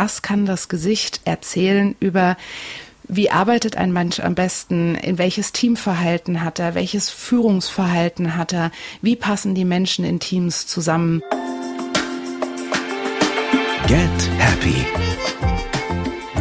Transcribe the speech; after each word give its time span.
was 0.00 0.22
kann 0.22 0.46
das 0.46 0.68
Gesicht 0.68 1.22
erzählen 1.24 1.96
über 1.98 2.36
wie 3.08 3.32
arbeitet 3.32 3.76
ein 3.76 3.92
Mensch 3.92 4.20
am 4.20 4.36
besten? 4.36 4.94
In 4.94 5.18
welches 5.18 5.50
Teamverhalten 5.50 6.44
hat 6.44 6.60
er? 6.60 6.76
Welches 6.76 7.10
Führungsverhalten 7.10 8.36
hat 8.36 8.52
er? 8.52 8.70
Wie 9.02 9.16
passen 9.16 9.56
die 9.56 9.64
Menschen 9.64 10.04
in 10.04 10.20
Teams 10.20 10.68
zusammen? 10.68 11.20
Get 13.88 14.30
Happy. 14.38 14.86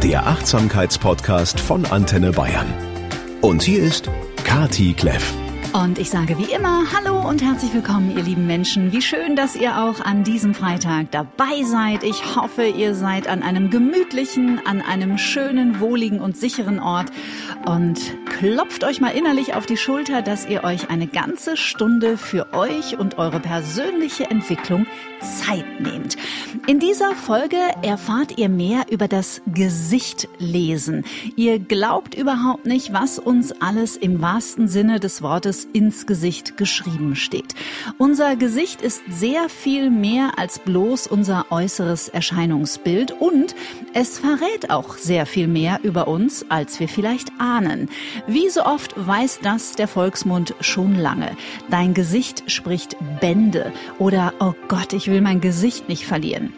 Der 0.04 0.28
Achtsamkeitspodcast 0.28 1.60
von 1.60 1.86
Antenne 1.86 2.34
Bayern. 2.34 2.72
Und 3.42 3.64
hier 3.64 3.82
ist 3.82 4.08
Kati 4.44 4.94
Kleff. 4.94 5.34
Und 5.84 6.00
ich 6.00 6.10
sage 6.10 6.40
wie 6.40 6.52
immer 6.52 6.86
Hallo 6.92 7.22
und 7.22 7.44
herzlich 7.44 7.72
willkommen, 7.72 8.18
ihr 8.18 8.24
lieben 8.24 8.48
Menschen. 8.48 8.92
Wie 8.92 9.02
schön, 9.04 9.36
dass 9.36 9.56
ihr 9.56 9.78
auch 9.78 10.00
an 10.00 10.24
diesem 10.24 10.56
Freitag 10.56 11.12
dabei 11.12 11.62
seid. 11.64 12.04
Ich 12.04 12.36
hoffe, 12.36 12.66
ihr 12.66 12.96
seid 12.96 13.28
an 13.28 13.44
einem 13.44 13.70
gemütlichen, 13.70 14.60
an 14.66 14.82
einem 14.82 15.20
schönen, 15.20 15.80
wohligen 15.80 16.20
und 16.20 16.36
sicheren 16.36 16.80
Ort 16.80 17.12
und 17.68 18.00
klopft 18.40 18.84
euch 18.86 19.02
mal 19.02 19.10
innerlich 19.10 19.54
auf 19.54 19.68
die 19.68 19.78
Schulter, 19.78 20.24
dass 20.24 20.50
ihr 20.50 20.64
euch 20.64 20.90
eine 20.90 21.06
ganze 21.06 21.58
Stunde 21.58 22.18
für 22.18 22.54
euch 22.54 22.98
und 22.98 23.20
eure 23.20 23.40
persönliche 23.40 24.32
Entwicklung 24.32 24.88
Zeit 25.22 25.80
nehmt. 25.80 26.18
In 26.66 26.80
dieser 26.80 27.14
Folge 27.14 27.58
erfahrt 27.84 28.38
ihr 28.38 28.50
mehr 28.50 28.86
über 28.90 29.08
das 29.08 29.42
Gesicht 29.46 30.28
lesen. 30.40 31.06
Ihr 31.36 31.60
glaubt 31.60 32.16
überhaupt 32.16 32.66
nicht, 32.66 32.94
was 32.94 33.20
uns 33.20 33.52
alles 33.62 33.96
im 33.96 34.22
wahrsten 34.22 34.68
Sinne 34.68 35.00
des 35.00 35.22
Wortes 35.22 35.67
ins 35.74 36.06
Gesicht 36.06 36.58
geschrieben 36.58 37.16
steht. 37.16 37.56
Unser 37.98 38.36
Gesicht 38.36 38.82
ist 38.82 39.02
sehr 39.10 39.50
viel 39.50 39.90
mehr 39.90 40.38
als 40.38 40.60
bloß 40.60 41.08
unser 41.08 41.46
äußeres 41.52 42.10
Erscheinungsbild 42.10 43.12
und 43.12 43.56
es 43.94 44.20
verrät 44.20 44.70
auch 44.70 44.98
sehr 44.98 45.26
viel 45.26 45.48
mehr 45.48 45.80
über 45.84 46.08
uns, 46.08 46.46
als 46.50 46.80
wir 46.80 46.88
vielleicht 46.88 47.30
ahnen. 47.40 47.90
Wie 48.28 48.50
so 48.50 48.64
oft 48.64 48.94
weiß 48.96 49.40
das 49.42 49.74
der 49.74 49.88
Volksmund 49.88 50.56
schon 50.60 50.96
lange. 50.96 51.36
Dein 51.70 51.94
Gesicht 51.94 52.50
spricht 52.52 52.96
Bände 53.20 53.72
oder 54.00 54.34
oh 54.40 54.54
Gott, 54.68 54.94
ich 54.94 55.08
will 55.08 55.22
mein 55.22 55.42
Gesicht 55.42 55.90
nicht 55.90 56.06
verlieren. 56.06 56.54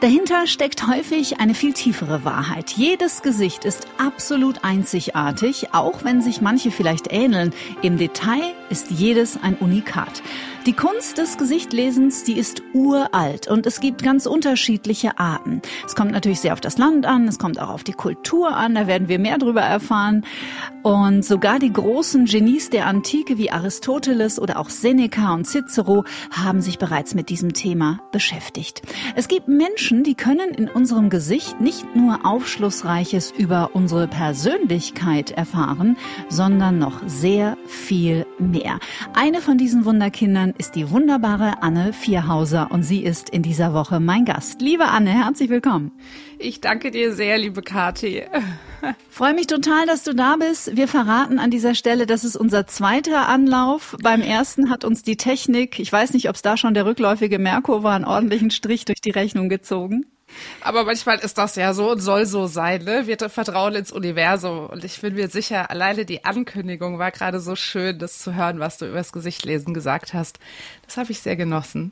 Dahinter 0.00 0.46
steckt 0.46 0.86
häufig 0.86 1.40
eine 1.40 1.54
viel 1.54 1.72
tiefere 1.72 2.22
Wahrheit. 2.22 2.72
Jedes 2.72 3.22
Gesicht 3.22 3.64
ist 3.64 3.86
absolut 3.96 4.62
einzigartig, 4.62 5.72
auch 5.72 6.04
wenn 6.04 6.20
sich 6.20 6.42
manche 6.42 6.70
vielleicht 6.70 7.10
ähneln. 7.10 7.54
Im 7.80 7.96
Detail 7.96 8.52
ist 8.68 8.90
jedes 8.90 9.42
ein 9.42 9.54
Unikat. 9.54 10.22
Die 10.66 10.72
Kunst 10.72 11.18
des 11.18 11.38
Gesichtlesens, 11.38 12.24
die 12.24 12.36
ist 12.36 12.60
uralt 12.74 13.46
und 13.46 13.66
es 13.66 13.78
gibt 13.78 14.02
ganz 14.02 14.26
unterschiedliche 14.26 15.16
Arten. 15.16 15.62
Es 15.86 15.94
kommt 15.94 16.10
natürlich 16.10 16.40
sehr 16.40 16.54
auf 16.54 16.60
das 16.60 16.76
Land 16.76 17.06
an, 17.06 17.28
es 17.28 17.38
kommt 17.38 17.60
auch 17.60 17.68
auf 17.68 17.84
die 17.84 17.92
Kultur 17.92 18.50
an, 18.56 18.74
da 18.74 18.88
werden 18.88 19.06
wir 19.06 19.20
mehr 19.20 19.38
drüber 19.38 19.60
erfahren. 19.60 20.24
Und 20.82 21.24
sogar 21.24 21.60
die 21.60 21.72
großen 21.72 22.24
Genies 22.24 22.70
der 22.70 22.86
Antike 22.86 23.38
wie 23.38 23.52
Aristoteles 23.52 24.40
oder 24.40 24.58
auch 24.58 24.70
Seneca 24.70 25.34
und 25.34 25.44
Cicero 25.44 26.04
haben 26.32 26.60
sich 26.60 26.78
bereits 26.78 27.14
mit 27.14 27.28
diesem 27.28 27.52
Thema 27.52 28.00
beschäftigt. 28.10 28.82
Es 29.14 29.28
gibt 29.28 29.46
Menschen, 29.46 30.02
die 30.02 30.14
können 30.14 30.50
in 30.50 30.68
unserem 30.68 31.10
Gesicht 31.10 31.60
nicht 31.60 31.94
nur 31.94 32.26
Aufschlussreiches 32.26 33.32
über 33.36 33.70
unsere 33.74 34.08
Persönlichkeit 34.08 35.30
erfahren, 35.30 35.96
sondern 36.28 36.80
noch 36.80 37.02
sehr 37.06 37.56
viel 37.66 38.26
mehr. 38.40 38.80
Eine 39.14 39.40
von 39.40 39.58
diesen 39.58 39.84
Wunderkindern 39.84 40.54
ist 40.58 40.74
die 40.74 40.90
wunderbare 40.90 41.62
Anne 41.62 41.92
Vierhauser 41.92 42.70
und 42.70 42.82
sie 42.82 43.02
ist 43.02 43.30
in 43.30 43.42
dieser 43.42 43.74
Woche 43.74 44.00
mein 44.00 44.24
Gast. 44.24 44.60
Liebe 44.60 44.86
Anne, 44.86 45.10
herzlich 45.10 45.50
willkommen. 45.50 45.92
Ich 46.38 46.60
danke 46.60 46.90
dir 46.90 47.12
sehr, 47.12 47.38
liebe 47.38 47.62
Kathi. 47.62 48.24
Freue 49.10 49.34
mich 49.34 49.46
total, 49.46 49.86
dass 49.86 50.04
du 50.04 50.14
da 50.14 50.36
bist. 50.36 50.76
Wir 50.76 50.88
verraten 50.88 51.38
an 51.38 51.50
dieser 51.50 51.74
Stelle, 51.74 52.06
das 52.06 52.24
ist 52.24 52.36
unser 52.36 52.66
zweiter 52.66 53.28
Anlauf. 53.28 53.96
Beim 54.02 54.22
ersten 54.22 54.70
hat 54.70 54.84
uns 54.84 55.02
die 55.02 55.16
Technik, 55.16 55.78
ich 55.78 55.92
weiß 55.92 56.12
nicht, 56.12 56.28
ob 56.28 56.36
es 56.36 56.42
da 56.42 56.56
schon 56.56 56.74
der 56.74 56.86
rückläufige 56.86 57.38
Merkur 57.38 57.82
war, 57.82 57.94
einen 57.94 58.04
ordentlichen 58.04 58.50
Strich 58.50 58.84
durch 58.84 59.00
die 59.00 59.10
Rechnung 59.10 59.48
gezogen. 59.48 60.06
Aber 60.60 60.84
manchmal 60.84 61.18
ist 61.18 61.38
das 61.38 61.56
ja 61.56 61.74
so 61.74 61.92
und 61.92 62.00
soll 62.00 62.26
so 62.26 62.46
sein, 62.46 62.84
ne? 62.84 63.06
Wir 63.06 63.16
vertrauen 63.28 63.74
ins 63.74 63.92
Universum. 63.92 64.66
Und 64.66 64.84
ich 64.84 65.00
bin 65.00 65.14
mir 65.14 65.28
sicher, 65.28 65.70
alleine 65.70 66.04
die 66.04 66.24
Ankündigung 66.24 66.98
war 66.98 67.10
gerade 67.10 67.40
so 67.40 67.56
schön, 67.56 67.98
das 67.98 68.18
zu 68.18 68.34
hören, 68.34 68.60
was 68.60 68.78
du 68.78 68.86
übers 68.86 69.12
Gesicht 69.12 69.44
lesen 69.44 69.74
gesagt 69.74 70.14
hast. 70.14 70.38
Das 70.86 70.98
habe 70.98 71.10
ich 71.10 71.20
sehr 71.20 71.34
genossen. 71.34 71.90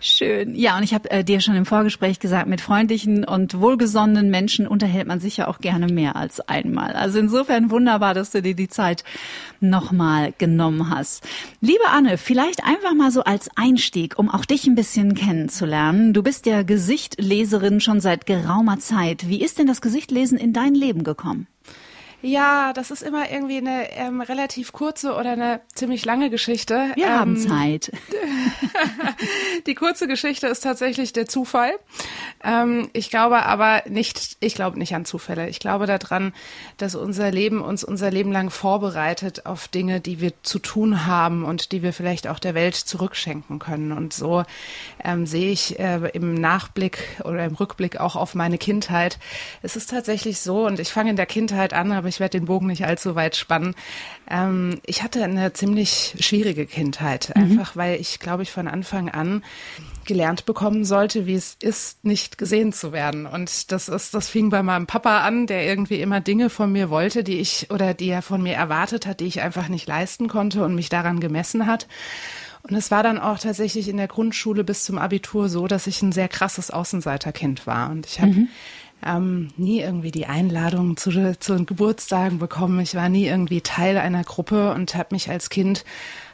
Schön. 0.00 0.54
Ja, 0.54 0.78
und 0.78 0.82
ich 0.82 0.94
habe 0.94 1.10
äh, 1.10 1.22
dir 1.22 1.40
schon 1.40 1.56
im 1.56 1.66
Vorgespräch 1.66 2.20
gesagt, 2.20 2.48
mit 2.48 2.62
freundlichen 2.62 3.24
und 3.24 3.60
wohlgesonnenen 3.60 4.30
Menschen 4.30 4.66
unterhält 4.66 5.06
man 5.06 5.20
sich 5.20 5.36
ja 5.36 5.46
auch 5.46 5.58
gerne 5.58 5.88
mehr 5.88 6.16
als 6.16 6.40
einmal. 6.40 6.94
Also 6.94 7.18
insofern 7.18 7.70
wunderbar, 7.70 8.14
dass 8.14 8.30
du 8.30 8.40
dir 8.40 8.54
die 8.54 8.68
Zeit 8.68 9.04
nochmal 9.60 10.32
genommen 10.38 10.88
hast. 10.88 11.28
Liebe 11.60 11.84
Anne, 11.90 12.16
vielleicht 12.16 12.64
einfach 12.64 12.94
mal 12.94 13.10
so 13.10 13.24
als 13.24 13.50
Einstieg, 13.56 14.18
um 14.18 14.30
auch 14.30 14.46
dich 14.46 14.66
ein 14.66 14.74
bisschen 14.74 15.14
kennenzulernen. 15.14 16.14
Du 16.14 16.22
bist 16.22 16.46
ja 16.46 16.62
Gesichtleserin 16.62 17.80
schon 17.80 18.00
seit 18.00 18.24
geraumer 18.24 18.78
Zeit. 18.78 19.28
Wie 19.28 19.42
ist 19.42 19.58
denn 19.58 19.66
das 19.66 19.82
Gesichtlesen 19.82 20.38
in 20.38 20.54
dein 20.54 20.74
Leben 20.74 21.04
gekommen? 21.04 21.46
Ja, 22.22 22.72
das 22.74 22.90
ist 22.90 23.02
immer 23.02 23.30
irgendwie 23.30 23.56
eine 23.56 23.90
ähm, 23.92 24.20
relativ 24.20 24.72
kurze 24.72 25.14
oder 25.14 25.32
eine 25.32 25.60
ziemlich 25.74 26.04
lange 26.04 26.28
Geschichte. 26.28 26.90
Wir 26.94 27.06
ähm, 27.06 27.12
haben 27.12 27.36
Zeit. 27.38 27.92
die 29.66 29.74
kurze 29.74 30.06
Geschichte 30.06 30.46
ist 30.46 30.60
tatsächlich 30.60 31.14
der 31.14 31.26
Zufall. 31.26 31.72
Ähm, 32.44 32.90
ich 32.92 33.08
glaube 33.08 33.46
aber 33.46 33.82
nicht, 33.88 34.36
ich 34.40 34.54
glaube 34.54 34.78
nicht 34.78 34.94
an 34.94 35.06
Zufälle. 35.06 35.48
Ich 35.48 35.60
glaube 35.60 35.86
daran, 35.86 36.34
dass 36.76 36.94
unser 36.94 37.30
Leben 37.30 37.62
uns 37.62 37.84
unser 37.84 38.10
Leben 38.10 38.32
lang 38.32 38.50
vorbereitet 38.50 39.46
auf 39.46 39.68
Dinge, 39.68 40.00
die 40.00 40.20
wir 40.20 40.32
zu 40.42 40.58
tun 40.58 41.06
haben 41.06 41.44
und 41.44 41.72
die 41.72 41.82
wir 41.82 41.94
vielleicht 41.94 42.28
auch 42.28 42.38
der 42.38 42.54
Welt 42.54 42.74
zurückschenken 42.74 43.58
können. 43.58 43.92
Und 43.92 44.12
so 44.12 44.44
ähm, 45.02 45.24
sehe 45.24 45.50
ich 45.50 45.78
äh, 45.78 46.10
im 46.12 46.34
Nachblick 46.34 46.98
oder 47.24 47.46
im 47.46 47.54
Rückblick 47.54 47.98
auch 47.98 48.16
auf 48.16 48.34
meine 48.34 48.58
Kindheit. 48.58 49.18
Es 49.62 49.76
ist 49.76 49.88
tatsächlich 49.88 50.40
so, 50.40 50.66
und 50.66 50.80
ich 50.80 50.90
fange 50.90 51.10
in 51.10 51.16
der 51.16 51.26
Kindheit 51.26 51.72
an, 51.72 51.92
aber 51.92 52.09
ich 52.10 52.20
werde 52.20 52.38
den 52.38 52.44
Bogen 52.44 52.66
nicht 52.66 52.84
allzu 52.84 53.14
weit 53.14 53.36
spannen. 53.36 53.74
Ähm, 54.28 54.80
ich 54.84 55.02
hatte 55.02 55.24
eine 55.24 55.54
ziemlich 55.54 56.14
schwierige 56.20 56.66
Kindheit, 56.66 57.32
mhm. 57.34 57.42
einfach 57.42 57.76
weil 57.76 57.98
ich, 57.98 58.18
glaube 58.18 58.42
ich, 58.42 58.50
von 58.50 58.68
Anfang 58.68 59.08
an 59.08 59.42
gelernt 60.04 60.44
bekommen 60.44 60.84
sollte, 60.84 61.26
wie 61.26 61.34
es 61.34 61.56
ist, 61.60 62.04
nicht 62.04 62.36
gesehen 62.36 62.72
zu 62.72 62.92
werden. 62.92 63.26
Und 63.26 63.70
das 63.70 63.88
ist, 63.88 64.12
das 64.12 64.28
fing 64.28 64.50
bei 64.50 64.62
meinem 64.62 64.86
Papa 64.86 65.20
an, 65.20 65.46
der 65.46 65.64
irgendwie 65.64 66.00
immer 66.00 66.20
Dinge 66.20 66.50
von 66.50 66.72
mir 66.72 66.90
wollte, 66.90 67.22
die 67.22 67.38
ich 67.38 67.70
oder 67.70 67.94
die 67.94 68.08
er 68.08 68.22
von 68.22 68.42
mir 68.42 68.54
erwartet 68.54 69.06
hat, 69.06 69.20
die 69.20 69.26
ich 69.26 69.40
einfach 69.40 69.68
nicht 69.68 69.86
leisten 69.86 70.28
konnte 70.28 70.64
und 70.64 70.74
mich 70.74 70.88
daran 70.88 71.20
gemessen 71.20 71.66
hat. 71.66 71.86
Und 72.62 72.74
es 72.74 72.90
war 72.90 73.02
dann 73.02 73.18
auch 73.18 73.38
tatsächlich 73.38 73.88
in 73.88 73.96
der 73.96 74.08
Grundschule 74.08 74.64
bis 74.64 74.84
zum 74.84 74.98
Abitur 74.98 75.48
so, 75.48 75.66
dass 75.66 75.86
ich 75.86 76.02
ein 76.02 76.12
sehr 76.12 76.28
krasses 76.28 76.70
Außenseiterkind 76.70 77.66
war. 77.66 77.90
Und 77.90 78.06
ich 78.06 78.20
habe 78.20 78.32
mhm 78.32 78.48
ähm, 79.04 79.50
nie 79.56 79.80
irgendwie 79.80 80.10
die 80.10 80.26
Einladung 80.26 80.96
zu, 80.96 81.10
zu 81.38 81.54
den 81.54 81.66
Geburtstagen 81.66 82.38
bekommen. 82.38 82.80
Ich 82.80 82.94
war 82.94 83.08
nie 83.08 83.26
irgendwie 83.26 83.60
Teil 83.60 83.98
einer 83.98 84.24
Gruppe 84.24 84.72
und 84.72 84.94
habe 84.94 85.08
mich 85.12 85.30
als 85.30 85.50
Kind 85.50 85.84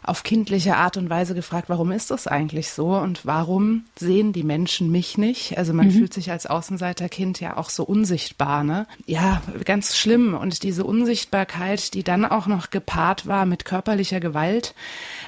auf 0.07 0.23
kindliche 0.23 0.77
Art 0.77 0.97
und 0.97 1.11
Weise 1.11 1.35
gefragt, 1.35 1.69
warum 1.69 1.91
ist 1.91 2.13
das 2.13 2.29
eigentlich 2.29 2.71
so 2.71 2.97
und 2.97 3.27
warum 3.27 3.85
sehen 3.99 4.33
die 4.33 4.45
Menschen 4.45 4.91
mich 4.93 5.19
nicht? 5.19 5.59
Also 5.59 5.73
man 5.73 5.87
mhm. 5.89 5.93
fühlt 5.93 6.15
sich 6.15 6.31
als 6.31 6.47
Außenseiterkind 6.47 7.41
ja 7.41 7.57
auch 7.57 7.71
so 7.71 7.83
unsichtbar, 7.83 8.63
ne? 8.63 8.87
Ja, 9.07 9.43
ganz 9.65 9.97
schlimm. 9.97 10.35
Und 10.35 10.63
diese 10.63 10.85
Unsichtbarkeit, 10.85 11.93
die 11.95 12.05
dann 12.05 12.25
auch 12.25 12.47
noch 12.47 12.71
gepaart 12.71 13.27
war 13.27 13.47
mit 13.47 13.65
körperlicher 13.65 14.21
Gewalt, 14.21 14.75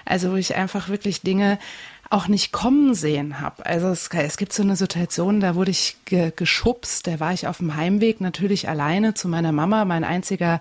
also 0.05 0.31
wo 0.31 0.37
ich 0.37 0.55
einfach 0.55 0.89
wirklich 0.89 1.23
Dinge 1.23 1.59
auch 2.11 2.27
nicht 2.27 2.53
kommen 2.53 2.95
sehen 2.95 3.41
habe. 3.41 3.67
Also 3.67 3.89
es, 3.89 4.09
es, 4.09 4.39
gibt 4.39 4.55
so 4.55 4.63
eine 4.63 4.77
Situation, 4.77 5.41
da 5.41 5.55
wurde 5.55 5.71
ich 5.71 5.97
ge, 6.07 6.33
geschubst, 6.35 7.07
da 7.07 7.21
war 7.21 7.35
ich 7.35 7.47
auf 7.47 7.59
dem 7.59 7.77
Heimweg 7.77 8.23
natürlich 8.23 8.69
alleine 8.69 9.13
zu 9.13 9.29
meiner 9.29 9.53
Mama, 9.53 9.85
mein 9.85 10.05
einziger, 10.05 10.61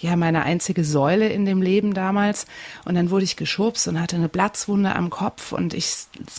ja, 0.00 0.16
meine 0.16 0.42
einzige 0.42 0.82
Säule 0.82 1.28
in 1.28 1.46
dem 1.46 1.62
Leben 1.62 1.94
damals. 1.94 2.46
Und 2.84 2.96
dann 2.96 3.10
wurde 3.10 3.24
ich 3.24 3.36
geschubst 3.36 3.86
und 3.86 4.00
hatte 4.00 4.16
eine 4.16 4.28
Platzwunde 4.28 4.96
am 4.96 5.08
Kopf 5.10 5.52
und 5.52 5.72
ich 5.72 5.86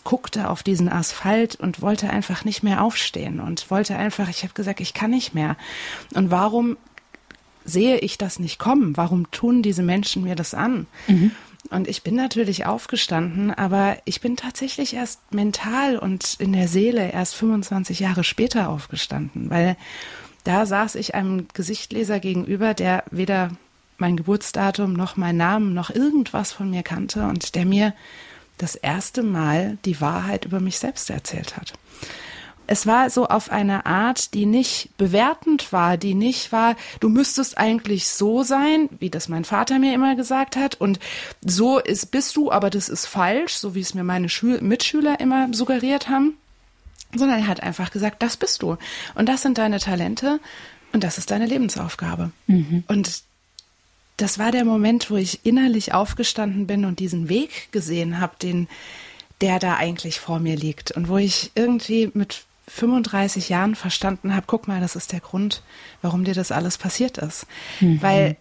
guckte 0.03 0.49
auf 0.49 0.61
diesen 0.61 0.89
Asphalt 0.89 1.55
und 1.55 1.81
wollte 1.81 2.09
einfach 2.09 2.43
nicht 2.43 2.63
mehr 2.63 2.83
aufstehen 2.83 3.39
und 3.39 3.71
wollte 3.71 3.95
einfach, 3.95 4.27
ich 4.27 4.43
habe 4.43 4.53
gesagt, 4.53 4.81
ich 4.81 4.93
kann 4.93 5.11
nicht 5.11 5.33
mehr. 5.33 5.55
Und 6.15 6.31
warum 6.31 6.75
sehe 7.63 7.97
ich 7.99 8.17
das 8.17 8.39
nicht 8.39 8.59
kommen? 8.59 8.97
Warum 8.97 9.31
tun 9.31 9.61
diese 9.61 9.83
Menschen 9.83 10.23
mir 10.23 10.35
das 10.35 10.53
an? 10.53 10.85
Mhm. 11.07 11.31
Und 11.69 11.87
ich 11.87 12.03
bin 12.03 12.15
natürlich 12.15 12.65
aufgestanden, 12.65 13.51
aber 13.51 13.97
ich 14.05 14.21
bin 14.21 14.35
tatsächlich 14.35 14.93
erst 14.95 15.33
mental 15.33 15.97
und 15.97 16.35
in 16.39 16.53
der 16.53 16.67
Seele 16.67 17.11
erst 17.11 17.35
25 17.35 17.99
Jahre 17.99 18.23
später 18.23 18.69
aufgestanden, 18.69 19.49
weil 19.49 19.77
da 20.43 20.65
saß 20.65 20.95
ich 20.95 21.15
einem 21.15 21.47
Gesichtleser 21.53 22.19
gegenüber, 22.19 22.73
der 22.73 23.05
weder 23.11 23.51
mein 23.97 24.17
Geburtsdatum 24.17 24.93
noch 24.93 25.15
mein 25.15 25.37
Namen 25.37 25.73
noch 25.73 25.89
irgendwas 25.89 26.51
von 26.51 26.69
mir 26.69 26.83
kannte 26.83 27.23
und 27.27 27.55
der 27.55 27.65
mir 27.65 27.93
das 28.57 28.75
erste 28.75 29.23
Mal 29.23 29.77
die 29.85 30.01
Wahrheit 30.01 30.45
über 30.45 30.59
mich 30.59 30.79
selbst 30.79 31.09
erzählt 31.09 31.55
hat. 31.55 31.73
Es 32.67 32.87
war 32.87 33.09
so 33.09 33.27
auf 33.27 33.51
eine 33.51 33.85
Art, 33.85 34.33
die 34.33 34.45
nicht 34.45 34.89
bewertend 34.97 35.71
war, 35.73 35.97
die 35.97 36.13
nicht 36.13 36.51
war, 36.51 36.75
du 36.99 37.09
müsstest 37.09 37.57
eigentlich 37.57 38.07
so 38.07 38.43
sein, 38.43 38.89
wie 38.99 39.09
das 39.09 39.27
mein 39.27 39.45
Vater 39.45 39.79
mir 39.79 39.93
immer 39.93 40.15
gesagt 40.15 40.55
hat, 40.55 40.79
und 40.79 40.99
so 41.41 41.79
ist, 41.79 42.11
bist 42.11 42.35
du, 42.35 42.51
aber 42.51 42.69
das 42.69 42.89
ist 42.89 43.05
falsch, 43.05 43.53
so 43.53 43.75
wie 43.75 43.81
es 43.81 43.93
mir 43.93 44.03
meine 44.03 44.29
Schül 44.29 44.61
Mitschüler 44.61 45.19
immer 45.19 45.53
suggeriert 45.53 46.09
haben, 46.09 46.37
sondern 47.15 47.39
er 47.39 47.47
hat 47.47 47.61
einfach 47.61 47.91
gesagt, 47.91 48.21
das 48.23 48.37
bist 48.37 48.61
du 48.61 48.77
und 49.15 49.27
das 49.27 49.41
sind 49.41 49.57
deine 49.57 49.79
Talente 49.79 50.39
und 50.93 51.03
das 51.03 51.17
ist 51.17 51.31
deine 51.31 51.45
Lebensaufgabe. 51.45 52.31
Mhm. 52.47 52.83
Und 52.87 53.23
das 54.17 54.39
war 54.39 54.51
der 54.51 54.63
Moment, 54.63 55.09
wo 55.09 55.15
ich 55.15 55.45
innerlich 55.45 55.93
aufgestanden 55.93 56.67
bin 56.67 56.85
und 56.85 56.99
diesen 56.99 57.29
Weg 57.29 57.71
gesehen 57.71 58.19
habe, 58.19 58.35
den 58.41 58.67
der 59.41 59.59
da 59.59 59.75
eigentlich 59.75 60.21
vor 60.21 60.39
mir 60.39 60.55
liegt 60.55 60.91
und 60.91 61.09
wo 61.09 61.17
ich 61.17 61.51
irgendwie 61.55 62.09
mit 62.13 62.45
35 62.67 63.49
Jahren 63.49 63.75
verstanden 63.75 64.35
habe, 64.35 64.45
guck 64.47 64.67
mal, 64.67 64.79
das 64.79 64.95
ist 64.95 65.11
der 65.11 65.19
Grund, 65.19 65.63
warum 66.01 66.23
dir 66.23 66.33
das 66.33 66.51
alles 66.51 66.77
passiert 66.77 67.17
ist. 67.17 67.45
Mhm. 67.79 68.01
Weil 68.01 68.37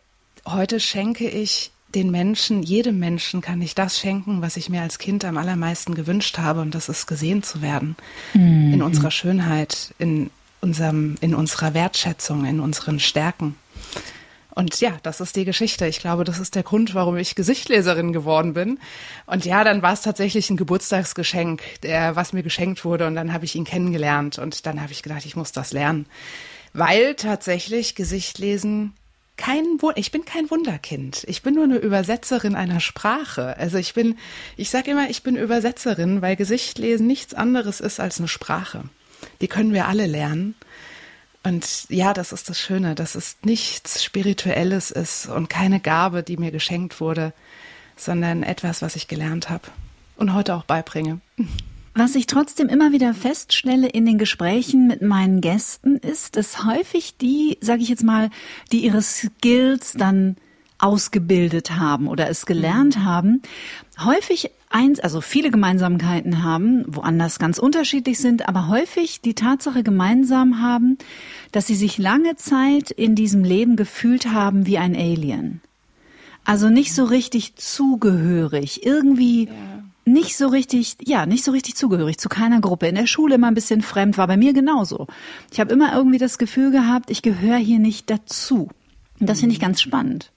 heute 0.46 0.80
schenke 0.80 1.28
ich 1.28 1.72
den 1.94 2.10
Menschen, 2.10 2.62
jedem 2.62 2.98
Menschen 2.98 3.40
kann 3.40 3.60
ich 3.60 3.74
das 3.74 3.98
schenken, 3.98 4.40
was 4.40 4.56
ich 4.56 4.68
mir 4.68 4.80
als 4.80 4.98
Kind 4.98 5.24
am 5.24 5.36
allermeisten 5.36 5.94
gewünscht 5.94 6.38
habe, 6.38 6.60
und 6.60 6.74
das 6.74 6.88
ist 6.88 7.06
gesehen 7.06 7.42
zu 7.42 7.60
werden. 7.60 7.96
Mhm. 8.32 8.74
In 8.74 8.82
unserer 8.82 9.10
Schönheit, 9.10 9.94
in 9.98 10.30
unserem, 10.60 11.16
in 11.20 11.34
unserer 11.34 11.74
Wertschätzung, 11.74 12.44
in 12.44 12.60
unseren 12.60 12.98
Stärken. 13.00 13.56
Und 14.54 14.80
ja, 14.80 14.98
das 15.02 15.20
ist 15.20 15.36
die 15.36 15.44
Geschichte. 15.44 15.86
Ich 15.86 15.98
glaube, 15.98 16.24
das 16.24 16.38
ist 16.38 16.54
der 16.54 16.62
Grund, 16.62 16.94
warum 16.94 17.16
ich 17.16 17.34
Gesichtleserin 17.34 18.12
geworden 18.12 18.52
bin. 18.52 18.78
Und 19.26 19.44
ja, 19.44 19.64
dann 19.64 19.82
war 19.82 19.94
es 19.94 20.02
tatsächlich 20.02 20.50
ein 20.50 20.58
Geburtstagsgeschenk, 20.58 21.80
der, 21.82 22.16
was 22.16 22.32
mir 22.32 22.42
geschenkt 22.42 22.84
wurde. 22.84 23.06
Und 23.06 23.14
dann 23.14 23.32
habe 23.32 23.46
ich 23.46 23.54
ihn 23.54 23.64
kennengelernt. 23.64 24.38
Und 24.38 24.66
dann 24.66 24.82
habe 24.82 24.92
ich 24.92 25.02
gedacht, 25.02 25.24
ich 25.24 25.36
muss 25.36 25.52
das 25.52 25.72
lernen. 25.72 26.06
Weil 26.74 27.14
tatsächlich 27.14 27.94
Gesichtlesen 27.94 28.94
kein, 29.36 29.78
ich 29.96 30.12
bin 30.12 30.24
kein 30.24 30.50
Wunderkind. 30.50 31.24
Ich 31.26 31.42
bin 31.42 31.54
nur 31.54 31.64
eine 31.64 31.78
Übersetzerin 31.78 32.54
einer 32.54 32.80
Sprache. 32.80 33.56
Also 33.56 33.78
ich 33.78 33.94
bin, 33.94 34.18
ich 34.56 34.70
sage 34.70 34.90
immer, 34.90 35.08
ich 35.08 35.22
bin 35.22 35.36
Übersetzerin, 35.36 36.20
weil 36.20 36.36
Gesichtlesen 36.36 37.06
nichts 37.06 37.32
anderes 37.32 37.80
ist 37.80 38.00
als 38.00 38.18
eine 38.18 38.28
Sprache. 38.28 38.84
Die 39.40 39.48
können 39.48 39.72
wir 39.72 39.88
alle 39.88 40.06
lernen. 40.06 40.54
Und 41.44 41.86
ja, 41.88 42.12
das 42.12 42.32
ist 42.32 42.48
das 42.48 42.60
Schöne, 42.60 42.94
dass 42.94 43.14
es 43.14 43.36
nichts 43.42 44.04
Spirituelles 44.04 44.90
ist 44.90 45.26
und 45.26 45.50
keine 45.50 45.80
Gabe, 45.80 46.22
die 46.22 46.36
mir 46.36 46.52
geschenkt 46.52 47.00
wurde, 47.00 47.32
sondern 47.96 48.42
etwas, 48.42 48.82
was 48.82 48.96
ich 48.96 49.08
gelernt 49.08 49.50
habe 49.50 49.68
und 50.16 50.34
heute 50.34 50.54
auch 50.54 50.64
beibringe. 50.64 51.20
Was 51.94 52.14
ich 52.14 52.26
trotzdem 52.26 52.68
immer 52.68 52.92
wieder 52.92 53.12
feststelle 53.12 53.88
in 53.88 54.06
den 54.06 54.18
Gesprächen 54.18 54.86
mit 54.86 55.02
meinen 55.02 55.40
Gästen 55.40 55.96
ist, 55.96 56.36
dass 56.36 56.64
häufig 56.64 57.18
die, 57.18 57.58
sage 57.60 57.82
ich 57.82 57.88
jetzt 57.88 58.04
mal, 58.04 58.30
die 58.70 58.84
ihre 58.84 59.02
Skills 59.02 59.92
dann 59.92 60.36
ausgebildet 60.78 61.72
haben 61.72 62.08
oder 62.08 62.30
es 62.30 62.46
gelernt 62.46 62.96
mhm. 62.98 63.04
haben, 63.04 63.42
häufig 64.02 64.50
eins, 64.72 65.00
also 65.00 65.20
viele 65.20 65.50
Gemeinsamkeiten 65.50 66.42
haben, 66.42 66.84
woanders 66.86 67.38
ganz 67.38 67.58
unterschiedlich 67.58 68.18
sind, 68.18 68.48
aber 68.48 68.68
häufig 68.68 69.20
die 69.20 69.34
Tatsache 69.34 69.82
gemeinsam 69.82 70.60
haben, 70.60 70.98
dass 71.52 71.66
sie 71.66 71.74
sich 71.74 71.98
lange 71.98 72.36
Zeit 72.36 72.90
in 72.90 73.14
diesem 73.14 73.44
Leben 73.44 73.76
gefühlt 73.76 74.26
haben 74.26 74.66
wie 74.66 74.78
ein 74.78 74.96
Alien. 74.96 75.60
Also 76.44 76.68
nicht 76.68 76.94
so 76.94 77.04
richtig 77.04 77.56
zugehörig, 77.56 78.84
irgendwie 78.84 79.46
ja. 79.46 79.52
nicht 80.04 80.36
so 80.36 80.48
richtig, 80.48 80.96
ja, 81.04 81.26
nicht 81.26 81.44
so 81.44 81.52
richtig 81.52 81.76
zugehörig 81.76 82.18
zu 82.18 82.28
keiner 82.28 82.60
Gruppe. 82.60 82.88
In 82.88 82.96
der 82.96 83.06
Schule 83.06 83.36
immer 83.36 83.48
ein 83.48 83.54
bisschen 83.54 83.82
fremd, 83.82 84.18
war 84.18 84.26
bei 84.26 84.36
mir 84.36 84.52
genauso. 84.52 85.06
Ich 85.52 85.60
habe 85.60 85.72
immer 85.72 85.94
irgendwie 85.94 86.18
das 86.18 86.38
Gefühl 86.38 86.72
gehabt, 86.72 87.10
ich 87.10 87.22
gehöre 87.22 87.58
hier 87.58 87.78
nicht 87.78 88.10
dazu. 88.10 88.70
Und 89.20 89.28
das 89.28 89.40
finde 89.40 89.54
ich 89.54 89.60
ganz 89.60 89.80
spannend. 89.80 90.32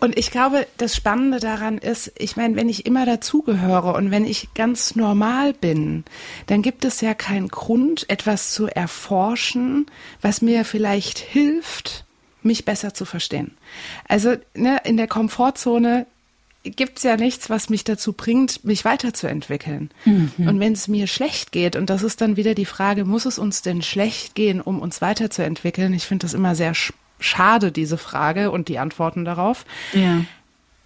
Und 0.00 0.16
ich 0.16 0.30
glaube, 0.30 0.66
das 0.76 0.94
Spannende 0.94 1.40
daran 1.40 1.78
ist, 1.78 2.12
ich 2.18 2.36
meine, 2.36 2.54
wenn 2.54 2.68
ich 2.68 2.86
immer 2.86 3.04
dazugehöre 3.04 3.94
und 3.94 4.10
wenn 4.10 4.24
ich 4.24 4.48
ganz 4.54 4.94
normal 4.94 5.54
bin, 5.54 6.04
dann 6.46 6.62
gibt 6.62 6.84
es 6.84 7.00
ja 7.00 7.14
keinen 7.14 7.48
Grund, 7.48 8.08
etwas 8.08 8.52
zu 8.52 8.68
erforschen, 8.68 9.86
was 10.20 10.40
mir 10.40 10.64
vielleicht 10.64 11.18
hilft, 11.18 12.04
mich 12.42 12.64
besser 12.64 12.94
zu 12.94 13.04
verstehen. 13.04 13.56
Also 14.06 14.36
ne, 14.54 14.80
in 14.84 14.96
der 14.96 15.08
Komfortzone 15.08 16.06
gibt 16.62 16.98
es 16.98 17.04
ja 17.04 17.16
nichts, 17.16 17.50
was 17.50 17.68
mich 17.68 17.82
dazu 17.82 18.12
bringt, 18.12 18.64
mich 18.64 18.84
weiterzuentwickeln. 18.84 19.90
Mhm. 20.04 20.32
Und 20.36 20.60
wenn 20.60 20.74
es 20.74 20.86
mir 20.86 21.08
schlecht 21.08 21.50
geht, 21.50 21.74
und 21.74 21.90
das 21.90 22.04
ist 22.04 22.20
dann 22.20 22.36
wieder 22.36 22.54
die 22.54 22.66
Frage, 22.66 23.04
muss 23.04 23.26
es 23.26 23.38
uns 23.38 23.62
denn 23.62 23.82
schlecht 23.82 24.36
gehen, 24.36 24.60
um 24.60 24.80
uns 24.80 25.00
weiterzuentwickeln? 25.00 25.92
Ich 25.92 26.06
finde 26.06 26.24
das 26.24 26.34
immer 26.34 26.54
sehr 26.54 26.74
spannend 26.74 27.07
schade, 27.18 27.72
diese 27.72 27.98
Frage 27.98 28.50
und 28.50 28.68
die 28.68 28.78
Antworten 28.78 29.24
darauf. 29.24 29.64
Ja. 29.92 30.24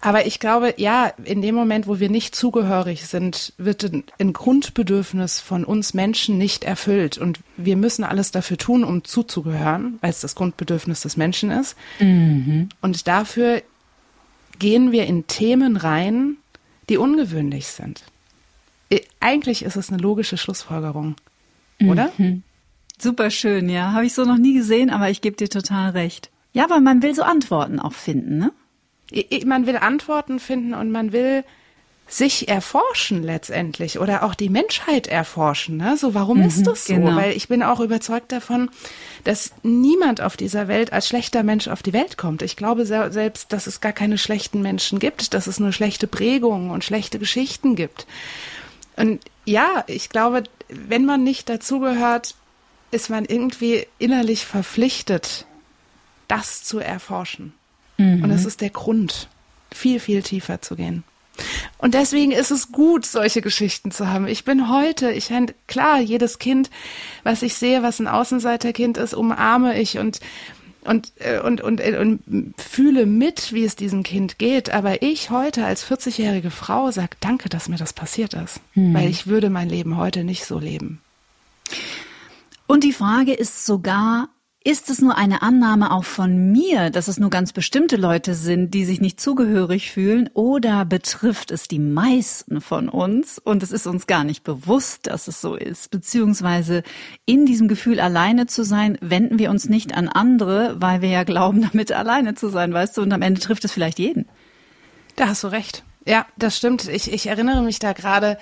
Aber 0.01 0.25
ich 0.25 0.39
glaube, 0.39 0.73
ja, 0.75 1.13
in 1.23 1.41
dem 1.41 1.55
Moment, 1.55 1.87
wo 1.87 1.99
wir 1.99 2.09
nicht 2.09 2.35
zugehörig 2.35 3.05
sind, 3.05 3.53
wird 3.57 3.89
ein 4.19 4.33
Grundbedürfnis 4.33 5.39
von 5.39 5.63
uns 5.63 5.93
Menschen 5.93 6.37
nicht 6.37 6.65
erfüllt. 6.65 7.17
Und 7.17 7.39
wir 7.55 7.77
müssen 7.77 8.03
alles 8.03 8.31
dafür 8.31 8.57
tun, 8.57 8.83
um 8.83 9.05
zuzugehören, 9.05 9.99
weil 10.01 10.09
es 10.09 10.19
das 10.19 10.35
Grundbedürfnis 10.35 11.03
des 11.03 11.15
Menschen 11.15 11.51
ist. 11.51 11.77
Mhm. 11.99 12.67
Und 12.81 13.07
dafür 13.07 13.61
gehen 14.59 14.91
wir 14.91 15.05
in 15.05 15.25
Themen 15.27 15.77
rein, 15.77 16.35
die 16.89 16.97
ungewöhnlich 16.97 17.67
sind. 17.67 18.03
Eigentlich 19.21 19.63
ist 19.63 19.77
es 19.77 19.89
eine 19.89 20.01
logische 20.01 20.35
Schlussfolgerung, 20.37 21.15
oder? 21.81 22.11
Super 23.03 23.29
schön, 23.29 23.67
ja. 23.67 23.91
Habe 23.91 24.05
ich 24.05 24.13
so 24.13 24.23
noch 24.23 24.37
nie 24.37 24.53
gesehen, 24.53 24.89
aber 24.89 25.09
ich 25.09 25.19
gebe 25.19 25.35
dir 25.35 25.49
total 25.49 25.91
recht. 25.91 26.29
Ja, 26.53 26.69
weil 26.69 26.79
man 26.79 27.01
will 27.01 27.13
so 27.13 27.23
Antworten 27.23 27.79
auch 27.79 27.93
finden, 27.93 28.37
ne? 28.37 28.51
Man 29.45 29.67
will 29.67 29.75
Antworten 29.77 30.39
finden 30.39 30.73
und 30.73 30.89
man 30.89 31.11
will 31.11 31.43
sich 32.07 32.47
erforschen 32.47 33.23
letztendlich 33.23 33.99
oder 33.99 34.23
auch 34.23 34.35
die 34.35 34.49
Menschheit 34.49 35.07
erforschen. 35.07 35.77
Ne? 35.77 35.97
So, 35.97 36.13
warum 36.13 36.39
mhm, 36.39 36.45
ist 36.45 36.65
das 36.65 36.85
so? 36.85 36.95
Genau. 36.95 37.15
Weil 37.15 37.31
ich 37.33 37.47
bin 37.47 37.63
auch 37.63 37.79
überzeugt 37.79 38.31
davon, 38.31 38.69
dass 39.23 39.51
niemand 39.63 40.21
auf 40.21 40.37
dieser 40.37 40.67
Welt 40.67 40.93
als 40.93 41.07
schlechter 41.07 41.43
Mensch 41.43 41.67
auf 41.67 41.83
die 41.83 41.93
Welt 41.93 42.17
kommt. 42.17 42.41
Ich 42.41 42.55
glaube 42.55 42.85
selbst, 42.85 43.51
dass 43.51 43.67
es 43.67 43.81
gar 43.81 43.93
keine 43.93 44.17
schlechten 44.17 44.61
Menschen 44.61 44.99
gibt, 44.99 45.33
dass 45.33 45.47
es 45.47 45.59
nur 45.59 45.71
schlechte 45.71 46.07
Prägungen 46.07 46.71
und 46.71 46.83
schlechte 46.83 47.19
Geschichten 47.19 47.75
gibt. 47.75 48.05
Und 48.95 49.21
ja, 49.45 49.83
ich 49.87 50.09
glaube, 50.09 50.43
wenn 50.69 51.05
man 51.05 51.23
nicht 51.23 51.49
dazugehört, 51.49 52.35
ist 52.93 53.09
man 53.09 53.25
irgendwie 53.25 53.85
innerlich 53.99 54.45
verpflichtet, 54.45 55.45
das 56.27 56.63
zu 56.63 56.79
erforschen. 56.79 57.53
Mhm. 57.97 58.23
Und 58.23 58.29
das 58.29 58.45
ist 58.45 58.61
der 58.61 58.69
Grund, 58.69 59.27
viel, 59.71 59.99
viel 59.99 60.21
tiefer 60.23 60.61
zu 60.61 60.75
gehen. 60.75 61.03
Und 61.77 61.95
deswegen 61.95 62.31
ist 62.31 62.51
es 62.51 62.71
gut, 62.71 63.05
solche 63.05 63.41
Geschichten 63.41 63.91
zu 63.91 64.07
haben. 64.07 64.27
Ich 64.27 64.45
bin 64.45 64.69
heute, 64.69 65.11
ich 65.11 65.31
klar, 65.67 65.99
jedes 65.99 66.37
Kind, 66.37 66.69
was 67.23 67.41
ich 67.41 67.55
sehe, 67.55 67.81
was 67.81 67.99
ein 67.99 68.07
Außenseiterkind 68.07 68.97
ist, 68.97 69.13
umarme 69.13 69.79
ich 69.79 69.97
und 69.97 70.19
und, 70.85 71.13
äh, 71.19 71.39
und, 71.39 71.61
und, 71.61 71.79
äh, 71.79 71.97
und 71.97 72.53
fühle 72.57 73.05
mit, 73.05 73.53
wie 73.53 73.63
es 73.63 73.77
diesem 73.77 74.03
Kind 74.03 74.37
geht. 74.37 74.71
Aber 74.71 75.01
ich 75.01 75.29
heute 75.29 75.65
als 75.65 75.89
40-jährige 75.89 76.51
Frau 76.51 76.91
sage, 76.91 77.15
danke, 77.21 77.47
dass 77.47 77.69
mir 77.69 77.77
das 77.77 77.93
passiert 77.93 78.33
ist. 78.33 78.59
Mhm. 78.75 78.93
Weil 78.93 79.09
ich 79.09 79.27
würde 79.27 79.49
mein 79.49 79.69
Leben 79.69 79.95
heute 79.95 80.25
nicht 80.25 80.45
so 80.45 80.59
leben. 80.59 80.99
Und 82.67 82.83
die 82.83 82.93
Frage 82.93 83.33
ist 83.33 83.65
sogar, 83.65 84.29
ist 84.65 84.89
es 84.89 85.01
nur 85.01 85.17
eine 85.17 85.41
Annahme 85.41 85.91
auch 85.91 86.05
von 86.05 86.51
mir, 86.53 86.89
dass 86.89 87.09
es 87.09 87.19
nur 87.19 87.29
ganz 87.29 87.51
bestimmte 87.51 87.97
Leute 87.97 88.33
sind, 88.33 88.73
die 88.73 88.85
sich 88.85 89.01
nicht 89.01 89.19
zugehörig 89.19 89.91
fühlen, 89.91 90.29
oder 90.33 90.85
betrifft 90.85 91.51
es 91.51 91.67
die 91.67 91.79
meisten 91.79 92.61
von 92.61 92.87
uns 92.87 93.39
und 93.39 93.61
es 93.61 93.73
ist 93.73 93.87
uns 93.87 94.07
gar 94.07 94.23
nicht 94.23 94.43
bewusst, 94.43 95.07
dass 95.07 95.27
es 95.27 95.41
so 95.41 95.55
ist? 95.55 95.91
Beziehungsweise 95.91 96.83
in 97.25 97.45
diesem 97.45 97.67
Gefühl 97.67 97.99
alleine 97.99 98.47
zu 98.47 98.63
sein, 98.63 98.97
wenden 99.01 99.37
wir 99.37 99.49
uns 99.49 99.67
nicht 99.67 99.93
an 99.93 100.07
andere, 100.07 100.79
weil 100.79 101.01
wir 101.01 101.09
ja 101.09 101.23
glauben, 101.23 101.61
damit 101.73 101.91
alleine 101.91 102.35
zu 102.35 102.47
sein, 102.47 102.73
weißt 102.73 102.95
du, 102.95 103.01
und 103.01 103.11
am 103.11 103.21
Ende 103.21 103.41
trifft 103.41 103.65
es 103.65 103.73
vielleicht 103.73 103.99
jeden. 103.99 104.29
Da 105.17 105.27
hast 105.27 105.43
du 105.43 105.47
recht. 105.47 105.83
Ja, 106.05 106.25
das 106.37 106.57
stimmt. 106.57 106.87
Ich, 106.87 107.11
ich 107.11 107.27
erinnere 107.27 107.61
mich 107.63 107.79
da 107.79 107.93
gerade 107.93 108.37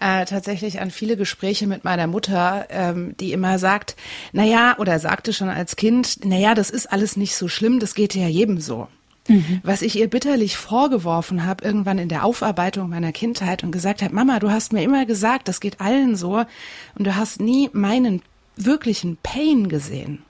äh, 0.00 0.24
tatsächlich 0.24 0.80
an 0.80 0.90
viele 0.90 1.16
Gespräche 1.16 1.66
mit 1.66 1.84
meiner 1.84 2.06
Mutter, 2.06 2.66
ähm, 2.70 3.16
die 3.18 3.32
immer 3.32 3.58
sagt, 3.58 3.96
na 4.32 4.44
ja, 4.44 4.76
oder 4.78 4.98
sagte 4.98 5.32
schon 5.32 5.48
als 5.48 5.76
Kind, 5.76 6.20
na 6.24 6.36
ja, 6.36 6.54
das 6.54 6.70
ist 6.70 6.90
alles 6.90 7.16
nicht 7.16 7.36
so 7.36 7.48
schlimm, 7.48 7.80
das 7.80 7.94
geht 7.94 8.14
ja 8.14 8.26
jedem 8.26 8.60
so. 8.60 8.88
Mhm. 9.28 9.60
Was 9.62 9.82
ich 9.82 9.96
ihr 9.96 10.08
bitterlich 10.08 10.56
vorgeworfen 10.56 11.46
habe, 11.46 11.64
irgendwann 11.64 11.98
in 11.98 12.08
der 12.08 12.24
Aufarbeitung 12.24 12.90
meiner 12.90 13.12
Kindheit 13.12 13.64
und 13.64 13.72
gesagt 13.72 14.02
habe, 14.02 14.14
Mama, 14.14 14.38
du 14.38 14.50
hast 14.50 14.72
mir 14.72 14.82
immer 14.82 15.06
gesagt, 15.06 15.48
das 15.48 15.60
geht 15.60 15.80
allen 15.80 16.16
so 16.16 16.44
und 16.94 17.06
du 17.06 17.16
hast 17.16 17.40
nie 17.40 17.70
meinen 17.72 18.22
wirklichen 18.56 19.16
Pain 19.22 19.68
gesehen. 19.68 20.22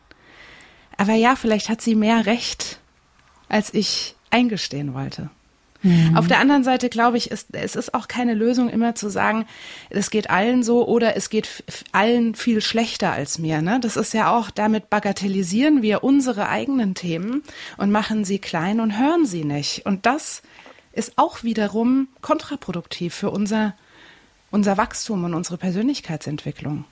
Aber 0.96 1.14
ja, 1.14 1.34
vielleicht 1.34 1.68
hat 1.68 1.80
sie 1.80 1.96
mehr 1.96 2.26
Recht, 2.26 2.78
als 3.48 3.74
ich 3.74 4.14
eingestehen 4.30 4.94
wollte. 4.94 5.30
Mhm. 5.84 6.16
Auf 6.16 6.26
der 6.26 6.40
anderen 6.40 6.64
Seite 6.64 6.88
glaube 6.88 7.18
ich, 7.18 7.30
ist, 7.30 7.54
es 7.54 7.76
ist 7.76 7.94
auch 7.94 8.08
keine 8.08 8.34
Lösung 8.34 8.68
immer 8.70 8.94
zu 8.94 9.10
sagen, 9.10 9.46
es 9.90 10.10
geht 10.10 10.30
allen 10.30 10.62
so 10.62 10.88
oder 10.88 11.16
es 11.16 11.30
geht 11.30 11.62
allen 11.92 12.34
viel 12.34 12.60
schlechter 12.60 13.12
als 13.12 13.38
mir. 13.38 13.62
Ne? 13.62 13.78
Das 13.80 13.96
ist 13.96 14.14
ja 14.14 14.34
auch, 14.36 14.50
damit 14.50 14.90
bagatellisieren 14.90 15.82
wir 15.82 16.02
unsere 16.02 16.48
eigenen 16.48 16.94
Themen 16.94 17.42
und 17.76 17.92
machen 17.92 18.24
sie 18.24 18.38
klein 18.38 18.80
und 18.80 18.98
hören 18.98 19.26
sie 19.26 19.44
nicht. 19.44 19.86
Und 19.86 20.06
das 20.06 20.42
ist 20.92 21.12
auch 21.16 21.42
wiederum 21.42 22.08
kontraproduktiv 22.22 23.14
für 23.14 23.30
unser, 23.30 23.74
unser 24.50 24.76
Wachstum 24.78 25.24
und 25.24 25.34
unsere 25.34 25.58
Persönlichkeitsentwicklung. 25.58 26.84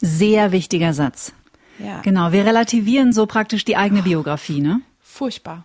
Sehr 0.00 0.52
wichtiger 0.52 0.94
Satz. 0.94 1.32
Ja. 1.78 2.00
Genau, 2.02 2.32
wir 2.32 2.44
relativieren 2.44 3.12
so 3.12 3.26
praktisch 3.26 3.64
die 3.64 3.76
eigene 3.76 4.02
Biografie, 4.02 4.60
ne? 4.60 4.80
Furchtbar. 5.02 5.64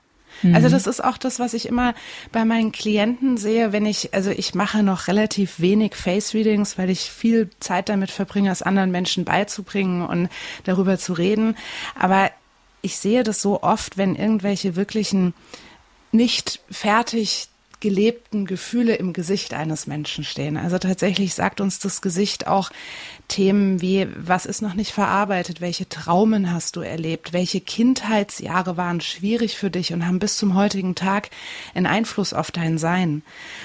Also 0.54 0.70
das 0.70 0.88
ist 0.88 1.04
auch 1.04 1.18
das, 1.18 1.40
was 1.40 1.54
ich 1.54 1.68
immer 1.68 1.94
bei 2.32 2.46
meinen 2.46 2.72
Klienten 2.72 3.38
sehe, 3.38 3.72
wenn 3.72 3.86
ich, 3.86 4.14
also 4.14 4.30
ich 4.30 4.54
mache 4.56 4.84
noch 4.84 5.08
relativ 5.08 5.60
wenig 5.60 5.96
Face-Readings, 5.96 6.78
weil 6.78 6.90
ich 6.90 7.12
viel 7.12 7.50
Zeit 7.60 7.90
damit 7.90 8.12
verbringe, 8.12 8.52
es 8.52 8.62
anderen 8.62 8.92
Menschen 8.92 9.26
beizubringen 9.26 10.06
und 10.06 10.30
darüber 10.64 10.98
zu 10.98 11.14
reden. 11.14 11.56
Aber 12.00 12.32
ich 12.82 12.98
sehe 12.98 13.24
das 13.24 13.42
so 13.42 13.64
oft, 13.64 13.98
wenn 13.98 14.16
irgendwelche 14.16 14.76
wirklichen 14.76 15.34
nicht 16.12 16.62
fertig 16.70 17.50
gelebten 17.80 18.46
Gefühle 18.46 18.96
im 18.96 19.14
Gesicht 19.14 19.54
eines 19.54 19.86
Menschen 19.86 20.24
stehen. 20.24 20.58
Also 20.58 20.80
tatsächlich 20.80 21.36
sagt 21.36 21.62
uns 21.62 21.80
das 21.80 22.02
Gesicht 22.02 22.48
auch 22.48 22.72
Themen 23.28 23.82
wie, 23.82 24.08
was 24.16 24.46
ist 24.46 24.62
noch 24.62 24.74
nicht 24.74 24.92
verarbeitet, 24.92 25.60
welche 25.62 25.88
Traumen 25.90 26.52
hast 26.52 26.76
du 26.76 26.82
erlebt, 26.82 27.34
welche 27.34 27.62
Kindheitsjahre 27.62 28.78
waren 28.78 29.02
schwierig 29.02 29.58
für 29.58 29.70
dich 29.70 29.94
und 29.94 30.06
haben 30.06 30.20
bis 30.20 30.38
zum 30.38 30.56
heutigen 30.56 30.96
Tag 30.96 31.30
einen 31.76 31.86
Einfluss 31.86 32.34
auf 32.34 32.52
dein 32.52 32.78
Sein. 32.78 33.24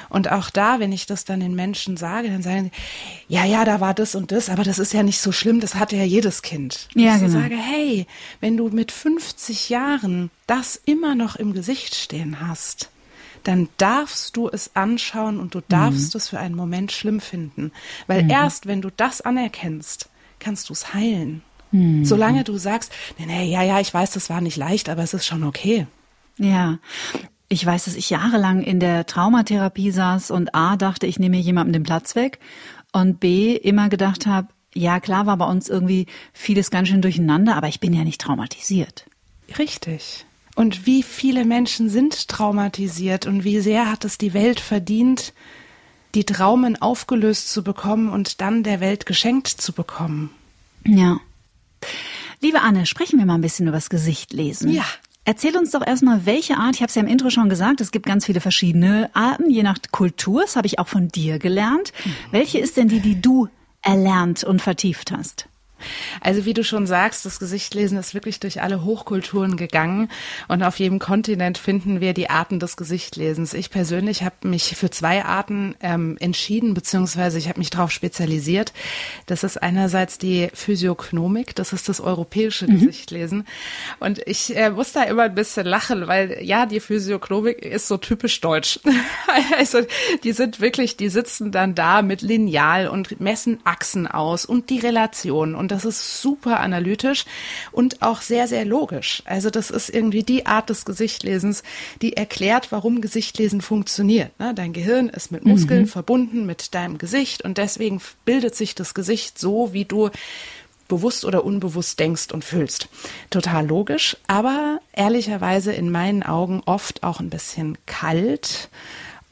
Und 0.08 0.30
auch 0.30 0.50
da, 0.50 0.80
wenn 0.80 0.92
ich 0.92 1.06
das 1.06 1.24
dann 1.24 1.40
den 1.40 1.54
Menschen 1.54 1.96
sage, 1.96 2.28
dann 2.28 2.42
sagen 2.42 2.70
sie, 2.72 3.34
ja, 3.34 3.44
ja, 3.44 3.64
da 3.64 3.80
war 3.80 3.94
das 3.94 4.14
und 4.14 4.32
das, 4.32 4.48
aber 4.48 4.64
das 4.64 4.78
ist 4.78 4.92
ja 4.92 5.02
nicht 5.02 5.20
so 5.20 5.32
schlimm, 5.32 5.60
das 5.60 5.76
hatte 5.76 5.96
ja 5.96 6.04
jedes 6.04 6.42
Kind. 6.42 6.88
Ja, 6.94 7.14
und 7.14 7.16
ich 7.16 7.32
genau. 7.32 7.40
sage, 7.40 7.56
hey, 7.56 8.06
wenn 8.40 8.56
du 8.56 8.68
mit 8.68 8.92
50 8.92 9.68
Jahren 9.68 10.30
das 10.46 10.80
immer 10.84 11.14
noch 11.14 11.36
im 11.36 11.52
Gesicht 11.52 11.94
stehen 11.94 12.46
hast, 12.46 12.91
dann 13.44 13.68
darfst 13.76 14.36
du 14.36 14.48
es 14.48 14.74
anschauen 14.74 15.38
und 15.38 15.54
du 15.54 15.60
darfst 15.68 16.14
mhm. 16.14 16.18
es 16.18 16.28
für 16.28 16.38
einen 16.38 16.54
Moment 16.54 16.92
schlimm 16.92 17.20
finden. 17.20 17.72
Weil 18.06 18.24
mhm. 18.24 18.30
erst 18.30 18.66
wenn 18.66 18.82
du 18.82 18.90
das 18.90 19.20
anerkennst, 19.20 20.08
kannst 20.38 20.68
du 20.68 20.72
es 20.72 20.94
heilen. 20.94 21.42
Mhm. 21.70 22.04
Solange 22.04 22.44
du 22.44 22.56
sagst, 22.58 22.92
nee, 23.18 23.26
nee, 23.26 23.50
ja, 23.50 23.62
ja, 23.62 23.80
ich 23.80 23.92
weiß, 23.92 24.12
das 24.12 24.30
war 24.30 24.40
nicht 24.40 24.56
leicht, 24.56 24.88
aber 24.88 25.02
es 25.02 25.14
ist 25.14 25.26
schon 25.26 25.44
okay. 25.44 25.86
Ja. 26.38 26.78
Ich 27.48 27.64
weiß, 27.64 27.84
dass 27.84 27.96
ich 27.96 28.10
jahrelang 28.10 28.62
in 28.62 28.80
der 28.80 29.06
Traumatherapie 29.06 29.90
saß 29.90 30.30
und 30.30 30.54
A 30.54 30.76
dachte, 30.76 31.06
ich 31.06 31.18
nehme 31.18 31.36
jemandem 31.36 31.72
den 31.74 31.82
Platz 31.82 32.14
weg 32.14 32.38
und 32.92 33.20
B 33.20 33.54
immer 33.54 33.88
gedacht 33.88 34.26
habe, 34.26 34.48
ja, 34.74 35.00
klar 35.00 35.26
war 35.26 35.36
bei 35.36 35.44
uns 35.44 35.68
irgendwie 35.68 36.06
vieles 36.32 36.70
ganz 36.70 36.88
schön 36.88 37.02
durcheinander, 37.02 37.56
aber 37.56 37.68
ich 37.68 37.80
bin 37.80 37.92
ja 37.92 38.04
nicht 38.04 38.20
traumatisiert. 38.20 39.04
Richtig. 39.58 40.24
Und 40.54 40.86
wie 40.86 41.02
viele 41.02 41.44
Menschen 41.44 41.88
sind 41.88 42.28
traumatisiert 42.28 43.26
und 43.26 43.44
wie 43.44 43.60
sehr 43.60 43.90
hat 43.90 44.04
es 44.04 44.18
die 44.18 44.34
Welt 44.34 44.60
verdient, 44.60 45.32
die 46.14 46.24
Traumen 46.24 46.80
aufgelöst 46.80 47.50
zu 47.50 47.64
bekommen 47.64 48.10
und 48.10 48.40
dann 48.40 48.62
der 48.62 48.80
Welt 48.80 49.06
geschenkt 49.06 49.48
zu 49.48 49.72
bekommen. 49.72 50.30
Ja. 50.84 51.18
Liebe 52.40 52.60
Anne, 52.60 52.86
sprechen 52.86 53.18
wir 53.18 53.26
mal 53.26 53.36
ein 53.36 53.40
bisschen 53.40 53.66
über 53.66 53.76
das 53.76 53.88
Gesicht 53.88 54.32
lesen. 54.32 54.70
Ja. 54.70 54.84
Erzähl 55.24 55.56
uns 55.56 55.70
doch 55.70 55.86
erstmal, 55.86 56.26
welche 56.26 56.56
Art, 56.56 56.74
ich 56.74 56.80
habe 56.82 56.88
es 56.88 56.96
ja 56.96 57.02
im 57.02 57.08
Intro 57.08 57.30
schon 57.30 57.48
gesagt, 57.48 57.80
es 57.80 57.92
gibt 57.92 58.06
ganz 58.06 58.26
viele 58.26 58.40
verschiedene 58.40 59.08
Arten, 59.14 59.48
je 59.50 59.62
nach 59.62 59.78
Kultur, 59.92 60.42
das 60.42 60.56
habe 60.56 60.66
ich 60.66 60.80
auch 60.80 60.88
von 60.88 61.08
dir 61.08 61.38
gelernt. 61.38 61.92
Mhm. 62.04 62.10
Welche 62.32 62.58
ist 62.58 62.76
denn 62.76 62.88
die, 62.88 62.98
die 62.98 63.20
du 63.20 63.48
erlernt 63.82 64.42
und 64.42 64.60
vertieft 64.60 65.12
hast? 65.12 65.46
Also 66.20 66.44
wie 66.44 66.54
du 66.54 66.64
schon 66.64 66.86
sagst, 66.86 67.24
das 67.24 67.38
Gesichtlesen 67.38 67.98
ist 67.98 68.14
wirklich 68.14 68.40
durch 68.40 68.62
alle 68.62 68.84
Hochkulturen 68.84 69.56
gegangen 69.56 70.08
und 70.48 70.62
auf 70.62 70.78
jedem 70.78 70.98
Kontinent 70.98 71.58
finden 71.58 72.00
wir 72.00 72.14
die 72.14 72.30
Arten 72.30 72.60
des 72.60 72.76
Gesichtlesens. 72.76 73.54
Ich 73.54 73.70
persönlich 73.70 74.22
habe 74.22 74.48
mich 74.48 74.76
für 74.76 74.90
zwei 74.90 75.24
Arten 75.24 75.74
ähm, 75.80 76.16
entschieden, 76.20 76.74
beziehungsweise 76.74 77.38
ich 77.38 77.48
habe 77.48 77.58
mich 77.58 77.70
darauf 77.70 77.90
spezialisiert. 77.90 78.72
Das 79.26 79.44
ist 79.44 79.62
einerseits 79.62 80.18
die 80.18 80.48
Physiognomik, 80.52 81.54
das 81.54 81.72
ist 81.72 81.88
das 81.88 82.00
europäische 82.00 82.66
mhm. 82.66 82.80
Gesichtlesen. 82.80 83.46
Und 84.00 84.20
ich 84.26 84.56
äh, 84.56 84.70
muss 84.70 84.92
da 84.92 85.02
immer 85.04 85.24
ein 85.24 85.34
bisschen 85.34 85.66
lachen, 85.66 86.06
weil 86.06 86.38
ja, 86.42 86.66
die 86.66 86.80
Physiognomik 86.80 87.64
ist 87.64 87.88
so 87.88 87.96
typisch 87.96 88.40
deutsch. 88.40 88.80
also 89.58 89.80
die 90.24 90.32
sind 90.32 90.60
wirklich, 90.60 90.96
die 90.96 91.08
sitzen 91.08 91.52
dann 91.52 91.74
da 91.74 92.02
mit 92.02 92.22
Lineal 92.22 92.88
und 92.88 93.20
messen 93.20 93.60
Achsen 93.64 94.06
aus 94.06 94.44
und 94.44 94.70
die 94.70 94.78
Relation 94.78 95.54
und 95.54 95.71
das 95.72 95.84
ist 95.84 96.20
super 96.20 96.60
analytisch 96.60 97.24
und 97.72 98.02
auch 98.02 98.20
sehr, 98.20 98.46
sehr 98.46 98.64
logisch. 98.64 99.22
Also 99.24 99.50
das 99.50 99.70
ist 99.70 99.88
irgendwie 99.88 100.22
die 100.22 100.46
Art 100.46 100.70
des 100.70 100.84
Gesichtlesens, 100.84 101.62
die 102.00 102.16
erklärt, 102.16 102.70
warum 102.70 103.00
Gesichtlesen 103.00 103.60
funktioniert. 103.60 104.38
Ne? 104.38 104.54
Dein 104.54 104.72
Gehirn 104.72 105.08
ist 105.08 105.32
mit 105.32 105.44
Muskeln 105.44 105.82
mhm. 105.82 105.88
verbunden 105.88 106.46
mit 106.46 106.74
deinem 106.74 106.98
Gesicht 106.98 107.42
und 107.42 107.58
deswegen 107.58 108.00
bildet 108.24 108.54
sich 108.54 108.74
das 108.74 108.94
Gesicht 108.94 109.38
so, 109.38 109.72
wie 109.72 109.84
du 109.84 110.10
bewusst 110.88 111.24
oder 111.24 111.44
unbewusst 111.44 111.98
denkst 111.98 112.32
und 112.32 112.44
fühlst. 112.44 112.88
Total 113.30 113.66
logisch, 113.66 114.16
aber 114.26 114.80
ehrlicherweise 114.92 115.72
in 115.72 115.90
meinen 115.90 116.22
Augen 116.22 116.62
oft 116.66 117.02
auch 117.02 117.18
ein 117.18 117.30
bisschen 117.30 117.78
kalt 117.86 118.68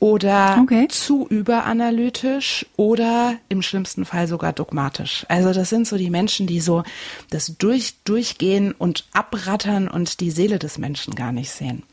oder 0.01 0.59
okay. 0.63 0.89
zu 0.89 1.27
überanalytisch 1.29 2.67
oder 2.77 3.37
im 3.49 3.63
schlimmsten 3.63 4.05
Fall 4.05 4.27
sogar 4.27 4.53
dogmatisch. 4.53 5.27
Also 5.29 5.53
das 5.53 5.69
sind 5.69 5.87
so 5.87 5.97
die 5.97 6.11
Menschen, 6.11 6.47
die 6.47 6.61
so 6.61 6.83
das 7.29 7.55
durch, 7.59 7.95
durchgehen 8.05 8.73
und 8.73 9.07
abrattern 9.13 9.89
und 9.89 10.21
die 10.21 10.31
Seele 10.31 10.59
des 10.59 10.79
Menschen 10.79 11.15
gar 11.15 11.33
nicht 11.33 11.51
sehen. 11.51 11.85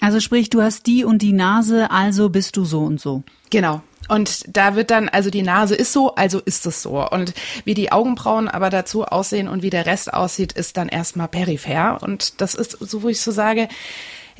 Also 0.00 0.20
sprich, 0.20 0.48
du 0.48 0.62
hast 0.62 0.86
die 0.86 1.04
und 1.04 1.22
die 1.22 1.32
Nase, 1.32 1.90
also 1.90 2.28
bist 2.28 2.56
du 2.56 2.64
so 2.64 2.80
und 2.80 3.00
so. 3.00 3.24
Genau. 3.50 3.82
Und 4.08 4.44
da 4.48 4.74
wird 4.76 4.90
dann, 4.90 5.08
also 5.08 5.30
die 5.30 5.42
Nase 5.42 5.74
ist 5.74 5.92
so, 5.92 6.14
also 6.14 6.40
ist 6.40 6.66
es 6.66 6.82
so. 6.82 7.08
Und 7.08 7.34
wie 7.64 7.74
die 7.74 7.92
Augenbrauen 7.92 8.48
aber 8.48 8.70
dazu 8.70 9.04
aussehen 9.04 9.48
und 9.48 9.62
wie 9.62 9.70
der 9.70 9.86
Rest 9.86 10.12
aussieht, 10.12 10.52
ist 10.52 10.76
dann 10.76 10.88
erstmal 10.88 11.28
peripher. 11.28 11.98
Und 12.02 12.40
das 12.40 12.54
ist 12.54 12.72
so, 12.80 13.02
wo 13.02 13.08
ich 13.08 13.20
so 13.20 13.30
sage, 13.30 13.68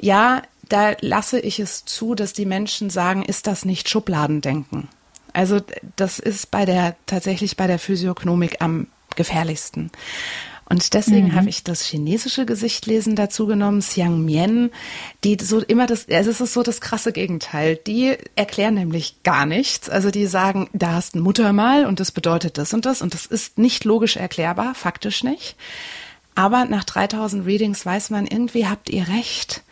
ja, 0.00 0.42
da 0.72 0.96
lasse 1.00 1.38
ich 1.38 1.60
es 1.60 1.84
zu, 1.84 2.14
dass 2.14 2.32
die 2.32 2.46
Menschen 2.46 2.90
sagen, 2.90 3.22
ist 3.22 3.46
das 3.46 3.64
nicht 3.64 3.88
Schubladendenken? 3.88 4.88
Also 5.32 5.60
das 5.96 6.18
ist 6.18 6.50
bei 6.50 6.64
der 6.64 6.96
tatsächlich 7.06 7.56
bei 7.56 7.66
der 7.66 7.78
Physiognomik 7.78 8.56
am 8.60 8.86
gefährlichsten. 9.16 9.90
Und 10.64 10.94
deswegen 10.94 11.28
mhm. 11.28 11.34
habe 11.34 11.50
ich 11.50 11.64
das 11.64 11.82
chinesische 11.82 12.46
Gesichtlesen 12.46 13.14
dazu 13.14 13.46
genommen, 13.46 13.80
Xiang 13.80 14.24
Mian, 14.24 14.70
die 15.22 15.36
so 15.38 15.60
immer 15.60 15.86
das, 15.86 16.08
also 16.08 16.30
es 16.30 16.40
ist 16.40 16.54
so 16.54 16.62
das 16.62 16.80
krasse 16.80 17.12
Gegenteil. 17.12 17.76
Die 17.76 18.16
erklären 18.36 18.74
nämlich 18.74 19.22
gar 19.22 19.44
nichts. 19.44 19.90
Also 19.90 20.10
die 20.10 20.26
sagen, 20.26 20.70
da 20.72 20.92
hast 20.92 21.14
ein 21.14 21.20
Muttermal 21.20 21.84
und 21.84 22.00
das 22.00 22.10
bedeutet 22.10 22.56
das 22.56 22.72
und 22.72 22.86
das 22.86 23.02
und 23.02 23.12
das 23.12 23.26
ist 23.26 23.58
nicht 23.58 23.84
logisch 23.84 24.16
erklärbar, 24.16 24.74
faktisch 24.74 25.22
nicht. 25.24 25.56
Aber 26.34 26.64
nach 26.64 26.84
3000 26.84 27.44
Readings 27.44 27.84
weiß 27.84 28.08
man, 28.10 28.26
irgendwie 28.26 28.66
habt 28.66 28.88
ihr 28.88 29.06
recht. 29.08 29.62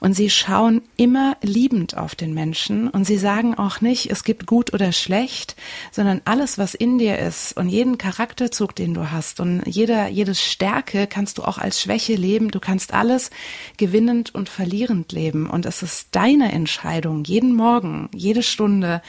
Und 0.00 0.14
sie 0.14 0.30
schauen 0.30 0.82
immer 0.96 1.36
liebend 1.42 1.96
auf 1.96 2.14
den 2.14 2.34
Menschen 2.34 2.88
und 2.88 3.04
sie 3.04 3.18
sagen 3.18 3.54
auch 3.56 3.80
nicht, 3.80 4.10
es 4.10 4.24
gibt 4.24 4.46
gut 4.46 4.72
oder 4.72 4.92
schlecht, 4.92 5.54
sondern 5.92 6.20
alles, 6.24 6.58
was 6.58 6.74
in 6.74 6.98
dir 6.98 7.18
ist 7.18 7.56
und 7.56 7.68
jeden 7.68 7.98
Charakterzug, 7.98 8.74
den 8.74 8.94
du 8.94 9.12
hast 9.12 9.40
und 9.40 9.62
jeder, 9.66 10.08
jedes 10.08 10.42
Stärke 10.42 11.06
kannst 11.06 11.38
du 11.38 11.44
auch 11.44 11.58
als 11.58 11.80
Schwäche 11.80 12.14
leben. 12.14 12.50
Du 12.50 12.60
kannst 12.60 12.94
alles 12.94 13.30
gewinnend 13.76 14.34
und 14.34 14.48
verlierend 14.48 15.12
leben. 15.12 15.48
Und 15.48 15.66
es 15.66 15.82
ist 15.82 16.08
deine 16.12 16.50
Entscheidung, 16.50 17.24
jeden 17.24 17.54
Morgen, 17.54 18.08
jede 18.12 18.42
Stunde, 18.42 19.02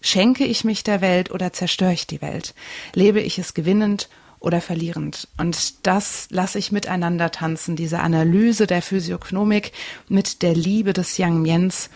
schenke 0.00 0.44
ich 0.44 0.64
mich 0.64 0.84
der 0.84 1.00
Welt 1.00 1.30
oder 1.30 1.52
zerstöre 1.52 1.94
ich 1.94 2.06
die 2.06 2.20
Welt? 2.20 2.54
Lebe 2.92 3.20
ich 3.20 3.38
es 3.38 3.54
gewinnend 3.54 4.08
oder 4.44 4.60
verlierend. 4.60 5.28
Und 5.36 5.86
das 5.86 6.28
lasse 6.30 6.58
ich 6.58 6.72
miteinander 6.72 7.30
tanzen, 7.30 7.76
diese 7.76 8.00
Analyse 8.00 8.66
der 8.66 8.82
Physiognomik 8.82 9.72
mit 10.08 10.42
der 10.42 10.54
Liebe 10.54 10.92
des 10.92 11.18
Yang 11.18 11.42
Miens. 11.42 11.90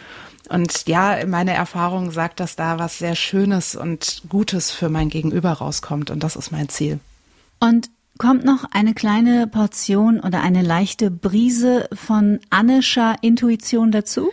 Und 0.48 0.88
ja, 0.88 1.18
meine 1.26 1.52
Erfahrung 1.52 2.10
sagt, 2.10 2.40
dass 2.40 2.56
da 2.56 2.78
was 2.78 2.98
sehr 2.98 3.14
Schönes 3.14 3.76
und 3.76 4.22
Gutes 4.28 4.70
für 4.70 4.88
mein 4.88 5.10
Gegenüber 5.10 5.52
rauskommt. 5.52 6.10
Und 6.10 6.22
das 6.22 6.36
ist 6.36 6.50
mein 6.50 6.68
Ziel. 6.68 7.00
Und 7.60 7.90
kommt 8.18 8.44
noch 8.44 8.64
eine 8.72 8.94
kleine 8.94 9.46
Portion 9.46 10.20
oder 10.20 10.40
eine 10.42 10.62
leichte 10.62 11.10
Brise 11.10 11.88
von 11.92 12.40
Annescher 12.50 13.16
Intuition 13.20 13.92
dazu? 13.92 14.30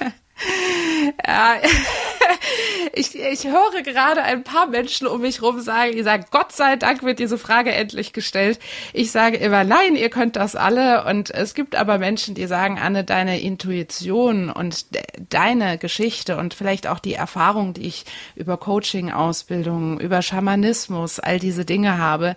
ja, 1.26 1.54
ich, 2.98 3.14
ich 3.14 3.46
höre 3.46 3.82
gerade 3.82 4.22
ein 4.22 4.42
paar 4.42 4.66
Menschen 4.66 5.06
um 5.06 5.20
mich 5.20 5.40
rum 5.40 5.60
sagen, 5.60 5.92
die 5.92 6.02
sagen, 6.02 6.24
Gott 6.30 6.52
sei 6.52 6.76
Dank 6.76 7.02
wird 7.02 7.20
diese 7.20 7.38
Frage 7.38 7.72
endlich 7.72 8.12
gestellt. 8.12 8.58
Ich 8.92 9.12
sage 9.12 9.36
immer, 9.36 9.62
nein, 9.62 9.94
ihr 9.94 10.10
könnt 10.10 10.36
das 10.36 10.56
alle. 10.56 11.04
Und 11.04 11.30
es 11.30 11.54
gibt 11.54 11.76
aber 11.76 11.98
Menschen, 11.98 12.34
die 12.34 12.46
sagen, 12.46 12.78
Anne, 12.78 13.04
deine 13.04 13.40
Intuition 13.40 14.50
und 14.50 14.86
deine 15.30 15.78
Geschichte 15.78 16.36
und 16.36 16.54
vielleicht 16.54 16.88
auch 16.88 16.98
die 16.98 17.14
Erfahrung, 17.14 17.72
die 17.72 17.86
ich 17.86 18.04
über 18.34 18.56
Coaching-Ausbildung, 18.56 20.00
über 20.00 20.20
Schamanismus, 20.20 21.20
all 21.20 21.38
diese 21.38 21.64
Dinge 21.64 21.98
habe, 21.98 22.34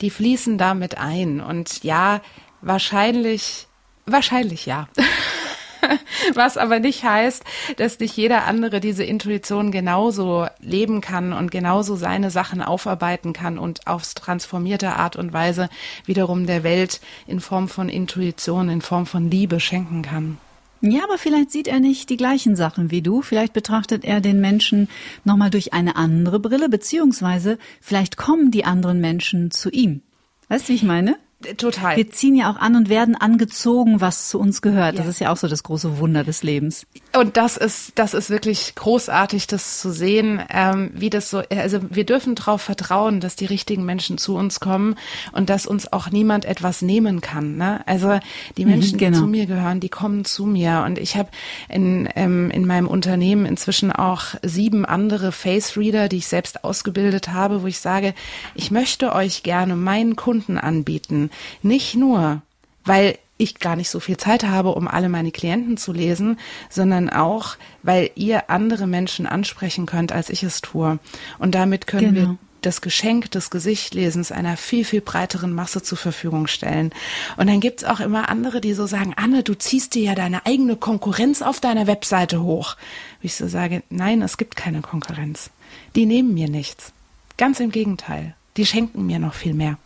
die 0.00 0.10
fließen 0.10 0.56
damit 0.56 0.96
ein. 0.96 1.40
Und 1.40 1.84
ja, 1.84 2.22
wahrscheinlich, 2.62 3.66
wahrscheinlich 4.06 4.64
ja. 4.64 4.88
Was 6.34 6.56
aber 6.56 6.80
nicht 6.80 7.04
heißt, 7.04 7.44
dass 7.76 7.98
nicht 7.98 8.16
jeder 8.16 8.44
andere 8.44 8.80
diese 8.80 9.04
Intuition 9.04 9.70
genauso 9.70 10.46
leben 10.60 11.00
kann 11.00 11.32
und 11.32 11.50
genauso 11.50 11.96
seine 11.96 12.30
Sachen 12.30 12.62
aufarbeiten 12.62 13.32
kann 13.32 13.58
und 13.58 13.86
auf 13.86 14.02
transformierte 14.14 14.94
Art 14.94 15.16
und 15.16 15.32
Weise 15.32 15.68
wiederum 16.04 16.46
der 16.46 16.64
Welt 16.64 17.00
in 17.26 17.40
Form 17.40 17.68
von 17.68 17.88
Intuition, 17.88 18.68
in 18.68 18.80
Form 18.80 19.06
von 19.06 19.30
Liebe 19.30 19.60
schenken 19.60 20.02
kann. 20.02 20.38
Ja, 20.84 21.04
aber 21.04 21.16
vielleicht 21.16 21.52
sieht 21.52 21.68
er 21.68 21.78
nicht 21.78 22.10
die 22.10 22.16
gleichen 22.16 22.56
Sachen 22.56 22.90
wie 22.90 23.02
du. 23.02 23.22
Vielleicht 23.22 23.52
betrachtet 23.52 24.04
er 24.04 24.20
den 24.20 24.40
Menschen 24.40 24.88
nochmal 25.24 25.50
durch 25.50 25.72
eine 25.72 25.94
andere 25.94 26.40
Brille, 26.40 26.68
beziehungsweise 26.68 27.56
vielleicht 27.80 28.16
kommen 28.16 28.50
die 28.50 28.64
anderen 28.64 29.00
Menschen 29.00 29.52
zu 29.52 29.70
ihm. 29.70 30.02
Weißt 30.48 30.68
du, 30.68 30.72
wie 30.72 30.76
ich 30.76 30.82
meine? 30.82 31.16
Total. 31.56 31.96
Wir 31.96 32.10
ziehen 32.10 32.34
ja 32.34 32.50
auch 32.50 32.56
an 32.56 32.76
und 32.76 32.88
werden 32.88 33.16
angezogen, 33.16 34.00
was 34.00 34.28
zu 34.28 34.38
uns 34.38 34.62
gehört. 34.62 34.94
Ja. 34.94 35.00
Das 35.00 35.08
ist 35.08 35.20
ja 35.20 35.32
auch 35.32 35.36
so 35.36 35.48
das 35.48 35.62
große 35.62 35.98
Wunder 35.98 36.24
des 36.24 36.42
Lebens. 36.42 36.86
Und 37.14 37.36
das 37.36 37.56
ist, 37.56 37.92
das 37.96 38.14
ist 38.14 38.30
wirklich 38.30 38.74
großartig, 38.74 39.46
das 39.46 39.80
zu 39.80 39.90
sehen, 39.90 40.42
ähm, 40.50 40.90
wie 40.94 41.10
das 41.10 41.30
so, 41.30 41.42
also 41.50 41.80
wir 41.90 42.04
dürfen 42.04 42.34
darauf 42.34 42.62
vertrauen, 42.62 43.20
dass 43.20 43.36
die 43.36 43.44
richtigen 43.44 43.84
Menschen 43.84 44.18
zu 44.18 44.36
uns 44.36 44.60
kommen 44.60 44.94
und 45.32 45.50
dass 45.50 45.66
uns 45.66 45.92
auch 45.92 46.10
niemand 46.10 46.44
etwas 46.44 46.80
nehmen 46.80 47.20
kann. 47.20 47.56
Ne? 47.56 47.80
Also 47.86 48.18
die 48.56 48.64
mhm, 48.64 48.70
Menschen, 48.70 48.94
mhm, 48.94 48.98
genau. 48.98 49.10
die 49.12 49.18
zu 49.18 49.26
mir 49.26 49.46
gehören, 49.46 49.80
die 49.80 49.88
kommen 49.88 50.24
zu 50.24 50.46
mir. 50.46 50.84
Und 50.86 50.98
ich 50.98 51.16
habe 51.16 51.28
in, 51.68 52.08
ähm, 52.14 52.50
in 52.50 52.66
meinem 52.66 52.86
Unternehmen 52.86 53.46
inzwischen 53.46 53.92
auch 53.92 54.22
sieben 54.42 54.84
andere 54.84 55.32
Face 55.32 55.76
Reader, 55.76 56.08
die 56.08 56.18
ich 56.18 56.26
selbst 56.28 56.64
ausgebildet 56.64 57.28
habe, 57.28 57.62
wo 57.62 57.66
ich 57.66 57.80
sage, 57.80 58.14
ich 58.54 58.70
möchte 58.70 59.12
euch 59.12 59.42
gerne 59.42 59.76
meinen 59.76 60.16
Kunden 60.16 60.56
anbieten 60.56 61.30
nicht 61.62 61.94
nur, 61.94 62.42
weil 62.84 63.18
ich 63.38 63.58
gar 63.58 63.76
nicht 63.76 63.90
so 63.90 64.00
viel 64.00 64.16
Zeit 64.16 64.44
habe, 64.44 64.70
um 64.70 64.86
alle 64.86 65.08
meine 65.08 65.32
Klienten 65.32 65.76
zu 65.76 65.92
lesen, 65.92 66.38
sondern 66.70 67.10
auch, 67.10 67.56
weil 67.82 68.10
ihr 68.14 68.50
andere 68.50 68.86
Menschen 68.86 69.26
ansprechen 69.26 69.86
könnt, 69.86 70.12
als 70.12 70.30
ich 70.30 70.42
es 70.42 70.60
tue. 70.60 70.98
Und 71.38 71.54
damit 71.54 71.86
können 71.86 72.14
genau. 72.14 72.28
wir 72.30 72.38
das 72.62 72.80
Geschenk 72.80 73.30
des 73.32 73.50
Gesichtlesens 73.50 74.30
einer 74.30 74.56
viel, 74.56 74.84
viel 74.84 75.00
breiteren 75.00 75.52
Masse 75.52 75.82
zur 75.82 75.98
Verfügung 75.98 76.46
stellen. 76.46 76.92
Und 77.36 77.48
dann 77.48 77.60
gibt's 77.60 77.84
auch 77.84 78.00
immer 78.00 78.28
andere, 78.28 78.60
die 78.60 78.74
so 78.74 78.86
sagen, 78.86 79.14
Anne, 79.16 79.42
du 79.42 79.54
ziehst 79.54 79.94
dir 79.94 80.02
ja 80.02 80.14
deine 80.14 80.46
eigene 80.46 80.76
Konkurrenz 80.76 81.42
auf 81.42 81.60
deiner 81.60 81.86
Webseite 81.86 82.42
hoch. 82.42 82.76
Wie 83.20 83.26
ich 83.26 83.34
so 83.34 83.48
sage, 83.48 83.82
nein, 83.90 84.22
es 84.22 84.36
gibt 84.36 84.56
keine 84.56 84.80
Konkurrenz. 84.80 85.50
Die 85.96 86.06
nehmen 86.06 86.34
mir 86.34 86.48
nichts. 86.48 86.92
Ganz 87.36 87.60
im 87.60 87.72
Gegenteil. 87.72 88.34
Die 88.56 88.66
schenken 88.66 89.06
mir 89.06 89.18
noch 89.18 89.34
viel 89.34 89.54
mehr. 89.54 89.78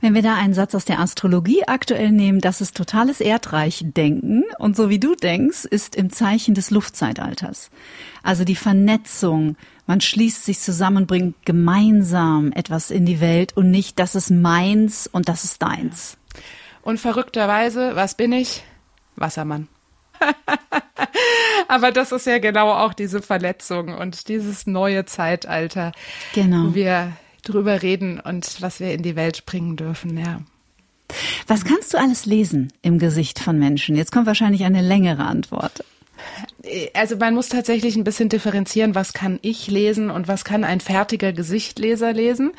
Wenn 0.00 0.14
wir 0.14 0.22
da 0.22 0.34
einen 0.34 0.54
Satz 0.54 0.74
aus 0.74 0.84
der 0.84 1.00
Astrologie 1.00 1.64
aktuell 1.66 2.10
nehmen, 2.10 2.40
das 2.40 2.60
ist 2.60 2.76
totales 2.76 3.20
Erdreich-Denken 3.20 4.44
und 4.58 4.76
so 4.76 4.88
wie 4.88 4.98
du 4.98 5.14
denkst, 5.14 5.64
ist 5.64 5.96
im 5.96 6.10
Zeichen 6.10 6.54
des 6.54 6.70
Luftzeitalters. 6.70 7.70
Also 8.22 8.44
die 8.44 8.56
Vernetzung, 8.56 9.56
man 9.86 10.00
schließt 10.00 10.44
sich 10.44 10.60
zusammen 10.60 11.06
bringt 11.06 11.44
gemeinsam 11.44 12.52
etwas 12.52 12.90
in 12.90 13.06
die 13.06 13.20
Welt 13.20 13.56
und 13.56 13.70
nicht, 13.70 13.98
das 13.98 14.14
ist 14.14 14.30
meins 14.30 15.06
und 15.06 15.28
das 15.28 15.44
ist 15.44 15.62
deins. 15.62 16.16
Und 16.82 17.00
verrückterweise, 17.00 17.96
was 17.96 18.14
bin 18.14 18.32
ich? 18.32 18.62
Wassermann. 19.16 19.68
Aber 21.68 21.92
das 21.92 22.12
ist 22.12 22.26
ja 22.26 22.38
genau 22.38 22.72
auch 22.72 22.94
diese 22.94 23.22
Verletzung 23.22 23.96
und 23.96 24.28
dieses 24.28 24.66
neue 24.66 25.06
Zeitalter, 25.06 25.92
genau. 26.34 26.74
wir 26.74 27.12
drüber 27.44 27.82
reden 27.82 28.20
und 28.20 28.60
was 28.60 28.80
wir 28.80 28.92
in 28.92 29.02
die 29.02 29.16
Welt 29.16 29.46
bringen 29.46 29.76
dürfen, 29.76 30.16
ja. 30.18 30.40
Was 31.46 31.64
kannst 31.64 31.94
du 31.94 31.98
alles 31.98 32.26
lesen 32.26 32.72
im 32.82 32.98
Gesicht 32.98 33.38
von 33.38 33.58
Menschen? 33.58 33.96
Jetzt 33.96 34.10
kommt 34.10 34.26
wahrscheinlich 34.26 34.64
eine 34.64 34.80
längere 34.80 35.24
Antwort. 35.24 35.84
Also 36.94 37.16
man 37.16 37.34
muss 37.34 37.48
tatsächlich 37.48 37.96
ein 37.96 38.04
bisschen 38.04 38.28
differenzieren, 38.28 38.94
was 38.94 39.12
kann 39.12 39.38
ich 39.42 39.66
lesen 39.68 40.10
und 40.10 40.28
was 40.28 40.44
kann 40.44 40.64
ein 40.64 40.80
fertiger 40.80 41.32
Gesichtleser 41.32 42.12
lesen. 42.12 42.52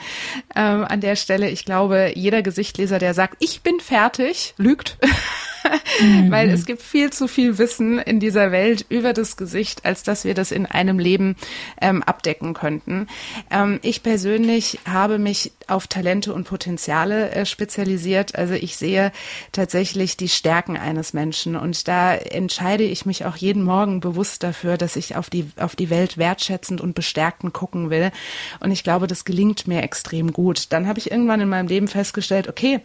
Ähm, 0.56 0.86
an 0.86 1.02
der 1.02 1.16
Stelle, 1.16 1.50
ich 1.50 1.66
glaube, 1.66 2.12
jeder 2.16 2.44
Gesichtleser, 2.44 3.00
der 3.00 3.14
sagt, 3.14 3.38
ich 3.40 3.62
bin 3.62 3.80
fertig, 3.80 4.54
lügt. 4.58 4.98
mhm. 6.02 6.32
weil 6.32 6.50
es 6.50 6.66
gibt 6.66 6.82
viel 6.82 7.12
zu 7.12 7.28
viel 7.28 7.58
Wissen 7.58 8.00
in 8.00 8.20
dieser 8.20 8.52
Welt 8.52 8.86
über 8.90 9.14
das 9.14 9.38
Gesicht, 9.38 9.86
als 9.86 10.04
dass 10.04 10.24
wir 10.24 10.34
das 10.34 10.52
in 10.52 10.66
einem 10.66 11.00
Leben 11.00 11.36
ähm, 11.82 12.04
abdecken 12.04 12.54
könnten. 12.54 13.08
Ähm, 13.52 13.80
ich 13.82 14.04
persönlich 14.04 14.80
habe 14.88 15.18
mich 15.18 15.52
auf 15.68 15.88
Talente 15.88 16.34
und 16.34 16.46
Potenziale 16.46 17.32
äh, 17.32 17.46
spezialisiert. 17.46 18.36
Also 18.36 18.54
ich 18.54 18.78
sehe 18.78 19.12
tatsächlich 19.52 20.18
die 20.18 20.30
Stärken 20.30 20.78
eines 20.78 21.14
Menschen 21.14 21.56
und 21.56 21.88
da 21.88 22.14
entscheide 22.16 22.84
ich 22.84 23.06
mich 23.06 23.26
auch 23.26 23.36
jeden 23.36 23.64
Morgen 23.64 24.00
bewusst 24.00 24.44
dafür, 24.44 24.78
dass 24.78 24.96
ich 24.96 25.16
auf 25.16 25.30
die, 25.30 25.48
auf 25.58 25.76
die 25.76 25.90
Welt 25.90 26.18
wertschätzend 26.18 26.82
und 26.82 26.96
bestärkend 26.96 27.54
gucken 27.54 27.90
will. 27.90 28.12
Und 28.60 28.72
ich 28.72 28.84
glaube, 28.84 29.08
das 29.08 29.26
gelingt 29.26 29.68
mir 29.68 29.84
extrem 29.84 30.34
gut. 30.34 30.68
Dann 30.72 30.88
habe 30.88 31.00
ich 31.00 31.12
irgendwann 31.12 31.42
in 31.42 31.50
meinem 31.50 31.68
Leben 31.68 31.88
festgestellt, 31.88 32.48
okay, 32.48 32.82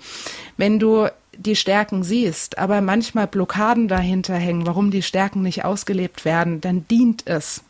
wenn 0.56 0.78
du 0.78 1.08
die 1.40 1.56
Stärken 1.56 2.02
siehst, 2.02 2.58
aber 2.58 2.80
manchmal 2.80 3.26
Blockaden 3.26 3.88
dahinter 3.88 4.34
hängen, 4.34 4.66
warum 4.66 4.90
die 4.90 5.02
Stärken 5.02 5.42
nicht 5.42 5.64
ausgelebt 5.64 6.24
werden, 6.24 6.60
dann 6.60 6.86
dient 6.88 7.26
es 7.26 7.64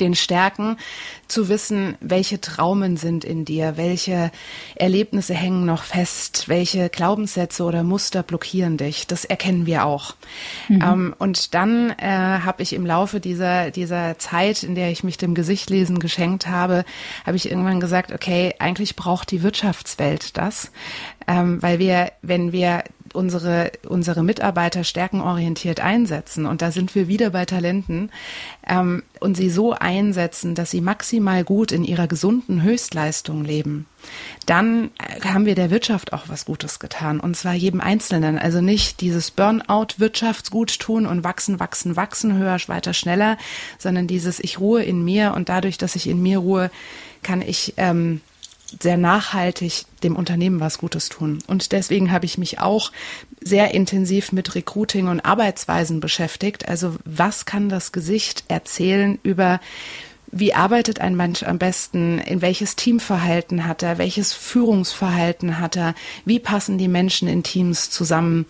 den 0.00 0.14
Stärken 0.14 0.76
zu 1.26 1.48
wissen, 1.48 1.96
welche 2.00 2.40
Traumen 2.40 2.96
sind 2.96 3.24
in 3.24 3.44
dir, 3.44 3.76
welche 3.76 4.30
Erlebnisse 4.74 5.34
hängen 5.34 5.64
noch 5.64 5.82
fest, 5.82 6.44
welche 6.48 6.88
Glaubenssätze 6.88 7.64
oder 7.64 7.82
Muster 7.82 8.22
blockieren 8.22 8.76
dich. 8.76 9.06
Das 9.06 9.24
erkennen 9.24 9.66
wir 9.66 9.84
auch. 9.84 10.14
Mhm. 10.68 10.82
Ähm, 10.82 11.14
und 11.18 11.54
dann 11.54 11.90
äh, 11.90 12.06
habe 12.06 12.62
ich 12.62 12.72
im 12.72 12.86
Laufe 12.86 13.20
dieser, 13.20 13.70
dieser 13.70 14.18
Zeit, 14.18 14.62
in 14.62 14.74
der 14.74 14.90
ich 14.90 15.04
mich 15.04 15.18
dem 15.18 15.34
Gesichtlesen 15.34 15.98
geschenkt 15.98 16.46
habe, 16.46 16.84
habe 17.24 17.36
ich 17.36 17.50
irgendwann 17.50 17.80
gesagt, 17.80 18.12
okay, 18.12 18.54
eigentlich 18.58 18.96
braucht 18.96 19.30
die 19.30 19.42
Wirtschaftswelt 19.42 20.36
das 20.36 20.70
ähm, 21.26 21.62
weil 21.62 21.78
wir, 21.78 22.12
wenn 22.22 22.52
wir 22.52 22.84
unsere, 23.16 23.72
unsere 23.88 24.22
Mitarbeiter 24.22 24.84
stärkenorientiert 24.84 25.80
einsetzen, 25.80 26.46
und 26.46 26.62
da 26.62 26.70
sind 26.70 26.94
wir 26.94 27.08
wieder 27.08 27.30
bei 27.30 27.44
Talenten, 27.44 28.10
ähm, 28.66 29.02
und 29.18 29.36
sie 29.36 29.50
so 29.50 29.72
einsetzen, 29.72 30.54
dass 30.54 30.70
sie 30.70 30.80
maximal 30.80 31.42
gut 31.42 31.72
in 31.72 31.84
ihrer 31.84 32.06
gesunden 32.06 32.62
Höchstleistung 32.62 33.44
leben, 33.44 33.86
dann 34.46 34.90
haben 35.24 35.46
wir 35.46 35.54
der 35.54 35.70
Wirtschaft 35.70 36.12
auch 36.12 36.28
was 36.28 36.44
Gutes 36.44 36.78
getan. 36.78 37.20
Und 37.20 37.36
zwar 37.36 37.54
jedem 37.54 37.80
Einzelnen. 37.80 38.38
Also 38.38 38.60
nicht 38.60 39.00
dieses 39.00 39.30
Burnout-Wirtschaftsgut 39.30 40.78
tun 40.78 41.06
und 41.06 41.24
wachsen, 41.24 41.58
wachsen, 41.58 41.96
wachsen, 41.96 42.36
höher, 42.36 42.56
weiter, 42.66 42.94
schneller, 42.94 43.36
sondern 43.78 44.06
dieses 44.06 44.38
Ich 44.40 44.60
ruhe 44.60 44.82
in 44.82 45.04
mir 45.04 45.34
und 45.34 45.48
dadurch, 45.48 45.78
dass 45.78 45.96
ich 45.96 46.08
in 46.08 46.22
mir 46.22 46.38
ruhe, 46.38 46.70
kann 47.22 47.42
ich 47.42 47.74
ähm, 47.76 48.20
sehr 48.80 48.96
nachhaltig 48.96 49.84
dem 50.02 50.16
Unternehmen 50.16 50.60
was 50.60 50.78
Gutes 50.78 51.08
tun. 51.08 51.38
Und 51.46 51.72
deswegen 51.72 52.10
habe 52.10 52.26
ich 52.26 52.38
mich 52.38 52.58
auch 52.58 52.92
sehr 53.40 53.74
intensiv 53.74 54.32
mit 54.32 54.54
Recruiting 54.54 55.08
und 55.08 55.20
Arbeitsweisen 55.20 56.00
beschäftigt. 56.00 56.68
Also 56.68 56.96
was 57.04 57.44
kann 57.44 57.68
das 57.68 57.92
Gesicht 57.92 58.44
erzählen 58.48 59.18
über 59.22 59.60
wie 60.28 60.54
arbeitet 60.54 61.00
ein 61.00 61.16
Mensch 61.16 61.42
am 61.42 61.58
besten, 61.58 62.18
in 62.18 62.42
welches 62.42 62.76
Teamverhalten 62.76 63.66
hat 63.66 63.82
er, 63.82 63.98
welches 63.98 64.32
Führungsverhalten 64.32 65.58
hat 65.60 65.76
er, 65.76 65.94
wie 66.24 66.38
passen 66.38 66.78
die 66.78 66.88
Menschen 66.88 67.28
in 67.28 67.42
Teams 67.42 67.90
zusammen. 67.90 68.46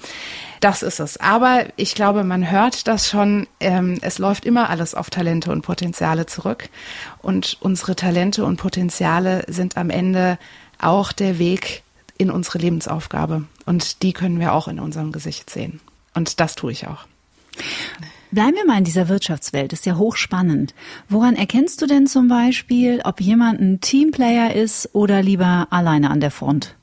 Das 0.60 0.82
ist 0.82 1.00
es. 1.00 1.18
Aber 1.18 1.66
ich 1.76 1.94
glaube, 1.94 2.24
man 2.24 2.50
hört 2.50 2.88
das 2.88 3.08
schon, 3.08 3.46
ähm, 3.60 3.98
es 4.00 4.18
läuft 4.18 4.44
immer 4.44 4.70
alles 4.70 4.94
auf 4.94 5.10
Talente 5.10 5.52
und 5.52 5.62
Potenziale 5.62 6.26
zurück. 6.26 6.68
Und 7.20 7.58
unsere 7.60 7.94
Talente 7.94 8.44
und 8.44 8.56
Potenziale 8.56 9.44
sind 9.48 9.76
am 9.76 9.90
Ende 9.90 10.38
auch 10.80 11.12
der 11.12 11.38
Weg 11.38 11.82
in 12.18 12.30
unsere 12.30 12.58
Lebensaufgabe. 12.58 13.44
Und 13.66 14.02
die 14.02 14.12
können 14.12 14.40
wir 14.40 14.52
auch 14.54 14.68
in 14.68 14.80
unserem 14.80 15.12
Gesicht 15.12 15.50
sehen. 15.50 15.80
Und 16.14 16.40
das 16.40 16.54
tue 16.54 16.72
ich 16.72 16.86
auch. 16.86 17.06
Bleiben 18.30 18.56
wir 18.56 18.66
mal 18.66 18.78
in 18.78 18.84
dieser 18.84 19.08
Wirtschaftswelt, 19.08 19.72
ist 19.72 19.86
ja 19.86 19.96
hochspannend. 19.96 20.74
Woran 21.08 21.36
erkennst 21.36 21.80
du 21.80 21.86
denn 21.86 22.06
zum 22.06 22.28
Beispiel, 22.28 23.00
ob 23.04 23.20
jemand 23.20 23.60
ein 23.60 23.80
Teamplayer 23.80 24.54
ist 24.54 24.90
oder 24.94 25.22
lieber 25.22 25.68
alleine 25.70 26.10
an 26.10 26.20
der 26.20 26.30
Front? 26.30 26.74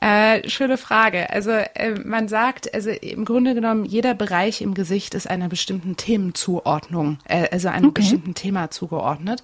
Äh, 0.00 0.48
schöne 0.48 0.76
Frage. 0.76 1.30
Also 1.30 1.50
äh, 1.50 1.94
man 2.04 2.28
sagt, 2.28 2.74
also 2.74 2.90
im 2.90 3.24
Grunde 3.24 3.54
genommen, 3.54 3.84
jeder 3.84 4.14
Bereich 4.14 4.60
im 4.60 4.74
Gesicht 4.74 5.14
ist 5.14 5.30
einer 5.30 5.48
bestimmten 5.48 5.96
Themenzuordnung, 5.96 7.18
äh, 7.24 7.48
also 7.50 7.68
einem 7.68 7.88
okay. 7.88 8.02
bestimmten 8.02 8.34
Thema 8.34 8.70
zugeordnet. 8.70 9.42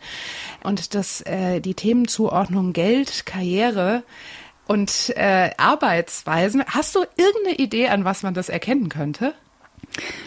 Und 0.63 0.95
dass 0.95 1.21
äh, 1.23 1.61
die 1.61 1.75
Themenzuordnung 1.75 2.73
Geld, 2.73 3.25
Karriere 3.25 4.03
und 4.67 5.13
äh, 5.17 5.51
Arbeitsweisen. 5.57 6.65
Hast 6.67 6.95
du 6.95 7.01
irgendeine 7.17 7.57
Idee, 7.57 7.89
an 7.89 8.05
was 8.05 8.23
man 8.23 8.35
das 8.35 8.49
erkennen 8.49 8.89
könnte? 8.89 9.35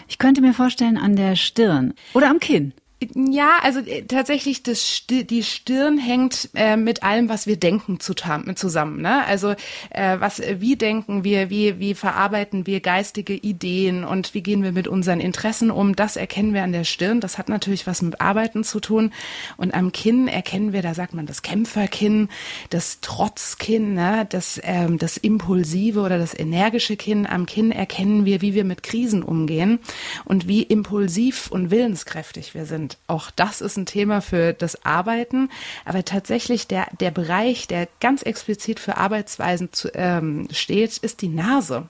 Ich 0.08 0.18
könnte 0.18 0.42
mir 0.42 0.54
vorstellen, 0.54 0.98
an 0.98 1.16
der 1.16 1.36
Stirn 1.36 1.94
oder 2.14 2.30
am 2.30 2.40
Kinn. 2.40 2.74
Ja, 3.16 3.58
also 3.62 3.80
äh, 3.80 4.04
tatsächlich 4.04 4.64
das, 4.64 5.04
die 5.08 5.44
Stirn 5.44 5.98
hängt 5.98 6.50
äh, 6.54 6.78
mit 6.78 7.04
allem, 7.04 7.30
was 7.30 7.48
wir 7.48 7.58
denken, 7.58 8.00
zusammen. 8.00 9.02
Ne? 9.02 9.26
Also 9.26 9.56
äh, 9.90 10.20
was, 10.20 10.42
wie 10.60 10.76
denken 10.76 11.24
wir, 11.24 11.50
wie, 11.50 11.80
wie 11.80 11.94
verarbeiten 11.96 12.68
wir 12.68 12.80
geistige 12.80 13.34
Ideen 13.34 14.04
und 14.04 14.34
wie 14.34 14.44
gehen 14.44 14.64
wir 14.64 14.72
mit 14.72 14.88
unseren 14.88 15.20
Interessen 15.20 15.72
um? 15.72 15.96
Das 15.96 16.16
erkennen 16.16 16.54
wir 16.54 16.64
an 16.64 16.72
der 16.72 16.84
Stirn. 16.84 17.20
Das 17.20 17.38
hat 17.38 17.50
natürlich 17.50 17.88
was 17.88 18.02
mit 18.02 18.22
Arbeiten 18.22 18.64
zu 18.64 18.80
tun. 18.80 19.12
Und 19.58 19.74
am 19.74 19.92
Kinn 19.92 20.28
erkennen 20.28 20.74
wir, 20.74 20.82
da 20.82 20.94
sagt 20.94 21.14
man 21.14 21.26
das 21.26 21.42
Kämpferkinn, 21.42 22.30
das 22.70 23.00
Trotzkinn, 23.02 23.94
ne? 23.94 24.28
das, 24.30 24.60
ähm, 24.64 24.98
das 24.98 25.18
impulsive 25.18 26.02
oder 26.02 26.18
das 26.18 26.38
energische 26.38 26.98
Kinn. 26.98 27.26
Am 27.26 27.46
Kinn 27.46 27.72
erkennen 27.72 28.26
wir, 28.26 28.42
wie 28.42 28.54
wir 28.54 28.64
mit 28.64 28.84
Krisen 28.84 29.24
umgehen 29.24 29.80
und 30.26 30.48
wie 30.48 30.64
impulsiv 30.64 31.52
und 31.52 31.72
willenskräftig 31.72 32.54
wir 32.54 32.66
sind 32.66 32.93
auch 33.08 33.32
das 33.32 33.62
ist 33.62 33.78
ein 33.78 33.86
Thema 33.86 34.22
für 34.22 34.54
das 34.54 34.86
Arbeiten. 34.86 35.50
Aber 35.86 36.04
tatsächlich 36.06 36.68
der, 36.68 36.88
der 37.00 37.12
Bereich, 37.12 37.68
der 37.68 37.88
ganz 38.00 38.24
explizit 38.24 38.80
für 38.80 38.98
Arbeitsweisen 38.98 39.72
zu, 39.72 39.90
ähm, 39.94 40.48
steht, 40.52 40.98
ist 40.98 41.22
die 41.22 41.30
Nase. 41.30 41.88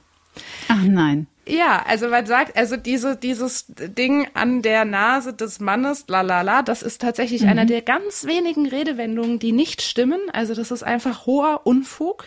Ach 0.68 0.82
nein. 0.82 1.28
Ja, 1.46 1.84
also 1.86 2.08
man 2.08 2.26
sagt, 2.26 2.56
also 2.56 2.78
diese, 2.78 3.18
dieses 3.18 3.66
Ding 3.68 4.28
an 4.34 4.62
der 4.62 4.86
Nase 4.86 5.34
des 5.34 5.60
Mannes, 5.60 6.06
la 6.08 6.22
la 6.22 6.42
la, 6.42 6.62
das 6.62 6.82
ist 6.82 7.02
tatsächlich 7.02 7.42
mhm. 7.42 7.50
einer 7.50 7.66
der 7.66 7.82
ganz 7.82 8.24
wenigen 8.26 8.66
Redewendungen, 8.66 9.39
die 9.39 9.52
nicht 9.52 9.82
stimmen. 9.82 10.22
Also 10.32 10.56
das 10.56 10.72
ist 10.72 10.84
einfach 10.84 11.26
hoher 11.26 11.62
Unfug. 11.66 12.26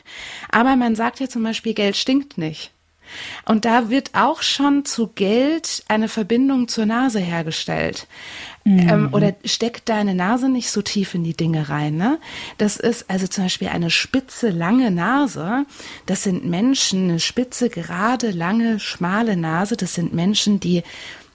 Aber 0.50 0.76
man 0.76 0.94
sagt 0.94 1.20
ja 1.20 1.28
zum 1.28 1.42
Beispiel, 1.42 1.72
Geld 1.72 1.96
stinkt 1.96 2.36
nicht. 2.36 2.72
Und 3.44 3.64
da 3.64 3.88
wird 3.88 4.10
auch 4.14 4.42
schon 4.42 4.84
zu 4.84 5.08
Geld 5.08 5.84
eine 5.88 6.08
Verbindung 6.08 6.68
zur 6.68 6.86
Nase 6.86 7.20
hergestellt. 7.20 8.06
Mhm. 8.66 8.88
Ähm, 8.88 9.08
oder 9.12 9.36
steck 9.44 9.84
deine 9.84 10.12
Nase 10.12 10.48
nicht 10.48 10.72
so 10.72 10.82
tief 10.82 11.14
in 11.14 11.22
die 11.22 11.36
Dinge 11.36 11.68
rein. 11.68 11.96
Ne? 11.96 12.18
Das 12.58 12.76
ist 12.76 13.08
also 13.08 13.28
zum 13.28 13.44
Beispiel 13.44 13.68
eine 13.68 13.90
spitze, 13.90 14.50
lange 14.50 14.90
Nase. 14.90 15.66
Das 16.06 16.24
sind 16.24 16.44
Menschen, 16.44 17.10
eine 17.10 17.20
spitze, 17.20 17.70
gerade, 17.70 18.32
lange, 18.32 18.80
schmale 18.80 19.36
Nase. 19.36 19.76
Das 19.76 19.94
sind 19.94 20.14
Menschen, 20.14 20.58
die 20.58 20.82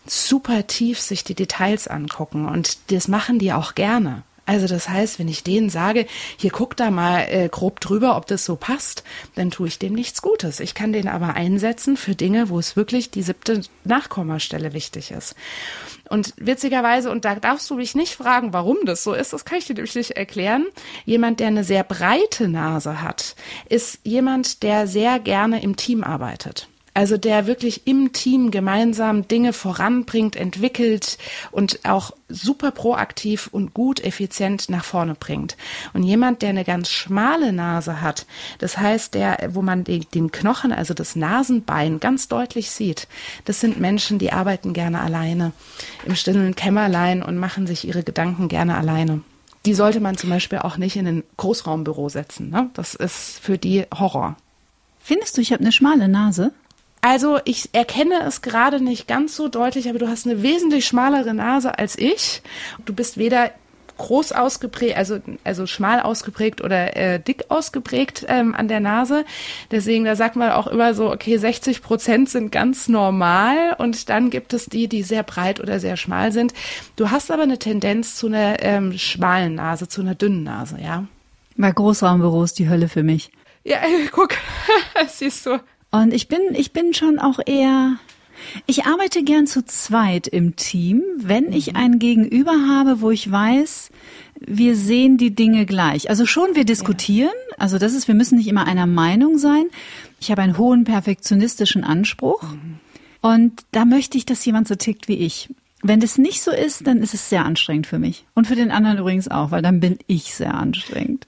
super 0.05 0.67
tief 0.67 0.99
sich 0.99 1.23
die 1.23 1.33
Details 1.33 1.87
angucken. 1.87 2.49
Und 2.49 2.91
das 2.91 3.07
machen 3.07 3.39
die 3.39 3.53
auch 3.53 3.75
gerne. 3.75 4.23
Also 4.45 4.67
das 4.67 4.89
heißt, 4.89 5.19
wenn 5.19 5.27
ich 5.27 5.43
denen 5.43 5.69
sage, 5.69 6.07
hier 6.35 6.49
guck 6.51 6.75
da 6.75 6.89
mal 6.89 7.27
äh, 7.29 7.47
grob 7.49 7.79
drüber, 7.79 8.17
ob 8.17 8.25
das 8.25 8.43
so 8.43 8.55
passt, 8.55 9.03
dann 9.35 9.51
tue 9.51 9.67
ich 9.67 9.79
dem 9.79 9.93
nichts 9.93 10.21
Gutes. 10.21 10.59
Ich 10.59 10.73
kann 10.73 10.93
den 10.93 11.07
aber 11.07 11.35
einsetzen 11.35 11.95
für 11.95 12.15
Dinge, 12.15 12.49
wo 12.49 12.57
es 12.57 12.75
wirklich 12.75 13.11
die 13.11 13.21
siebte 13.21 13.61
Nachkommastelle 13.83 14.73
wichtig 14.73 15.11
ist. 15.11 15.35
Und 16.09 16.33
witzigerweise, 16.37 17.11
und 17.11 17.23
da 17.23 17.35
darfst 17.35 17.69
du 17.69 17.75
mich 17.75 17.95
nicht 17.95 18.15
fragen, 18.15 18.51
warum 18.51 18.77
das 18.83 19.03
so 19.03 19.13
ist, 19.13 19.31
das 19.31 19.45
kann 19.45 19.59
ich 19.59 19.65
dir 19.65 19.75
nämlich 19.75 19.95
nicht 19.95 20.11
erklären. 20.11 20.65
Jemand, 21.05 21.39
der 21.39 21.47
eine 21.47 21.63
sehr 21.63 21.83
breite 21.83 22.47
Nase 22.47 23.01
hat, 23.01 23.35
ist 23.69 23.99
jemand, 24.03 24.63
der 24.63 24.87
sehr 24.87 25.19
gerne 25.19 25.61
im 25.61 25.75
Team 25.75 26.03
arbeitet. 26.03 26.67
Also 26.93 27.15
der 27.15 27.47
wirklich 27.47 27.87
im 27.87 28.11
Team 28.11 28.51
gemeinsam 28.51 29.25
Dinge 29.25 29.53
voranbringt, 29.53 30.35
entwickelt 30.35 31.17
und 31.51 31.79
auch 31.83 32.11
super 32.27 32.71
proaktiv 32.71 33.47
und 33.51 33.73
gut 33.73 34.03
effizient 34.03 34.69
nach 34.69 34.83
vorne 34.83 35.15
bringt. 35.15 35.55
Und 35.93 36.03
jemand, 36.03 36.41
der 36.41 36.49
eine 36.49 36.65
ganz 36.65 36.89
schmale 36.89 37.53
Nase 37.53 38.01
hat, 38.01 38.25
das 38.59 38.77
heißt, 38.77 39.13
der, 39.13 39.51
wo 39.53 39.61
man 39.61 39.85
den, 39.85 40.05
den 40.13 40.31
Knochen, 40.33 40.73
also 40.73 40.93
das 40.93 41.15
Nasenbein 41.15 42.01
ganz 42.01 42.27
deutlich 42.27 42.71
sieht, 42.71 43.07
das 43.45 43.61
sind 43.61 43.79
Menschen, 43.79 44.19
die 44.19 44.33
arbeiten 44.33 44.73
gerne 44.73 44.99
alleine 44.99 45.53
im 46.05 46.15
stillen 46.15 46.55
Kämmerlein 46.55 47.23
und 47.23 47.37
machen 47.37 47.67
sich 47.67 47.87
ihre 47.87 48.03
Gedanken 48.03 48.49
gerne 48.49 48.75
alleine. 48.75 49.21
Die 49.65 49.75
sollte 49.75 50.01
man 50.01 50.17
zum 50.17 50.29
Beispiel 50.29 50.57
auch 50.57 50.75
nicht 50.75 50.97
in 50.97 51.07
ein 51.07 51.23
Großraumbüro 51.37 52.09
setzen. 52.09 52.49
Ne? 52.49 52.69
Das 52.73 52.95
ist 52.95 53.39
für 53.39 53.57
die 53.57 53.85
Horror. 53.93 54.35
Findest 54.99 55.37
du, 55.37 55.41
ich 55.41 55.53
habe 55.53 55.61
eine 55.61 55.71
schmale 55.71 56.07
Nase? 56.09 56.51
Also 57.01 57.39
ich 57.45 57.69
erkenne 57.73 58.21
es 58.25 58.41
gerade 58.41 58.79
nicht 58.79 59.07
ganz 59.07 59.35
so 59.35 59.47
deutlich, 59.47 59.89
aber 59.89 59.97
du 59.97 60.07
hast 60.07 60.27
eine 60.27 60.43
wesentlich 60.43 60.85
schmalere 60.85 61.33
Nase 61.33 61.77
als 61.77 61.97
ich. 61.97 62.43
Du 62.85 62.93
bist 62.93 63.17
weder 63.17 63.51
groß 63.97 64.31
ausgeprägt, 64.31 64.97
also 64.97 65.19
also 65.43 65.67
schmal 65.67 65.99
ausgeprägt 65.99 66.61
oder 66.61 66.95
äh, 66.97 67.19
dick 67.19 67.45
ausgeprägt 67.49 68.25
ähm, 68.27 68.55
an 68.55 68.67
der 68.67 68.79
Nase. 68.79 69.25
Deswegen, 69.69 70.05
da 70.05 70.15
sagt 70.15 70.35
man 70.35 70.51
auch 70.51 70.67
immer 70.67 70.93
so, 70.93 71.11
okay, 71.11 71.37
60 71.37 71.81
Prozent 71.81 72.29
sind 72.29 72.51
ganz 72.51 72.87
normal 72.87 73.75
und 73.77 74.09
dann 74.09 74.29
gibt 74.29 74.53
es 74.53 74.65
die, 74.65 74.87
die 74.87 75.03
sehr 75.03 75.23
breit 75.23 75.59
oder 75.59 75.79
sehr 75.79 75.97
schmal 75.97 76.31
sind. 76.31 76.53
Du 76.95 77.11
hast 77.11 77.31
aber 77.31 77.43
eine 77.43 77.59
Tendenz 77.59 78.15
zu 78.15 78.27
einer 78.27 78.61
ähm, 78.63 78.97
schmalen 78.97 79.55
Nase, 79.55 79.87
zu 79.87 80.01
einer 80.01 80.15
dünnen 80.15 80.43
Nase, 80.43 80.77
ja. 80.81 81.05
Bei 81.57 81.71
Großraumbüros 81.71 82.53
die 82.53 82.69
Hölle 82.69 82.89
für 82.89 83.03
mich. 83.03 83.31
Ja, 83.63 83.77
guck, 84.11 84.29
siehst 85.07 85.45
du. 85.45 85.59
Und 85.91 86.13
ich 86.13 86.27
bin, 86.27 86.39
ich 86.53 86.71
bin 86.71 86.93
schon 86.93 87.19
auch 87.19 87.39
eher, 87.45 87.97
ich 88.65 88.85
arbeite 88.85 89.23
gern 89.23 89.45
zu 89.45 89.63
zweit 89.65 90.27
im 90.27 90.55
Team, 90.55 91.03
wenn 91.17 91.51
ich 91.51 91.73
mhm. 91.73 91.75
ein 91.75 91.99
Gegenüber 91.99 92.53
habe, 92.69 93.01
wo 93.01 93.11
ich 93.11 93.29
weiß, 93.29 93.91
wir 94.39 94.75
sehen 94.75 95.17
die 95.17 95.35
Dinge 95.35 95.65
gleich. 95.65 96.09
Also 96.09 96.25
schon, 96.25 96.55
wir 96.55 96.65
diskutieren. 96.65 97.33
Also 97.57 97.77
das 97.77 97.93
ist, 97.93 98.07
wir 98.07 98.15
müssen 98.15 98.37
nicht 98.37 98.47
immer 98.47 98.65
einer 98.65 98.87
Meinung 98.87 99.37
sein. 99.37 99.65
Ich 100.19 100.31
habe 100.31 100.41
einen 100.41 100.57
hohen 100.57 100.83
perfektionistischen 100.85 101.83
Anspruch. 101.83 102.41
Mhm. 102.41 102.79
Und 103.21 103.61
da 103.71 103.85
möchte 103.85 104.17
ich, 104.17 104.25
dass 104.25 104.43
jemand 104.45 104.67
so 104.67 104.75
tickt 104.75 105.07
wie 105.07 105.17
ich. 105.17 105.49
Wenn 105.83 105.99
das 105.99 106.17
nicht 106.17 106.41
so 106.41 106.51
ist, 106.51 106.87
dann 106.87 106.99
ist 107.01 107.13
es 107.13 107.29
sehr 107.29 107.45
anstrengend 107.45 107.87
für 107.87 107.99
mich. 107.99 108.25
Und 108.33 108.47
für 108.47 108.55
den 108.55 108.71
anderen 108.71 108.97
übrigens 108.97 109.29
auch, 109.29 109.51
weil 109.51 109.61
dann 109.61 109.79
bin 109.79 109.97
ich 110.07 110.33
sehr 110.33 110.53
anstrengend. 110.53 111.27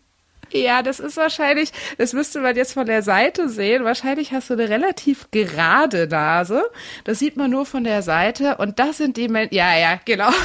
Ja, 0.54 0.84
das 0.84 1.00
ist 1.00 1.18
wahrscheinlich, 1.18 1.72
das 1.98 2.14
müsste 2.14 2.40
man 2.40 2.56
jetzt 2.56 2.74
von 2.74 2.86
der 2.86 3.02
Seite 3.02 3.50
sehen. 3.50 3.84
Wahrscheinlich 3.84 4.32
hast 4.32 4.50
du 4.50 4.54
eine 4.54 4.70
relativ 4.70 5.30
gerade 5.32 6.08
Nase. 6.08 6.64
Das 7.04 7.20
sieht 7.20 7.38
man 7.38 7.50
nur 7.50 7.66
von 7.66 7.84
der 7.84 8.04
Seite. 8.04 8.58
Und 8.58 8.78
das 8.80 8.98
sind 8.98 9.18
die 9.18 9.28
Menschen, 9.28 9.56
ja, 9.56 9.78
ja, 9.78 10.00
genau. 10.06 10.30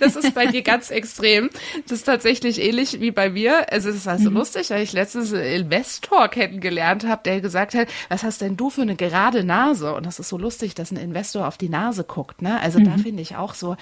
Das 0.00 0.16
ist 0.16 0.34
bei 0.34 0.46
dir 0.46 0.62
ganz 0.62 0.90
extrem. 0.90 1.50
Das 1.84 1.98
ist 1.98 2.04
tatsächlich 2.04 2.60
ähnlich 2.60 3.00
wie 3.00 3.10
bei 3.10 3.28
mir. 3.28 3.70
Also 3.70 3.90
es 3.90 3.96
ist 3.96 4.08
also 4.08 4.30
mhm. 4.30 4.38
lustig, 4.38 4.70
weil 4.70 4.82
ich 4.82 4.92
letztens 4.92 5.32
einen 5.32 5.42
Investor 5.44 6.28
kennengelernt 6.28 7.06
habe, 7.06 7.22
der 7.24 7.40
gesagt 7.40 7.74
hat, 7.74 7.88
was 8.08 8.22
hast 8.22 8.40
denn 8.40 8.56
du 8.56 8.70
für 8.70 8.82
eine 8.82 8.96
gerade 8.96 9.44
Nase? 9.44 9.94
Und 9.94 10.06
das 10.06 10.18
ist 10.18 10.30
so 10.30 10.38
lustig, 10.38 10.74
dass 10.74 10.90
ein 10.90 10.96
Investor 10.96 11.46
auf 11.46 11.58
die 11.58 11.68
Nase 11.68 12.04
guckt. 12.04 12.40
Ne? 12.40 12.58
Also 12.60 12.80
mhm. 12.80 12.84
da 12.84 12.96
finde 12.96 13.22
ich 13.22 13.36
auch 13.36 13.54
so 13.54 13.76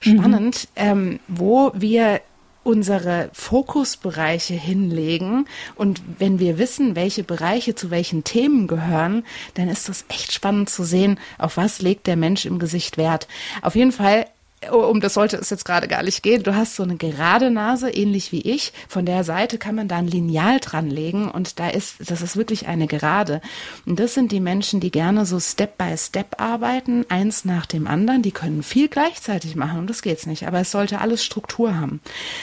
spannend, 0.00 0.68
mhm. 0.76 0.82
ähm, 0.82 1.20
wo 1.28 1.72
wir 1.74 2.20
unsere 2.62 3.30
Fokusbereiche 3.32 4.54
hinlegen. 4.54 5.46
Und 5.76 6.02
wenn 6.18 6.38
wir 6.38 6.58
wissen, 6.58 6.94
welche 6.96 7.24
Bereiche 7.24 7.74
zu 7.74 7.90
welchen 7.90 8.24
Themen 8.24 8.66
gehören, 8.66 9.24
dann 9.54 9.68
ist 9.68 9.88
das 9.88 10.04
echt 10.08 10.32
spannend 10.32 10.70
zu 10.70 10.84
sehen, 10.84 11.18
auf 11.38 11.56
was 11.56 11.80
legt 11.80 12.06
der 12.06 12.16
Mensch 12.16 12.44
im 12.44 12.58
Gesicht 12.58 12.96
Wert. 12.96 13.28
Auf 13.62 13.74
jeden 13.74 13.92
Fall 13.92 14.26
um 14.68 15.00
das 15.00 15.14
sollte 15.14 15.38
es 15.38 15.48
jetzt 15.48 15.64
gerade 15.64 15.88
gar 15.88 16.02
nicht 16.02 16.22
gehen. 16.22 16.42
Du 16.42 16.54
hast 16.54 16.76
so 16.76 16.82
eine 16.82 16.96
gerade 16.96 17.50
Nase, 17.50 17.90
ähnlich 17.90 18.30
wie 18.30 18.42
ich. 18.42 18.72
Von 18.88 19.06
der 19.06 19.24
Seite 19.24 19.56
kann 19.56 19.74
man 19.74 19.88
da 19.88 19.96
ein 19.96 20.06
Lineal 20.06 20.60
dranlegen 20.60 21.30
und 21.30 21.58
da 21.58 21.68
ist, 21.68 21.96
das 22.10 22.20
ist 22.20 22.36
wirklich 22.36 22.68
eine 22.68 22.86
Gerade. 22.86 23.40
Und 23.86 23.98
das 23.98 24.14
sind 24.14 24.32
die 24.32 24.40
Menschen, 24.40 24.80
die 24.80 24.90
gerne 24.90 25.24
so 25.24 25.40
Step 25.40 25.78
by 25.78 25.96
Step 25.96 26.40
arbeiten, 26.40 27.06
eins 27.08 27.44
nach 27.44 27.64
dem 27.64 27.86
anderen. 27.86 28.22
Die 28.22 28.32
können 28.32 28.62
viel 28.62 28.88
gleichzeitig 28.88 29.56
machen 29.56 29.78
und 29.78 29.88
das 29.88 30.02
geht's 30.02 30.26
nicht. 30.26 30.46
Aber 30.46 30.60
es 30.60 30.70
sollte 30.70 31.00
alles 31.00 31.24
Struktur 31.24 31.78
haben. 31.78 32.00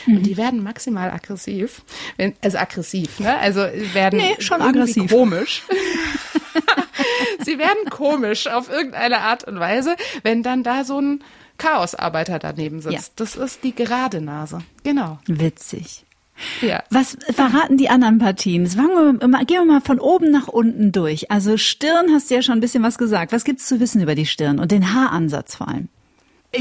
Mhm. 0.08 0.18
Und 0.18 0.24
die 0.24 0.38
werden 0.38 0.64
maximal 0.64 1.12
aggressiv. 1.12 1.84
Wenn, 2.18 2.34
also 2.42 2.58
aggressiv, 2.58 3.20
ne? 3.20 3.38
Also 3.38 3.62
werden 3.94 4.20
nee, 4.20 4.36
schon 4.40 4.62
aggressiv. 4.62 5.12
komisch. 5.12 5.64
Sie 7.46 7.60
werden 7.60 7.90
komisch 7.90 8.48
auf 8.48 8.70
irgendeine 8.70 9.20
Art 9.20 9.44
und 9.44 9.60
Weise, 9.60 9.96
wenn 10.24 10.44
dann 10.44 10.64
da 10.64 10.84
so 10.84 11.00
ein 11.00 11.24
Chaosarbeiter 11.58 12.40
daneben 12.40 12.82
sitzt. 12.82 12.94
Ja. 12.94 13.14
Das 13.16 13.36
ist 13.36 13.64
die 13.64 13.74
gerade 13.74 14.22
Nase. 14.22 14.60
Genau. 14.84 15.20
Witzig. 15.28 16.06
Ja. 16.62 16.84
Was 16.92 17.18
verraten 17.32 17.78
die 17.78 17.90
anderen 17.90 18.20
Partien? 18.20 18.68
Fangen 18.68 19.20
wir, 19.20 19.46
gehen 19.46 19.66
wir 19.66 19.66
mal 19.66 19.82
von 19.82 20.00
oben 20.00 20.32
nach 20.32 20.48
unten 20.48 20.92
durch. 20.92 21.32
Also 21.32 21.58
Stirn 21.58 22.12
hast 22.14 22.30
du 22.30 22.36
ja 22.36 22.42
schon 22.42 22.60
ein 22.60 22.62
bisschen 22.62 22.84
was 22.84 22.98
gesagt. 22.98 23.32
Was 23.32 23.44
gibt's 23.44 23.68
zu 23.68 23.80
wissen 23.80 24.02
über 24.02 24.16
die 24.16 24.26
Stirn 24.26 24.60
und 24.60 24.72
den 24.72 24.94
Haaransatz 24.94 25.56
vor 25.56 25.68
allem? 25.68 25.90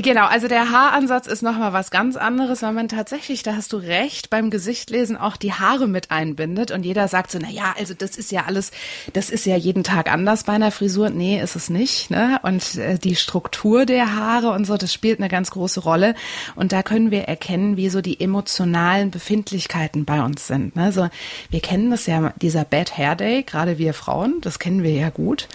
Genau, 0.02 0.26
also 0.26 0.46
der 0.46 0.70
Haaransatz 0.70 1.26
ist 1.26 1.42
nochmal 1.42 1.72
was 1.72 1.90
ganz 1.90 2.16
anderes, 2.16 2.62
weil 2.62 2.72
man 2.72 2.88
tatsächlich, 2.88 3.42
da 3.42 3.56
hast 3.56 3.72
du 3.72 3.78
recht, 3.78 4.28
beim 4.28 4.50
Gesichtlesen 4.50 5.16
auch 5.16 5.36
die 5.36 5.52
Haare 5.52 5.86
mit 5.88 6.10
einbindet 6.10 6.70
und 6.70 6.84
jeder 6.84 7.08
sagt 7.08 7.30
so, 7.30 7.38
na 7.40 7.48
ja, 7.48 7.74
also 7.78 7.94
das 7.94 8.16
ist 8.16 8.30
ja 8.30 8.44
alles, 8.44 8.72
das 9.14 9.30
ist 9.30 9.46
ja 9.46 9.56
jeden 9.56 9.84
Tag 9.84 10.12
anders 10.12 10.44
bei 10.44 10.52
einer 10.52 10.70
Frisur. 10.70 11.10
Nee, 11.10 11.40
ist 11.40 11.56
es 11.56 11.70
nicht, 11.70 12.10
ne? 12.10 12.38
Und 12.42 12.76
äh, 12.76 12.98
die 12.98 13.16
Struktur 13.16 13.86
der 13.86 14.14
Haare 14.14 14.50
und 14.50 14.66
so, 14.66 14.76
das 14.76 14.92
spielt 14.92 15.18
eine 15.18 15.28
ganz 15.28 15.50
große 15.50 15.80
Rolle 15.80 16.14
und 16.56 16.72
da 16.72 16.82
können 16.82 17.10
wir 17.10 17.22
erkennen, 17.22 17.76
wie 17.76 17.88
so 17.88 18.02
die 18.02 18.20
emotionalen 18.20 19.10
Befindlichkeiten 19.10 20.04
bei 20.04 20.22
uns 20.22 20.46
sind, 20.46 20.76
ne? 20.76 20.92
So, 20.92 21.08
wir 21.48 21.60
kennen 21.60 21.90
das 21.90 22.06
ja, 22.06 22.34
dieser 22.36 22.64
Bad 22.64 22.98
Hair 22.98 23.16
Day, 23.16 23.42
gerade 23.44 23.78
wir 23.78 23.94
Frauen, 23.94 24.40
das 24.42 24.58
kennen 24.58 24.82
wir 24.82 24.92
ja 24.92 25.10
gut. 25.10 25.48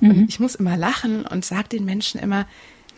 Mhm. 0.00 0.10
Und 0.10 0.28
ich 0.28 0.38
muss 0.38 0.54
immer 0.54 0.76
lachen 0.76 1.26
und 1.26 1.44
sag 1.44 1.68
den 1.70 1.84
Menschen 1.84 2.20
immer, 2.20 2.46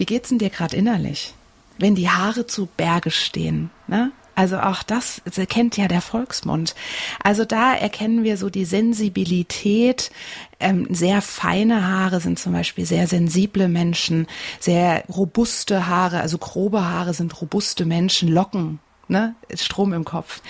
wie 0.00 0.06
geht's 0.06 0.30
denn 0.30 0.38
dir 0.38 0.48
gerade 0.48 0.78
innerlich? 0.78 1.34
Wenn 1.78 1.94
die 1.94 2.08
Haare 2.08 2.46
zu 2.46 2.66
Berge 2.74 3.10
stehen, 3.10 3.68
ne? 3.86 4.12
Also 4.34 4.58
auch 4.58 4.82
das 4.82 5.20
kennt 5.50 5.76
ja 5.76 5.88
der 5.88 6.00
Volksmund. 6.00 6.74
Also 7.22 7.44
da 7.44 7.74
erkennen 7.74 8.24
wir 8.24 8.38
so 8.38 8.48
die 8.48 8.64
Sensibilität. 8.64 10.10
Ähm, 10.58 10.86
sehr 10.88 11.20
feine 11.20 11.86
Haare 11.86 12.20
sind 12.20 12.38
zum 12.38 12.54
Beispiel 12.54 12.86
sehr 12.86 13.06
sensible 13.06 13.68
Menschen. 13.68 14.26
Sehr 14.58 15.04
robuste 15.10 15.86
Haare, 15.88 16.22
also 16.22 16.38
grobe 16.38 16.82
Haare 16.82 17.12
sind 17.12 17.38
robuste 17.42 17.84
Menschen. 17.84 18.30
Locken 18.30 18.78
ne? 19.11 19.35
Strom 19.55 19.92
im 19.92 20.05
Kopf. 20.05 20.40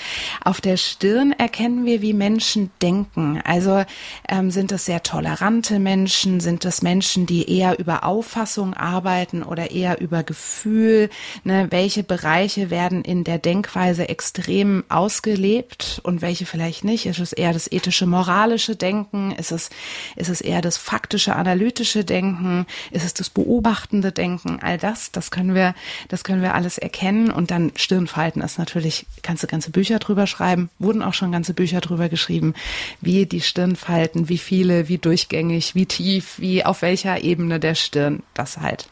Auf 0.44 0.60
der 0.60 0.76
Stirn 0.76 1.32
erkennen 1.32 1.84
wir, 1.84 2.02
wie 2.02 2.12
Menschen 2.12 2.70
denken. 2.82 3.40
Also 3.44 3.84
ähm, 4.28 4.50
sind 4.50 4.72
es 4.72 4.84
sehr 4.84 5.02
tolerante 5.02 5.78
Menschen, 5.78 6.40
sind 6.40 6.64
es 6.64 6.82
Menschen, 6.82 7.26
die 7.26 7.50
eher 7.50 7.78
über 7.78 8.04
Auffassung 8.04 8.74
arbeiten 8.74 9.42
oder 9.42 9.70
eher 9.70 10.00
über 10.00 10.22
Gefühl? 10.22 11.10
Ne? 11.44 11.68
Welche 11.70 12.02
Bereiche 12.02 12.70
werden 12.70 13.02
in 13.02 13.24
der 13.24 13.38
Denkweise 13.38 14.08
extrem 14.08 14.84
ausgelebt 14.88 16.00
und 16.02 16.22
welche 16.22 16.46
vielleicht 16.46 16.84
nicht? 16.84 17.06
Ist 17.06 17.18
es 17.18 17.32
eher 17.32 17.52
das 17.52 17.70
ethische, 17.70 18.06
moralische 18.06 18.76
Denken? 18.76 19.32
Ist 19.32 19.52
es, 19.52 19.70
ist 20.16 20.28
es 20.28 20.40
eher 20.40 20.60
das 20.60 20.76
faktische, 20.76 21.36
analytische 21.36 22.04
Denken? 22.04 22.66
Ist 22.90 23.04
es 23.04 23.14
das 23.14 23.30
beobachtende 23.30 24.12
Denken? 24.12 24.58
All 24.60 24.78
das, 24.78 25.10
das 25.12 25.30
können 25.30 25.54
wir, 25.54 25.74
das 26.08 26.24
können 26.24 26.42
wir 26.42 26.54
alles 26.54 26.76
erkennen 26.78 27.30
und 27.30 27.50
dann 27.50 27.72
Stirnfalten 27.76 28.42
ist 28.52 28.58
natürlich, 28.58 29.06
kannst 29.22 29.42
du 29.42 29.46
ganze 29.46 29.70
Bücher 29.70 29.98
drüber 29.98 30.26
schreiben, 30.26 30.70
wurden 30.78 31.02
auch 31.02 31.14
schon 31.14 31.32
ganze 31.32 31.54
Bücher 31.54 31.80
drüber 31.80 32.08
geschrieben, 32.08 32.54
wie 33.00 33.26
die 33.26 33.40
Stirnfalten, 33.40 34.28
wie 34.28 34.38
viele, 34.38 34.88
wie 34.88 34.98
durchgängig, 34.98 35.74
wie 35.74 35.86
tief, 35.86 36.38
wie 36.38 36.64
auf 36.64 36.82
welcher 36.82 37.22
Ebene 37.22 37.60
der 37.60 37.74
Stirn, 37.74 38.22
das 38.34 38.58
halt. 38.58 38.88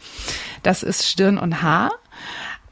Das 0.62 0.83
ist 0.83 1.07
Stirn 1.07 1.38
und 1.38 1.62
Haar. 1.62 1.90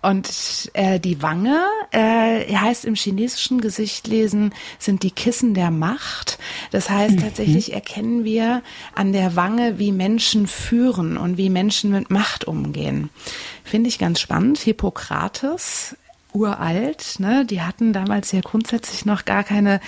Und 0.03 0.71
äh, 0.75 1.01
die 1.01 1.21
Wange 1.21 1.59
äh, 1.91 2.55
heißt 2.55 2.85
im 2.85 2.95
chinesischen 2.95 3.61
Gesichtlesen 3.61 4.55
sind 4.79 5.03
die 5.03 5.11
Kissen 5.11 5.53
der 5.53 5.73
Macht. 5.73 6.39
Das 6.71 6.89
heißt, 6.91 7.17
mhm. 7.17 7.23
tatsächlich 7.23 7.73
erkennen 7.73 8.23
wir 8.23 8.63
an 8.95 9.13
der 9.13 9.35
Wange, 9.35 9.81
wie 9.81 9.91
Menschen 9.91 10.47
führen 10.47 11.17
und 11.17 11.39
wie 11.39 11.51
Menschen 11.51 11.91
mit 11.91 12.09
Macht 12.11 12.45
umgehen. 12.45 13.11
Finde 13.65 13.89
ich 13.89 13.99
ganz 13.99 14.21
spannend. 14.21 14.59
Hippokrates 14.59 15.97
uralt. 16.37 17.17
Ne? 17.19 17.45
Die 17.45 17.63
hatten 17.63 17.93
damals 17.93 18.33
ja 18.33 18.41
grundsätzlich 18.41 19.05
noch 19.05 19.25
gar 19.25 19.45
keine 19.45 19.81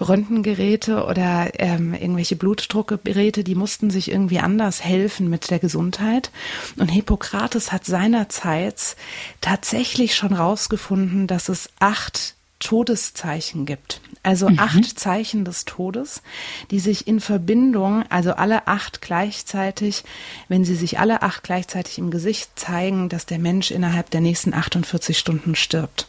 Röntgengeräte 0.00 1.04
oder 1.04 1.50
ähm, 1.58 1.94
irgendwelche 1.94 2.36
Blutdruckgeräte. 2.36 3.44
Die 3.44 3.54
mussten 3.54 3.90
sich 3.90 4.10
irgendwie 4.10 4.40
anders 4.40 4.84
helfen 4.84 5.30
mit 5.30 5.50
der 5.50 5.58
Gesundheit. 5.58 6.30
Und 6.76 6.88
Hippokrates 6.88 7.72
hat 7.72 7.84
seinerzeit 7.84 8.96
tatsächlich 9.40 10.14
schon 10.14 10.32
rausgefunden, 10.32 11.26
dass 11.26 11.48
es 11.48 11.70
acht 11.78 12.34
Todeszeichen 12.62 13.66
gibt. 13.66 14.00
Also 14.22 14.48
mhm. 14.48 14.58
acht 14.60 14.98
Zeichen 14.98 15.44
des 15.44 15.64
Todes, 15.64 16.22
die 16.70 16.78
sich 16.78 17.08
in 17.08 17.18
Verbindung, 17.18 18.04
also 18.08 18.34
alle 18.34 18.68
acht 18.68 19.02
gleichzeitig, 19.02 20.04
wenn 20.48 20.64
sie 20.64 20.76
sich 20.76 21.00
alle 21.00 21.22
acht 21.22 21.42
gleichzeitig 21.42 21.98
im 21.98 22.10
Gesicht 22.12 22.50
zeigen, 22.54 23.08
dass 23.08 23.26
der 23.26 23.40
Mensch 23.40 23.72
innerhalb 23.72 24.10
der 24.10 24.20
nächsten 24.20 24.54
48 24.54 25.18
Stunden 25.18 25.56
stirbt. 25.56 26.06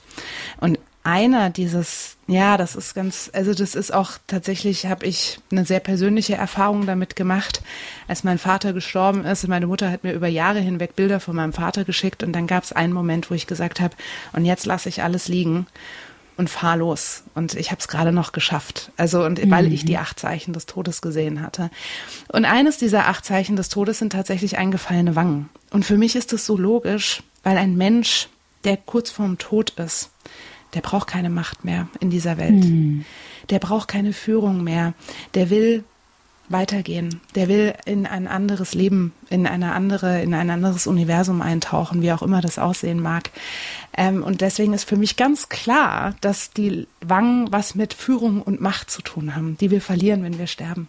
Und 0.59 0.77
einer 1.03 1.49
dieses, 1.49 2.17
ja, 2.27 2.55
das 2.55 2.75
ist 2.75 2.93
ganz, 2.93 3.31
also 3.33 3.53
das 3.53 3.73
ist 3.75 3.91
auch 3.91 4.11
tatsächlich, 4.27 4.85
habe 4.85 5.05
ich 5.07 5.39
eine 5.51 5.65
sehr 5.65 5.79
persönliche 5.79 6.35
Erfahrung 6.35 6.85
damit 6.85 7.15
gemacht, 7.15 7.61
als 8.07 8.23
mein 8.23 8.37
Vater 8.37 8.73
gestorben 8.73 9.25
ist. 9.25 9.47
Meine 9.47 9.67
Mutter 9.67 9.91
hat 9.91 10.03
mir 10.03 10.13
über 10.13 10.27
Jahre 10.27 10.59
hinweg 10.59 10.95
Bilder 10.95 11.19
von 11.19 11.35
meinem 11.35 11.51
Vater 11.51 11.83
geschickt 11.83 12.23
und 12.23 12.31
dann 12.31 12.47
gab 12.47 12.63
es 12.63 12.71
einen 12.71 12.93
Moment, 12.93 13.29
wo 13.31 13.33
ich 13.33 13.47
gesagt 13.47 13.81
habe, 13.81 13.95
und 14.33 14.45
jetzt 14.45 14.65
lasse 14.67 14.87
ich 14.87 15.01
alles 15.01 15.27
liegen 15.27 15.65
und 16.37 16.49
fahr 16.49 16.77
los. 16.77 17.23
Und 17.35 17.55
ich 17.55 17.71
habe 17.71 17.79
es 17.79 17.87
gerade 17.87 18.11
noch 18.11 18.31
geschafft. 18.31 18.91
Also, 18.97 19.23
und 19.23 19.49
weil 19.51 19.71
ich 19.71 19.85
die 19.85 19.93
mhm. 19.93 19.99
acht 19.99 20.19
Zeichen 20.19 20.53
des 20.53 20.65
Todes 20.65 21.01
gesehen 21.01 21.41
hatte. 21.41 21.69
Und 22.31 22.45
eines 22.45 22.77
dieser 22.77 23.07
acht 23.07 23.25
Zeichen 23.25 23.55
des 23.55 23.69
Todes 23.69 23.99
sind 23.99 24.11
tatsächlich 24.11 24.57
eingefallene 24.57 25.15
Wangen. 25.15 25.49
Und 25.71 25.85
für 25.85 25.97
mich 25.97 26.15
ist 26.15 26.33
es 26.33 26.45
so 26.45 26.57
logisch, 26.57 27.23
weil 27.43 27.57
ein 27.57 27.75
Mensch, 27.75 28.29
der 28.63 28.77
kurz 28.77 29.11
vorm 29.11 29.37
Tod 29.37 29.71
ist, 29.71 30.09
der 30.73 30.81
braucht 30.81 31.07
keine 31.07 31.29
Macht 31.29 31.65
mehr 31.65 31.87
in 31.99 32.09
dieser 32.09 32.37
Welt. 32.37 32.63
Mhm. 32.63 33.05
Der 33.49 33.59
braucht 33.59 33.87
keine 33.87 34.13
Führung 34.13 34.63
mehr. 34.63 34.93
Der 35.35 35.49
will 35.49 35.83
weitergehen. 36.49 37.21
Der 37.35 37.47
will 37.47 37.73
in 37.85 38.05
ein 38.05 38.27
anderes 38.27 38.73
Leben, 38.73 39.13
in 39.29 39.47
eine 39.47 39.73
andere, 39.73 40.21
in 40.21 40.33
ein 40.33 40.49
anderes 40.49 40.87
Universum 40.87 41.41
eintauchen, 41.41 42.01
wie 42.01 42.11
auch 42.11 42.21
immer 42.21 42.41
das 42.41 42.59
aussehen 42.59 43.01
mag. 43.01 43.31
Ähm, 43.95 44.23
und 44.23 44.41
deswegen 44.41 44.73
ist 44.73 44.87
für 44.87 44.97
mich 44.97 45.15
ganz 45.15 45.49
klar, 45.49 46.15
dass 46.21 46.51
die 46.51 46.87
Wangen 47.01 47.51
was 47.51 47.75
mit 47.75 47.93
Führung 47.93 48.41
und 48.41 48.61
Macht 48.61 48.89
zu 48.91 49.01
tun 49.01 49.35
haben, 49.35 49.57
die 49.57 49.71
wir 49.71 49.81
verlieren, 49.81 50.23
wenn 50.23 50.37
wir 50.37 50.47
sterben. 50.47 50.87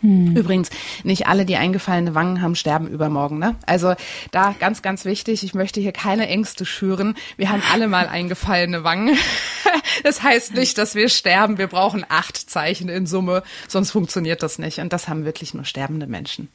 Hm. 0.00 0.34
Übrigens, 0.34 0.70
nicht 1.04 1.26
alle, 1.26 1.44
die 1.44 1.56
eingefallene 1.56 2.14
Wangen 2.14 2.40
haben, 2.40 2.54
sterben 2.54 2.88
übermorgen. 2.88 3.38
Ne? 3.38 3.56
Also 3.66 3.94
da 4.30 4.54
ganz, 4.58 4.82
ganz 4.82 5.04
wichtig, 5.04 5.44
ich 5.44 5.54
möchte 5.54 5.80
hier 5.80 5.92
keine 5.92 6.26
Ängste 6.26 6.64
schüren. 6.64 7.14
Wir 7.36 7.50
haben 7.50 7.62
alle 7.72 7.86
mal 7.86 8.08
eingefallene 8.08 8.82
Wangen. 8.82 9.16
das 10.02 10.22
heißt 10.22 10.54
nicht, 10.54 10.78
dass 10.78 10.94
wir 10.94 11.08
sterben. 11.08 11.58
Wir 11.58 11.66
brauchen 11.66 12.04
acht 12.08 12.36
Zeichen 12.36 12.88
in 12.88 13.06
Summe, 13.06 13.42
sonst 13.68 13.90
funktioniert 13.90 14.42
das 14.42 14.58
nicht. 14.58 14.78
Und 14.78 14.92
das 14.92 15.08
haben 15.08 15.24
wirklich 15.24 15.52
nur 15.52 15.64
sterbende 15.64 16.06
Menschen. 16.06 16.48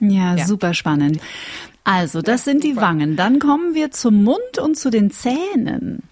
Ja, 0.00 0.36
ja. 0.36 0.46
super 0.46 0.74
spannend. 0.74 1.20
Also, 1.82 2.20
das 2.20 2.44
ja, 2.44 2.52
sind 2.52 2.64
die 2.64 2.76
Wangen. 2.76 3.16
Dann 3.16 3.38
kommen 3.38 3.74
wir 3.74 3.90
zum 3.90 4.22
Mund 4.22 4.58
und 4.60 4.76
zu 4.76 4.90
den 4.90 5.10
Zähnen. 5.10 6.02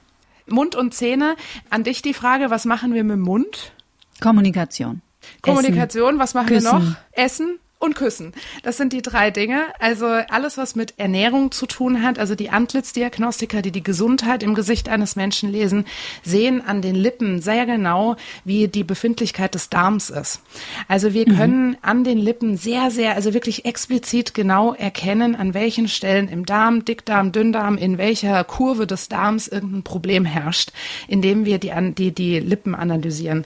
Mund 0.46 0.74
und 0.74 0.94
Zähne. 0.94 1.36
An 1.70 1.84
dich 1.84 2.02
die 2.02 2.14
Frage, 2.14 2.50
was 2.50 2.64
machen 2.64 2.94
wir 2.94 3.04
mit 3.04 3.16
dem 3.16 3.22
Mund? 3.22 3.72
Kommunikation. 4.20 5.02
Kommunikation, 5.42 6.10
Essen. 6.10 6.18
was 6.18 6.34
machen 6.34 6.46
Küssen. 6.48 6.72
wir 6.72 6.78
noch? 6.78 6.96
Essen 7.12 7.58
und 7.84 7.94
Küssen. 7.94 8.32
Das 8.62 8.76
sind 8.76 8.92
die 8.92 9.02
drei 9.02 9.30
Dinge. 9.30 9.66
Also 9.78 10.06
alles, 10.06 10.56
was 10.56 10.74
mit 10.74 10.94
Ernährung 10.96 11.52
zu 11.52 11.66
tun 11.66 12.02
hat, 12.02 12.18
also 12.18 12.34
die 12.34 12.50
Antlitzdiagnostiker, 12.50 13.62
die 13.62 13.70
die 13.70 13.82
Gesundheit 13.82 14.42
im 14.42 14.54
Gesicht 14.54 14.88
eines 14.88 15.16
Menschen 15.16 15.52
lesen, 15.52 15.84
sehen 16.22 16.62
an 16.66 16.82
den 16.82 16.94
Lippen 16.94 17.40
sehr 17.40 17.66
genau, 17.66 18.16
wie 18.44 18.68
die 18.68 18.84
Befindlichkeit 18.84 19.54
des 19.54 19.68
Darms 19.68 20.10
ist. 20.10 20.40
Also 20.88 21.12
wir 21.12 21.28
mhm. 21.28 21.36
können 21.36 21.76
an 21.82 22.04
den 22.04 22.18
Lippen 22.18 22.56
sehr, 22.56 22.90
sehr, 22.90 23.14
also 23.14 23.34
wirklich 23.34 23.64
explizit 23.66 24.34
genau 24.34 24.74
erkennen, 24.74 25.36
an 25.36 25.54
welchen 25.54 25.88
Stellen 25.88 26.28
im 26.28 26.46
Darm, 26.46 26.84
Dickdarm, 26.84 27.32
Dünndarm, 27.32 27.76
in 27.76 27.98
welcher 27.98 28.42
Kurve 28.44 28.86
des 28.86 29.08
Darms 29.08 29.46
irgendein 29.48 29.82
Problem 29.82 30.24
herrscht, 30.24 30.72
indem 31.06 31.44
wir 31.44 31.58
die, 31.58 31.72
die, 31.96 32.12
die 32.12 32.40
Lippen 32.40 32.74
analysieren. 32.74 33.44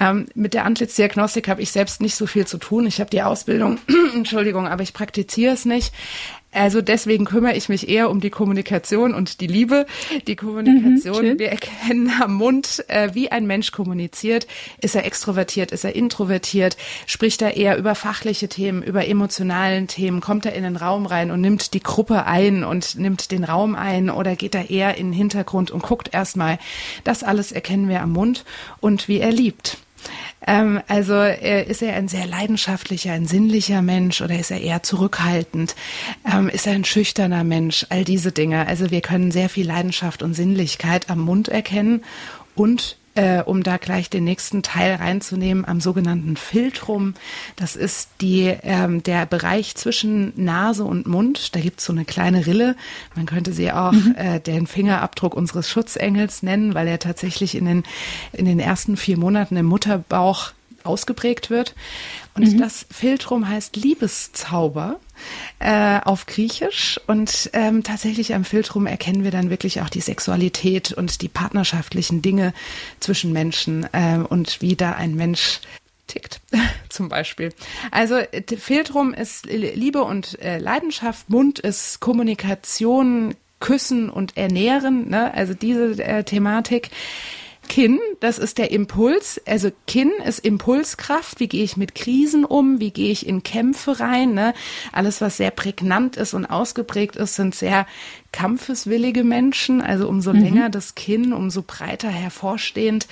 Ähm, 0.00 0.26
mit 0.34 0.54
der 0.54 0.64
Antlitzdiagnostik 0.64 1.48
habe 1.48 1.62
ich 1.62 1.70
selbst 1.70 2.00
nicht 2.00 2.16
so 2.16 2.26
viel 2.26 2.46
zu 2.46 2.58
tun. 2.58 2.86
Ich 2.86 2.98
habe 3.00 3.10
die 3.10 3.22
Ausbildung 3.22 3.75
Entschuldigung, 4.14 4.66
aber 4.68 4.82
ich 4.82 4.92
praktiziere 4.92 5.54
es 5.54 5.64
nicht. 5.64 5.92
Also 6.56 6.80
deswegen 6.80 7.26
kümmere 7.26 7.54
ich 7.54 7.68
mich 7.68 7.86
eher 7.86 8.08
um 8.08 8.20
die 8.20 8.30
Kommunikation 8.30 9.12
und 9.12 9.42
die 9.42 9.46
Liebe. 9.46 9.84
Die 10.26 10.36
Kommunikation, 10.36 11.32
mhm, 11.32 11.38
wir 11.38 11.50
erkennen 11.50 12.10
am 12.18 12.34
Mund, 12.34 12.82
äh, 12.88 13.10
wie 13.12 13.30
ein 13.30 13.46
Mensch 13.46 13.72
kommuniziert. 13.72 14.46
Ist 14.80 14.96
er 14.96 15.04
extrovertiert, 15.04 15.70
ist 15.70 15.84
er 15.84 15.94
introvertiert? 15.94 16.78
Spricht 17.06 17.42
er 17.42 17.58
eher 17.58 17.76
über 17.76 17.94
fachliche 17.94 18.48
Themen, 18.48 18.82
über 18.82 19.06
emotionalen 19.06 19.86
Themen? 19.86 20.22
Kommt 20.22 20.46
er 20.46 20.54
in 20.54 20.62
den 20.62 20.76
Raum 20.76 21.04
rein 21.04 21.30
und 21.30 21.42
nimmt 21.42 21.74
die 21.74 21.82
Gruppe 21.82 22.24
ein 22.24 22.64
und 22.64 22.98
nimmt 22.98 23.32
den 23.32 23.44
Raum 23.44 23.74
ein? 23.74 24.08
Oder 24.08 24.34
geht 24.34 24.54
er 24.54 24.70
eher 24.70 24.96
in 24.96 25.08
den 25.08 25.12
Hintergrund 25.12 25.70
und 25.70 25.82
guckt 25.82 26.14
erstmal? 26.14 26.58
Das 27.04 27.22
alles 27.22 27.52
erkennen 27.52 27.90
wir 27.90 28.00
am 28.00 28.12
Mund 28.12 28.46
und 28.80 29.08
wie 29.08 29.20
er 29.20 29.30
liebt. 29.30 29.76
Ähm, 30.46 30.80
also 30.88 31.14
äh, 31.14 31.68
ist 31.68 31.82
er 31.82 31.94
ein 31.94 32.08
sehr 32.08 32.26
leidenschaftlicher, 32.26 33.12
ein 33.12 33.26
sinnlicher 33.26 33.82
Mensch 33.82 34.20
oder 34.20 34.38
ist 34.38 34.50
er 34.50 34.60
eher 34.60 34.82
zurückhaltend? 34.82 35.74
Ähm, 36.30 36.48
ist 36.48 36.66
er 36.66 36.74
ein 36.74 36.84
schüchterner 36.84 37.44
Mensch? 37.44 37.86
All 37.88 38.04
diese 38.04 38.32
Dinge. 38.32 38.66
Also 38.66 38.90
wir 38.90 39.00
können 39.00 39.30
sehr 39.30 39.48
viel 39.48 39.66
Leidenschaft 39.66 40.22
und 40.22 40.34
Sinnlichkeit 40.34 41.10
am 41.10 41.20
Mund 41.20 41.48
erkennen 41.48 42.04
und 42.54 42.96
äh, 43.16 43.42
um 43.42 43.62
da 43.62 43.78
gleich 43.78 44.10
den 44.10 44.24
nächsten 44.24 44.62
Teil 44.62 44.94
reinzunehmen, 44.94 45.64
am 45.64 45.80
sogenannten 45.80 46.36
Filtrum. 46.36 47.14
Das 47.56 47.74
ist 47.74 48.10
die, 48.20 48.54
ähm, 48.62 49.02
der 49.02 49.26
Bereich 49.26 49.74
zwischen 49.74 50.32
Nase 50.36 50.84
und 50.84 51.06
Mund. 51.06 51.54
Da 51.56 51.60
gibt's 51.60 51.84
so 51.84 51.92
eine 51.92 52.04
kleine 52.04 52.46
Rille. 52.46 52.76
Man 53.14 53.26
könnte 53.26 53.52
sie 53.52 53.72
auch 53.72 53.92
mhm. 53.92 54.14
äh, 54.16 54.38
den 54.38 54.66
Fingerabdruck 54.66 55.34
unseres 55.34 55.68
Schutzengels 55.68 56.42
nennen, 56.42 56.74
weil 56.74 56.86
er 56.86 56.98
tatsächlich 56.98 57.54
in 57.54 57.64
den, 57.64 57.82
in 58.32 58.44
den 58.44 58.60
ersten 58.60 58.96
vier 58.96 59.18
Monaten 59.18 59.56
im 59.56 59.66
Mutterbauch 59.66 60.52
ausgeprägt 60.84 61.50
wird. 61.50 61.74
Und 62.34 62.52
mhm. 62.52 62.58
das 62.58 62.86
Filtrum 62.90 63.48
heißt 63.48 63.76
Liebeszauber 63.76 65.00
äh, 65.58 66.00
auf 66.04 66.26
Griechisch. 66.26 67.00
Und 67.06 67.50
ähm, 67.52 67.82
tatsächlich 67.82 68.34
am 68.34 68.44
Filtrum 68.44 68.86
erkennen 68.86 69.24
wir 69.24 69.30
dann 69.30 69.50
wirklich 69.50 69.80
auch 69.80 69.88
die 69.88 70.00
Sexualität 70.00 70.92
und 70.92 71.22
die 71.22 71.28
partnerschaftlichen 71.28 72.22
Dinge 72.22 72.52
zwischen 73.00 73.32
Menschen 73.32 73.88
äh, 73.92 74.18
und 74.18 74.60
wie 74.62 74.76
da 74.76 74.92
ein 74.92 75.14
Mensch 75.14 75.60
tickt, 76.06 76.40
zum 76.88 77.08
Beispiel. 77.08 77.52
Also 77.90 78.18
Filtrum 78.58 79.12
ist 79.12 79.46
Liebe 79.46 80.02
und 80.02 80.40
äh, 80.40 80.58
Leidenschaft, 80.58 81.28
Mund 81.30 81.58
ist 81.58 82.00
Kommunikation, 82.00 83.34
Küssen 83.60 84.10
und 84.10 84.36
Ernähren, 84.36 85.08
ne? 85.08 85.32
also 85.34 85.54
diese 85.54 86.02
äh, 86.02 86.24
Thematik. 86.24 86.90
Kinn, 87.68 87.98
das 88.20 88.38
ist 88.38 88.58
der 88.58 88.70
Impuls. 88.70 89.40
Also 89.46 89.70
Kinn 89.86 90.12
ist 90.24 90.38
Impulskraft. 90.38 91.40
Wie 91.40 91.48
gehe 91.48 91.64
ich 91.64 91.76
mit 91.76 91.94
Krisen 91.94 92.44
um? 92.44 92.80
Wie 92.80 92.90
gehe 92.90 93.10
ich 93.10 93.26
in 93.26 93.42
Kämpfe 93.42 94.00
rein? 94.00 94.34
Ne? 94.34 94.54
Alles, 94.92 95.20
was 95.20 95.36
sehr 95.36 95.50
prägnant 95.50 96.16
ist 96.16 96.34
und 96.34 96.46
ausgeprägt 96.46 97.16
ist, 97.16 97.34
sind 97.34 97.54
sehr 97.54 97.86
kampfeswillige 98.36 99.24
Menschen. 99.24 99.80
Also 99.80 100.08
umso 100.08 100.34
mhm. 100.34 100.40
länger 100.40 100.70
das 100.70 100.94
Kinn, 100.94 101.32
umso 101.32 101.62
breiter 101.62 102.10
hervorstehend 102.10 103.06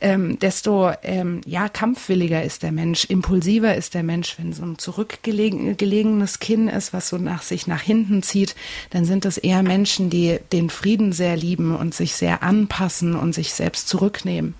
ähm, 0.00 0.38
desto 0.38 0.90
ähm, 1.02 1.40
ja 1.46 1.68
kampfwilliger 1.68 2.42
ist 2.42 2.62
der 2.62 2.72
Mensch, 2.72 3.04
impulsiver 3.06 3.74
ist 3.74 3.94
der 3.94 4.02
Mensch. 4.02 4.36
Wenn 4.38 4.52
so 4.52 4.62
ein 4.62 4.76
zurückgelegenes 4.76 6.40
Kinn 6.40 6.68
ist, 6.68 6.92
was 6.92 7.08
so 7.08 7.16
nach 7.16 7.42
sich 7.42 7.66
nach 7.66 7.80
hinten 7.80 8.22
zieht, 8.22 8.54
dann 8.90 9.06
sind 9.06 9.24
das 9.24 9.38
eher 9.38 9.62
Menschen, 9.62 10.10
die 10.10 10.40
den 10.52 10.68
Frieden 10.68 11.12
sehr 11.12 11.36
lieben 11.36 11.74
und 11.74 11.94
sich 11.94 12.16
sehr 12.16 12.42
anpassen 12.42 13.14
und 13.14 13.34
sich 13.34 13.54
selbst 13.54 13.88
zurücknehmen. 13.88 14.54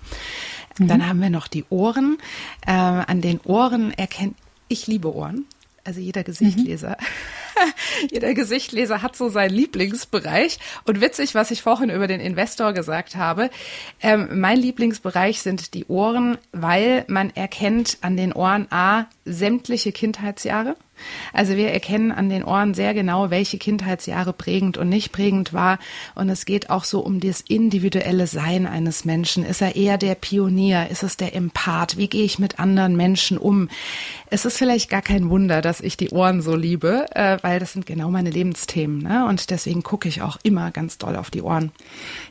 Mhm. 0.79 0.87
Dann 0.87 1.07
haben 1.07 1.21
wir 1.21 1.29
noch 1.29 1.47
die 1.47 1.65
Ohren. 1.69 2.17
Äh, 2.65 2.71
an 2.71 3.21
den 3.21 3.39
Ohren 3.41 3.91
erkennt 3.91 4.35
ich 4.67 4.87
liebe 4.87 5.13
Ohren. 5.13 5.45
Also 5.83 5.99
jeder 5.99 6.23
Gesichtleser. 6.23 6.97
Mhm. 6.99 7.05
Jeder 8.11 8.33
Gesichtleser 8.33 9.01
hat 9.01 9.15
so 9.15 9.29
seinen 9.29 9.53
Lieblingsbereich. 9.53 10.59
Und 10.85 11.01
witzig, 11.01 11.35
was 11.35 11.51
ich 11.51 11.61
vorhin 11.61 11.89
über 11.89 12.07
den 12.07 12.19
Investor 12.19 12.73
gesagt 12.73 13.15
habe. 13.15 13.49
Ähm, 14.01 14.39
mein 14.39 14.57
Lieblingsbereich 14.57 15.41
sind 15.41 15.73
die 15.73 15.85
Ohren, 15.85 16.37
weil 16.51 17.05
man 17.07 17.29
erkennt 17.35 17.97
an 18.01 18.17
den 18.17 18.33
Ohren 18.33 18.67
A 18.71 19.07
sämtliche 19.25 19.91
Kindheitsjahre. 19.91 20.75
Also 21.33 21.55
wir 21.55 21.71
erkennen 21.71 22.11
an 22.11 22.29
den 22.29 22.43
Ohren 22.43 22.73
sehr 22.73 22.93
genau, 22.93 23.29
welche 23.29 23.57
Kindheitsjahre 23.57 24.33
prägend 24.33 24.77
und 24.77 24.89
nicht 24.89 25.11
prägend 25.11 25.53
war. 25.53 25.79
Und 26.15 26.29
es 26.29 26.45
geht 26.45 26.69
auch 26.69 26.83
so 26.83 26.99
um 26.99 27.19
das 27.19 27.41
individuelle 27.41 28.27
Sein 28.27 28.67
eines 28.67 29.05
Menschen. 29.05 29.45
Ist 29.45 29.61
er 29.61 29.75
eher 29.75 29.97
der 29.97 30.15
Pionier? 30.15 30.89
Ist 30.89 31.03
es 31.03 31.17
der 31.17 31.35
Empath? 31.35 31.97
Wie 31.97 32.07
gehe 32.07 32.23
ich 32.23 32.39
mit 32.39 32.59
anderen 32.59 32.95
Menschen 32.95 33.37
um? 33.37 33.69
Es 34.29 34.45
ist 34.45 34.57
vielleicht 34.57 34.89
gar 34.89 35.01
kein 35.01 35.29
Wunder, 35.29 35.61
dass 35.61 35.81
ich 35.81 35.97
die 35.97 36.09
Ohren 36.09 36.41
so 36.41 36.55
liebe, 36.55 37.05
äh, 37.15 37.37
weil 37.41 37.59
das 37.59 37.73
sind 37.73 37.85
genau 37.85 38.09
meine 38.09 38.29
Lebensthemen. 38.29 38.99
Ne? 38.99 39.25
Und 39.25 39.49
deswegen 39.49 39.83
gucke 39.83 40.07
ich 40.09 40.21
auch 40.21 40.37
immer 40.43 40.71
ganz 40.71 40.97
doll 40.97 41.15
auf 41.15 41.29
die 41.29 41.41
Ohren. 41.41 41.71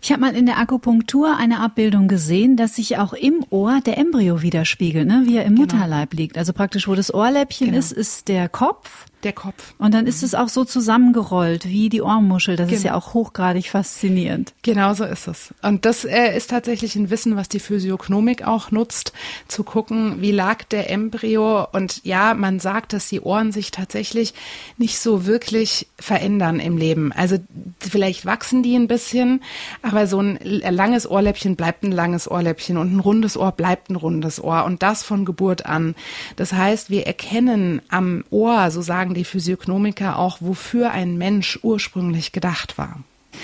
Ich 0.03 0.11
habe 0.11 0.21
mal 0.21 0.35
in 0.35 0.47
der 0.47 0.59
Akupunktur 0.59 1.37
eine 1.37 1.61
Abbildung 1.61 2.09
gesehen, 2.09 2.57
dass 2.57 2.77
sich 2.77 2.99
auch 2.99 3.13
im 3.13 3.45
Ohr 3.51 3.81
der 3.85 3.99
Embryo 3.99 4.43
widerspiegelt, 4.43 5.07
ne? 5.07 5.23
wie 5.27 5.37
er 5.37 5.45
im 5.45 5.55
genau. 5.55 5.63
Mutterleib 5.63 6.15
liegt. 6.15 6.37
Also 6.37 6.53
praktisch, 6.53 6.89
wo 6.89 6.95
das 6.95 7.13
Ohrläppchen 7.13 7.69
genau. 7.69 7.79
ist, 7.79 7.93
ist 7.93 8.29
der 8.29 8.49
Kopf 8.55 9.07
der 9.25 9.33
Kopf. 9.33 9.75
Und 9.79 9.95
dann 9.95 10.07
ist 10.07 10.23
es 10.23 10.35
auch 10.35 10.49
so 10.49 10.65
zusammengerollt 10.65 11.67
wie 11.67 11.89
die 11.89 12.03
Ohrmuschel. 12.03 12.57
Das 12.57 12.69
genau. 12.69 12.77
ist 12.77 12.85
ja 12.85 12.95
auch 12.95 13.15
hochgradig 13.15 13.71
faszinierend. 13.71 14.53
Genau 14.63 14.95
so 14.95 15.05
ist 15.05 15.27
es. 15.27 15.55
Und 15.63 15.85
das 15.85 16.05
äh, 16.05 16.37
ist 16.37 16.51
tatsächlich 16.51 16.97
ein 16.97 17.11
Wissen, 17.11 17.37
was 17.37 17.49
die 17.49 17.61
Physiognomik 17.61 18.47
auch 18.47 18.71
nutzt, 18.71 19.13
zu 19.49 19.65
gucken, 19.65 20.21
wie 20.21 20.33
lag 20.33 20.65
der 20.65 20.91
Embryo. 20.91 21.67
Und 21.73 22.05
ja, 22.05 22.35
man 22.35 22.61
sagt, 22.61 22.93
dass 22.93 23.09
die 23.09 23.21
Ohren 23.21 23.53
sich 23.53 23.71
tatsächlich 23.71 24.35
nicht 24.77 24.99
so 24.99 25.27
wirklich 25.27 25.89
verändern 25.99 26.61
im 26.61 26.77
Leben. 26.77 27.13
Also 27.13 27.39
vielleicht 27.79 28.27
wachsen 28.27 28.63
die 28.63 28.77
ein 28.77 28.89
bisschen, 28.89 29.43
aber 29.83 30.07
so 30.07 30.21
ein 30.21 30.39
langes 30.43 31.11
Ohrläppchen 31.11 31.57
bleibt 31.57 31.83
ein 31.85 31.93
langes 31.93 32.31
Ohrläppchen 32.31 32.77
und 32.77 32.95
ein 32.95 33.01
rundes 33.01 33.37
Ohr 33.37 33.53
bleibt 33.53 33.91
ein 33.91 33.97
rundes 33.97 34.43
Ohr. 34.43 34.65
Und 34.65 34.83
das 34.83 35.03
von 35.03 35.25
Geburt 35.25 35.67
an. 35.67 35.95
Das 36.37 36.53
heißt, 36.53 36.91
wir 36.91 37.07
erkennen 37.07 37.81
am 37.89 38.25
Ohr, 38.31 38.71
so 38.71 38.83
sagen 38.83 39.14
die 39.15 39.25
Physiognomiker 39.25 40.19
auch, 40.19 40.39
wofür 40.41 40.91
ein 40.91 41.17
Mensch 41.17 41.59
ursprünglich 41.63 42.33
gedacht 42.33 42.79
war. 42.79 43.01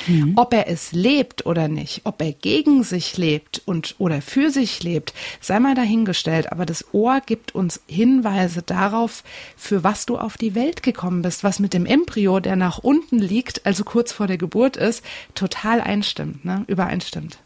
Mhm. 0.06 0.34
Ob 0.36 0.54
er 0.54 0.68
es 0.68 0.92
lebt 0.92 1.46
oder 1.46 1.68
nicht, 1.68 2.02
ob 2.04 2.22
er 2.22 2.32
gegen 2.32 2.82
sich 2.82 3.16
lebt 3.16 3.62
und 3.64 3.96
oder 3.98 4.22
für 4.22 4.50
sich 4.50 4.82
lebt, 4.82 5.12
sei 5.40 5.60
mal 5.60 5.74
dahingestellt. 5.74 6.52
Aber 6.52 6.66
das 6.66 6.94
Ohr 6.94 7.20
gibt 7.24 7.54
uns 7.54 7.80
Hinweise 7.86 8.62
darauf, 8.62 9.24
für 9.56 9.84
was 9.84 10.06
du 10.06 10.18
auf 10.18 10.36
die 10.36 10.54
Welt 10.54 10.82
gekommen 10.82 11.22
bist, 11.22 11.44
was 11.44 11.58
mit 11.58 11.74
dem 11.74 11.86
Embryo, 11.86 12.40
der 12.40 12.56
nach 12.56 12.78
unten 12.78 13.18
liegt, 13.18 13.66
also 13.66 13.84
kurz 13.84 14.12
vor 14.12 14.26
der 14.26 14.38
Geburt 14.38 14.76
ist, 14.76 15.04
total 15.34 15.80
einstimmt, 15.80 16.44
ne? 16.44 16.64
übereinstimmt. 16.66 17.38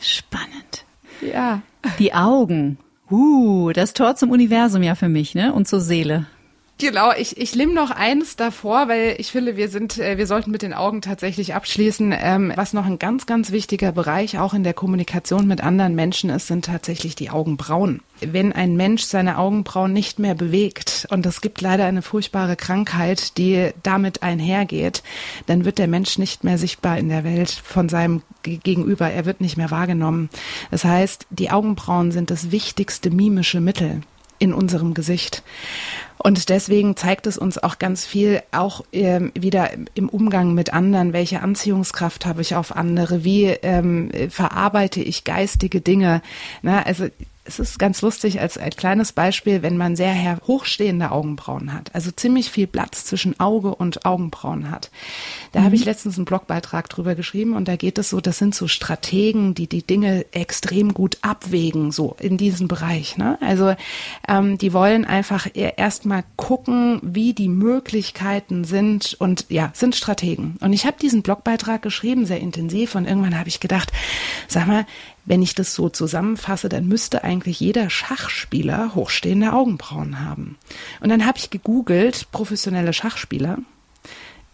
Spannend. 0.00 0.84
Ja. 1.20 1.62
Die 1.98 2.14
Augen. 2.14 2.78
Uh, 3.10 3.72
das 3.72 3.92
Tor 3.92 4.14
zum 4.16 4.30
Universum 4.30 4.82
ja 4.82 4.94
für 4.94 5.08
mich, 5.08 5.34
ne? 5.34 5.52
Und 5.52 5.66
zur 5.66 5.80
Seele. 5.80 6.26
Genau, 6.80 7.12
ich, 7.12 7.36
ich 7.36 7.54
nehme 7.54 7.74
noch 7.74 7.90
eins 7.90 8.36
davor, 8.36 8.88
weil 8.88 9.16
ich 9.18 9.30
finde, 9.30 9.54
wir 9.58 9.68
sind, 9.68 9.98
äh, 9.98 10.16
wir 10.16 10.26
sollten 10.26 10.50
mit 10.50 10.62
den 10.62 10.72
Augen 10.72 11.02
tatsächlich 11.02 11.54
abschließen. 11.54 12.14
Ähm, 12.18 12.54
was 12.56 12.72
noch 12.72 12.86
ein 12.86 12.98
ganz, 12.98 13.26
ganz 13.26 13.50
wichtiger 13.50 13.92
Bereich 13.92 14.38
auch 14.38 14.54
in 14.54 14.64
der 14.64 14.72
Kommunikation 14.72 15.46
mit 15.46 15.62
anderen 15.62 15.94
Menschen 15.94 16.30
ist, 16.30 16.46
sind 16.46 16.64
tatsächlich 16.64 17.14
die 17.14 17.28
Augenbrauen. 17.28 18.00
Wenn 18.20 18.54
ein 18.54 18.76
Mensch 18.76 19.02
seine 19.02 19.36
Augenbrauen 19.36 19.92
nicht 19.92 20.18
mehr 20.18 20.34
bewegt, 20.34 21.06
und 21.10 21.26
es 21.26 21.42
gibt 21.42 21.60
leider 21.60 21.84
eine 21.84 22.00
furchtbare 22.00 22.56
Krankheit, 22.56 23.36
die 23.36 23.72
damit 23.82 24.22
einhergeht, 24.22 25.02
dann 25.44 25.66
wird 25.66 25.76
der 25.76 25.88
Mensch 25.88 26.16
nicht 26.16 26.44
mehr 26.44 26.56
sichtbar 26.56 26.96
in 26.96 27.10
der 27.10 27.24
Welt 27.24 27.50
von 27.50 27.90
seinem 27.90 28.22
Gegenüber. 28.42 29.10
Er 29.10 29.26
wird 29.26 29.42
nicht 29.42 29.58
mehr 29.58 29.70
wahrgenommen. 29.70 30.30
Das 30.70 30.84
heißt, 30.84 31.26
die 31.28 31.50
Augenbrauen 31.50 32.10
sind 32.10 32.30
das 32.30 32.52
wichtigste 32.52 33.10
mimische 33.10 33.60
Mittel 33.60 34.00
in 34.40 34.52
unserem 34.52 34.94
Gesicht. 34.94 35.44
Und 36.18 36.48
deswegen 36.48 36.96
zeigt 36.96 37.26
es 37.26 37.38
uns 37.38 37.56
auch 37.56 37.78
ganz 37.78 38.04
viel, 38.04 38.42
auch 38.52 38.84
ähm, 38.92 39.32
wieder 39.34 39.70
im 39.94 40.08
Umgang 40.08 40.52
mit 40.52 40.72
anderen, 40.72 41.12
welche 41.12 41.40
Anziehungskraft 41.40 42.26
habe 42.26 42.42
ich 42.42 42.56
auf 42.56 42.76
andere, 42.76 43.24
wie 43.24 43.46
ähm, 43.46 44.10
verarbeite 44.28 45.00
ich 45.00 45.24
geistige 45.24 45.80
Dinge. 45.80 46.20
Na, 46.60 46.82
also 46.82 47.06
es 47.50 47.58
ist 47.58 47.78
ganz 47.78 48.00
lustig 48.02 48.40
als 48.40 48.56
ein 48.56 48.70
kleines 48.70 49.12
Beispiel, 49.12 49.62
wenn 49.62 49.76
man 49.76 49.96
sehr 49.96 50.38
hochstehende 50.46 51.10
Augenbrauen 51.10 51.72
hat, 51.72 51.94
also 51.94 52.10
ziemlich 52.10 52.50
viel 52.50 52.66
Platz 52.66 53.04
zwischen 53.04 53.38
Auge 53.40 53.74
und 53.74 54.06
Augenbrauen 54.06 54.70
hat. 54.70 54.90
Da 55.52 55.60
mhm. 55.60 55.64
habe 55.64 55.74
ich 55.74 55.84
letztens 55.84 56.16
einen 56.16 56.26
Blogbeitrag 56.26 56.88
drüber 56.88 57.14
geschrieben 57.14 57.56
und 57.56 57.66
da 57.66 57.76
geht 57.76 57.98
es 57.98 58.10
so, 58.10 58.20
das 58.20 58.38
sind 58.38 58.54
so 58.54 58.68
Strategen, 58.68 59.54
die 59.54 59.66
die 59.66 59.82
Dinge 59.82 60.26
extrem 60.32 60.94
gut 60.94 61.18
abwägen, 61.22 61.90
so 61.90 62.16
in 62.20 62.36
diesem 62.36 62.68
Bereich. 62.68 63.16
Ne? 63.16 63.36
Also 63.40 63.74
ähm, 64.28 64.56
die 64.56 64.72
wollen 64.72 65.04
einfach 65.04 65.46
e-, 65.46 65.72
erstmal 65.76 66.24
gucken, 66.36 67.00
wie 67.02 67.34
die 67.34 67.48
Möglichkeiten 67.48 68.64
sind 68.64 69.16
und 69.18 69.46
ja, 69.48 69.70
sind 69.74 69.96
Strategen. 69.96 70.56
Und 70.60 70.72
ich 70.72 70.86
habe 70.86 70.98
diesen 71.00 71.22
Blogbeitrag 71.22 71.82
geschrieben, 71.82 72.26
sehr 72.26 72.40
intensiv 72.40 72.94
und 72.94 73.06
irgendwann 73.06 73.38
habe 73.38 73.48
ich 73.48 73.58
gedacht, 73.58 73.90
sag 74.46 74.68
mal, 74.68 74.86
wenn 75.24 75.42
ich 75.42 75.54
das 75.54 75.74
so 75.74 75.88
zusammenfasse, 75.88 76.68
dann 76.68 76.88
müsste 76.88 77.24
eigentlich 77.24 77.60
jeder 77.60 77.90
Schachspieler 77.90 78.94
hochstehende 78.94 79.52
Augenbrauen 79.52 80.20
haben. 80.20 80.58
Und 81.00 81.10
dann 81.10 81.26
habe 81.26 81.38
ich 81.38 81.50
gegoogelt, 81.50 82.28
professionelle 82.32 82.92
Schachspieler. 82.92 83.58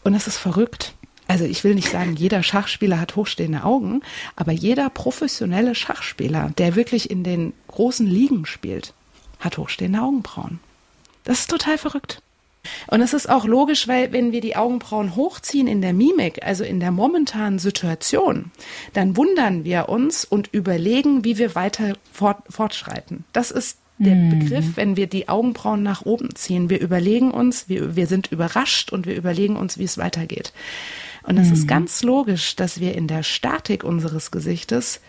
Und 0.05 0.13
das 0.13 0.27
ist 0.27 0.39
verrückt. 0.39 0.95
Also 1.29 1.45
ich 1.45 1.65
will 1.65 1.75
nicht 1.75 1.91
sagen, 1.91 2.15
jeder 2.15 2.43
Schachspieler 2.43 3.01
hat 3.01 3.17
hochstehende 3.17 3.65
Augen, 3.65 4.03
aber 4.37 4.53
jeder 4.53 4.91
professionelle 4.91 5.75
Schachspieler, 5.75 6.53
der 6.57 6.77
wirklich 6.77 7.11
in 7.11 7.25
den 7.25 7.53
großen 7.69 8.07
Ligen 8.07 8.47
spielt, 8.47 8.95
hat 9.41 9.59
hochstehende 9.59 10.01
Augenbrauen. 10.01 10.61
Das 11.25 11.41
ist 11.41 11.51
total 11.51 11.79
verrückt. 11.79 12.23
Und 12.89 13.01
es 13.01 13.15
ist 13.15 13.29
auch 13.29 13.45
logisch, 13.45 13.89
weil 13.89 14.13
wenn 14.13 14.33
wir 14.33 14.41
die 14.41 14.57
Augenbrauen 14.57 15.17
hochziehen 15.17 15.67
in 15.67 15.81
der 15.81 15.93
Mimik, 15.93 16.45
also 16.45 16.65
in 16.65 16.81
der 16.81 16.91
momentanen 16.91 17.59
Situation, 17.59 18.51
dann 18.93 19.17
wundern 19.17 19.65
wir 19.65 19.89
uns 19.89 20.25
und 20.25 20.49
überlegen, 20.53 21.25
wie 21.25 21.39
wir 21.39 21.55
weiter 21.55 21.95
fort, 22.13 22.39
fortschreiten. 22.49 23.25
Das 23.33 23.51
ist 23.51 23.79
der 23.99 24.15
mhm. 24.15 24.39
Begriff, 24.39 24.77
wenn 24.77 24.97
wir 24.97 25.07
die 25.07 25.29
Augenbrauen 25.29 25.83
nach 25.83 26.05
oben 26.05 26.35
ziehen. 26.35 26.69
Wir 26.69 26.81
überlegen 26.81 27.31
uns, 27.31 27.69
wir, 27.69 27.97
wir 27.97 28.07
sind 28.07 28.31
überrascht 28.31 28.93
und 28.93 29.07
wir 29.07 29.17
überlegen 29.17 29.57
uns, 29.57 29.79
wie 29.79 29.85
es 29.85 29.99
weitergeht. 29.99 30.53
Und 31.23 31.39
es 31.39 31.49
mhm. 31.49 31.55
ist 31.55 31.69
ganz 31.69 32.03
logisch, 32.03 32.57
dass 32.57 32.79
wir 32.79 32.95
in 32.95 33.09
der 33.09 33.23
Statik 33.23 33.85
unseres 33.85 34.31
Gesichtes 34.31 35.01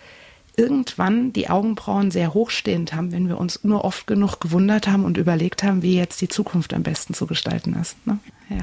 irgendwann 0.57 1.31
die 1.33 1.49
Augenbrauen 1.49 2.09
sehr 2.09 2.33
hochstehend 2.33 2.93
haben, 2.93 3.11
wenn 3.11 3.27
wir 3.27 3.37
uns 3.37 3.63
nur 3.63 3.85
oft 3.85 4.07
genug 4.07 4.39
gewundert 4.39 4.87
haben 4.87 5.05
und 5.05 5.15
überlegt 5.15 5.61
haben, 5.61 5.83
wie 5.83 5.95
jetzt 5.95 6.19
die 6.19 6.27
Zukunft 6.27 6.73
am 6.73 6.81
besten 6.81 7.13
zu 7.13 7.27
gestalten 7.27 7.77
ist. 7.79 7.95
Ne? 8.07 8.17
Ja. 8.49 8.57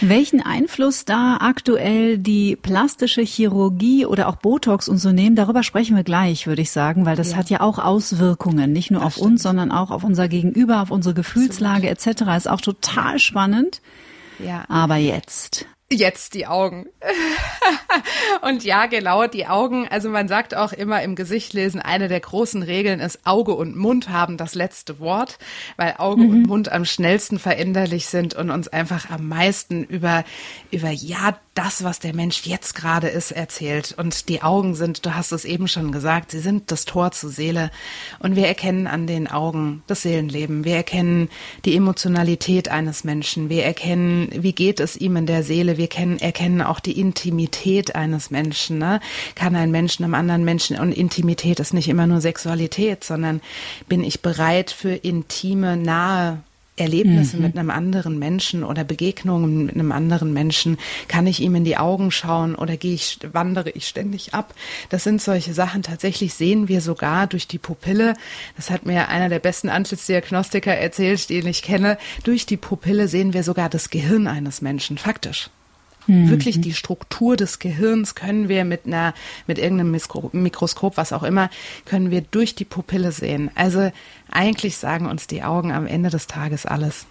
Welchen 0.00 0.40
Einfluss 0.40 1.04
da 1.04 1.38
aktuell 1.40 2.18
die 2.18 2.54
plastische 2.54 3.22
Chirurgie 3.22 4.06
oder 4.06 4.28
auch 4.28 4.36
Botox 4.36 4.88
und 4.88 4.98
so 4.98 5.10
nehmen, 5.10 5.34
darüber 5.34 5.64
sprechen 5.64 5.96
wir 5.96 6.04
gleich, 6.04 6.46
würde 6.46 6.62
ich 6.62 6.70
sagen, 6.70 7.06
weil 7.06 7.16
das 7.16 7.32
ja. 7.32 7.38
hat 7.38 7.50
ja 7.50 7.60
auch 7.60 7.80
Auswirkungen, 7.80 8.72
nicht 8.72 8.92
nur 8.92 9.00
das 9.00 9.06
auf 9.08 9.14
stimmt. 9.14 9.32
uns, 9.32 9.42
sondern 9.42 9.72
auch 9.72 9.90
auf 9.90 10.04
unser 10.04 10.28
Gegenüber, 10.28 10.80
auf 10.80 10.92
unsere 10.92 11.14
Gefühlslage 11.14 11.88
etc. 11.88 12.22
Ist 12.36 12.48
auch 12.48 12.60
total 12.60 13.18
spannend. 13.18 13.82
Ja. 14.38 14.64
Aber 14.68 14.96
jetzt 14.96 15.66
Jetzt 15.94 16.34
die 16.34 16.46
Augen. 16.46 16.86
und 18.42 18.64
ja, 18.64 18.86
genau, 18.86 19.26
die 19.26 19.46
Augen. 19.46 19.86
Also 19.88 20.08
man 20.08 20.28
sagt 20.28 20.54
auch 20.54 20.72
immer 20.72 21.02
im 21.02 21.14
Gesicht 21.14 21.52
lesen, 21.52 21.80
eine 21.80 22.08
der 22.08 22.20
großen 22.20 22.62
Regeln 22.62 23.00
ist, 23.00 23.20
Auge 23.24 23.54
und 23.54 23.76
Mund 23.76 24.08
haben 24.08 24.36
das 24.36 24.54
letzte 24.54 25.00
Wort, 25.00 25.38
weil 25.76 25.94
Auge 25.98 26.22
mhm. 26.22 26.30
und 26.30 26.42
Mund 26.46 26.72
am 26.72 26.84
schnellsten 26.84 27.38
veränderlich 27.38 28.06
sind 28.06 28.34
und 28.34 28.50
uns 28.50 28.68
einfach 28.68 29.10
am 29.10 29.28
meisten 29.28 29.84
über, 29.84 30.24
über 30.70 30.90
ja, 30.90 31.38
das, 31.54 31.84
was 31.84 32.00
der 32.00 32.14
Mensch 32.14 32.46
jetzt 32.46 32.74
gerade 32.74 33.08
ist, 33.08 33.30
erzählt. 33.30 33.94
Und 33.98 34.30
die 34.30 34.42
Augen 34.42 34.74
sind, 34.74 35.04
du 35.04 35.14
hast 35.14 35.32
es 35.32 35.44
eben 35.44 35.68
schon 35.68 35.92
gesagt, 35.92 36.30
sie 36.30 36.40
sind 36.40 36.70
das 36.70 36.86
Tor 36.86 37.10
zur 37.10 37.28
Seele. 37.28 37.70
Und 38.20 38.36
wir 38.36 38.46
erkennen 38.46 38.86
an 38.86 39.06
den 39.06 39.28
Augen 39.28 39.82
das 39.86 40.02
Seelenleben. 40.02 40.64
Wir 40.64 40.76
erkennen 40.76 41.28
die 41.66 41.76
Emotionalität 41.76 42.70
eines 42.70 43.04
Menschen. 43.04 43.50
Wir 43.50 43.64
erkennen, 43.64 44.30
wie 44.32 44.54
geht 44.54 44.80
es 44.80 44.96
ihm 44.96 45.16
in 45.16 45.26
der 45.26 45.42
Seele. 45.42 45.76
Wir 45.76 45.88
kennen, 45.88 46.18
erkennen 46.18 46.62
auch 46.62 46.80
die 46.80 46.98
Intimität 46.98 47.94
eines 47.94 48.30
Menschen. 48.30 48.78
Ne? 48.78 49.00
Kann 49.34 49.54
ein 49.54 49.70
Mensch 49.70 50.00
einem 50.00 50.14
anderen 50.14 50.44
Menschen, 50.44 50.78
und 50.78 50.92
Intimität 50.92 51.60
ist 51.60 51.74
nicht 51.74 51.88
immer 51.88 52.06
nur 52.06 52.22
Sexualität, 52.22 53.04
sondern 53.04 53.42
bin 53.88 54.02
ich 54.02 54.22
bereit 54.22 54.70
für 54.70 54.94
intime, 54.94 55.76
nahe 55.76 56.42
Erlebnisse 56.82 57.36
mhm. 57.36 57.42
mit 57.42 57.56
einem 57.56 57.70
anderen 57.70 58.18
Menschen 58.18 58.64
oder 58.64 58.84
Begegnungen 58.84 59.66
mit 59.66 59.74
einem 59.74 59.92
anderen 59.92 60.32
Menschen? 60.32 60.78
Kann 61.08 61.26
ich 61.26 61.40
ihm 61.40 61.54
in 61.54 61.64
die 61.64 61.76
Augen 61.76 62.10
schauen 62.10 62.54
oder 62.54 62.76
gehe 62.76 62.94
ich, 62.94 63.18
wandere 63.32 63.70
ich 63.70 63.88
ständig 63.88 64.34
ab? 64.34 64.54
Das 64.90 65.04
sind 65.04 65.22
solche 65.22 65.54
Sachen. 65.54 65.82
Tatsächlich 65.82 66.34
sehen 66.34 66.68
wir 66.68 66.80
sogar 66.80 67.26
durch 67.26 67.48
die 67.48 67.58
Pupille. 67.58 68.14
Das 68.56 68.70
hat 68.70 68.84
mir 68.84 69.08
einer 69.08 69.28
der 69.28 69.38
besten 69.38 69.68
Antlitzdiagnostiker 69.68 70.74
erzählt, 70.74 71.30
den 71.30 71.46
ich 71.46 71.62
kenne. 71.62 71.98
Durch 72.24 72.46
die 72.46 72.56
Pupille 72.56 73.08
sehen 73.08 73.32
wir 73.32 73.42
sogar 73.42 73.68
das 73.68 73.90
Gehirn 73.90 74.26
eines 74.26 74.60
Menschen. 74.60 74.98
Faktisch. 74.98 75.50
Mhm. 76.06 76.30
Wirklich 76.30 76.60
die 76.60 76.74
Struktur 76.74 77.36
des 77.36 77.58
Gehirns 77.58 78.14
können 78.14 78.48
wir 78.48 78.64
mit 78.64 78.86
einer, 78.86 79.14
mit 79.46 79.58
irgendeinem 79.58 79.96
Mikroskop, 80.32 80.96
was 80.96 81.12
auch 81.12 81.22
immer, 81.22 81.50
können 81.84 82.10
wir 82.10 82.22
durch 82.22 82.54
die 82.54 82.64
Pupille 82.64 83.12
sehen. 83.12 83.50
Also 83.54 83.90
eigentlich 84.30 84.76
sagen 84.76 85.06
uns 85.06 85.26
die 85.26 85.42
Augen 85.42 85.72
am 85.72 85.86
Ende 85.86 86.10
des 86.10 86.26
Tages 86.26 86.66
alles. 86.66 87.06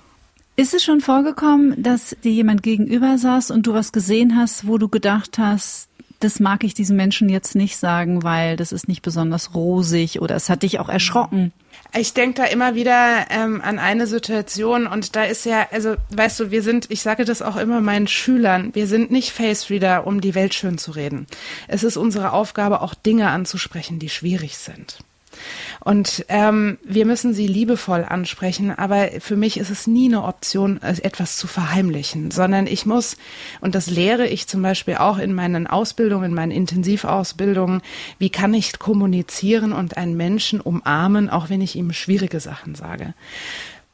Ist 0.57 0.73
es 0.73 0.83
schon 0.83 0.99
vorgekommen, 0.99 1.81
dass 1.81 2.15
dir 2.23 2.31
jemand 2.31 2.61
gegenüber 2.61 3.17
saß 3.17 3.51
und 3.51 3.67
du 3.67 3.73
was 3.73 3.93
gesehen 3.93 4.35
hast, 4.35 4.67
wo 4.67 4.77
du 4.77 4.89
gedacht 4.89 5.37
hast, 5.37 5.87
das 6.23 6.39
mag 6.39 6.63
ich 6.63 6.73
diesem 6.73 6.95
Menschen 6.95 7.29
jetzt 7.29 7.55
nicht 7.55 7.77
sagen, 7.77 8.23
weil 8.23 8.55
das 8.55 8.71
ist 8.71 8.87
nicht 8.87 9.01
besonders 9.01 9.53
rosig 9.53 10.21
oder 10.21 10.35
es 10.35 10.49
hat 10.49 10.63
dich 10.63 10.79
auch 10.79 10.89
erschrocken? 10.89 11.51
Ich 11.93 12.13
denke 12.13 12.41
da 12.41 12.45
immer 12.45 12.75
wieder 12.75 13.25
ähm, 13.29 13.61
an 13.61 13.79
eine 13.79 14.07
Situation 14.07 14.87
und 14.87 15.15
da 15.15 15.23
ist 15.23 15.45
ja, 15.45 15.67
also 15.71 15.95
weißt 16.11 16.39
du, 16.39 16.51
wir 16.51 16.63
sind, 16.63 16.89
ich 16.89 17.01
sage 17.01 17.25
das 17.25 17.41
auch 17.41 17.57
immer 17.57 17.81
meinen 17.81 18.07
Schülern, 18.07 18.73
wir 18.73 18.87
sind 18.87 19.11
nicht 19.11 19.31
Face 19.31 19.69
Reader, 19.69 20.07
um 20.07 20.21
die 20.21 20.35
Welt 20.35 20.53
schön 20.53 20.77
zu 20.77 20.91
reden. 20.91 21.27
Es 21.67 21.83
ist 21.83 21.97
unsere 21.97 22.31
Aufgabe, 22.31 22.81
auch 22.81 22.93
Dinge 22.93 23.29
anzusprechen, 23.29 23.99
die 23.99 24.09
schwierig 24.09 24.57
sind. 24.57 24.99
Und 25.79 26.25
ähm, 26.29 26.77
wir 26.83 27.05
müssen 27.05 27.33
sie 27.33 27.47
liebevoll 27.47 28.05
ansprechen, 28.07 28.71
aber 28.71 29.09
für 29.19 29.35
mich 29.35 29.57
ist 29.57 29.69
es 29.69 29.87
nie 29.87 30.07
eine 30.07 30.23
Option, 30.23 30.81
etwas 30.81 31.37
zu 31.37 31.47
verheimlichen, 31.47 32.31
sondern 32.31 32.67
ich 32.67 32.85
muss, 32.85 33.17
und 33.61 33.75
das 33.75 33.89
lehre 33.89 34.27
ich 34.27 34.47
zum 34.47 34.61
Beispiel 34.61 34.95
auch 34.95 35.17
in 35.17 35.33
meinen 35.33 35.67
Ausbildungen, 35.67 36.25
in 36.25 36.33
meinen 36.33 36.51
Intensivausbildungen, 36.51 37.81
wie 38.19 38.29
kann 38.29 38.53
ich 38.53 38.79
kommunizieren 38.79 39.73
und 39.73 39.97
einen 39.97 40.15
Menschen 40.15 40.61
umarmen, 40.61 41.29
auch 41.29 41.49
wenn 41.49 41.61
ich 41.61 41.75
ihm 41.75 41.93
schwierige 41.93 42.39
Sachen 42.39 42.75
sage. 42.75 43.13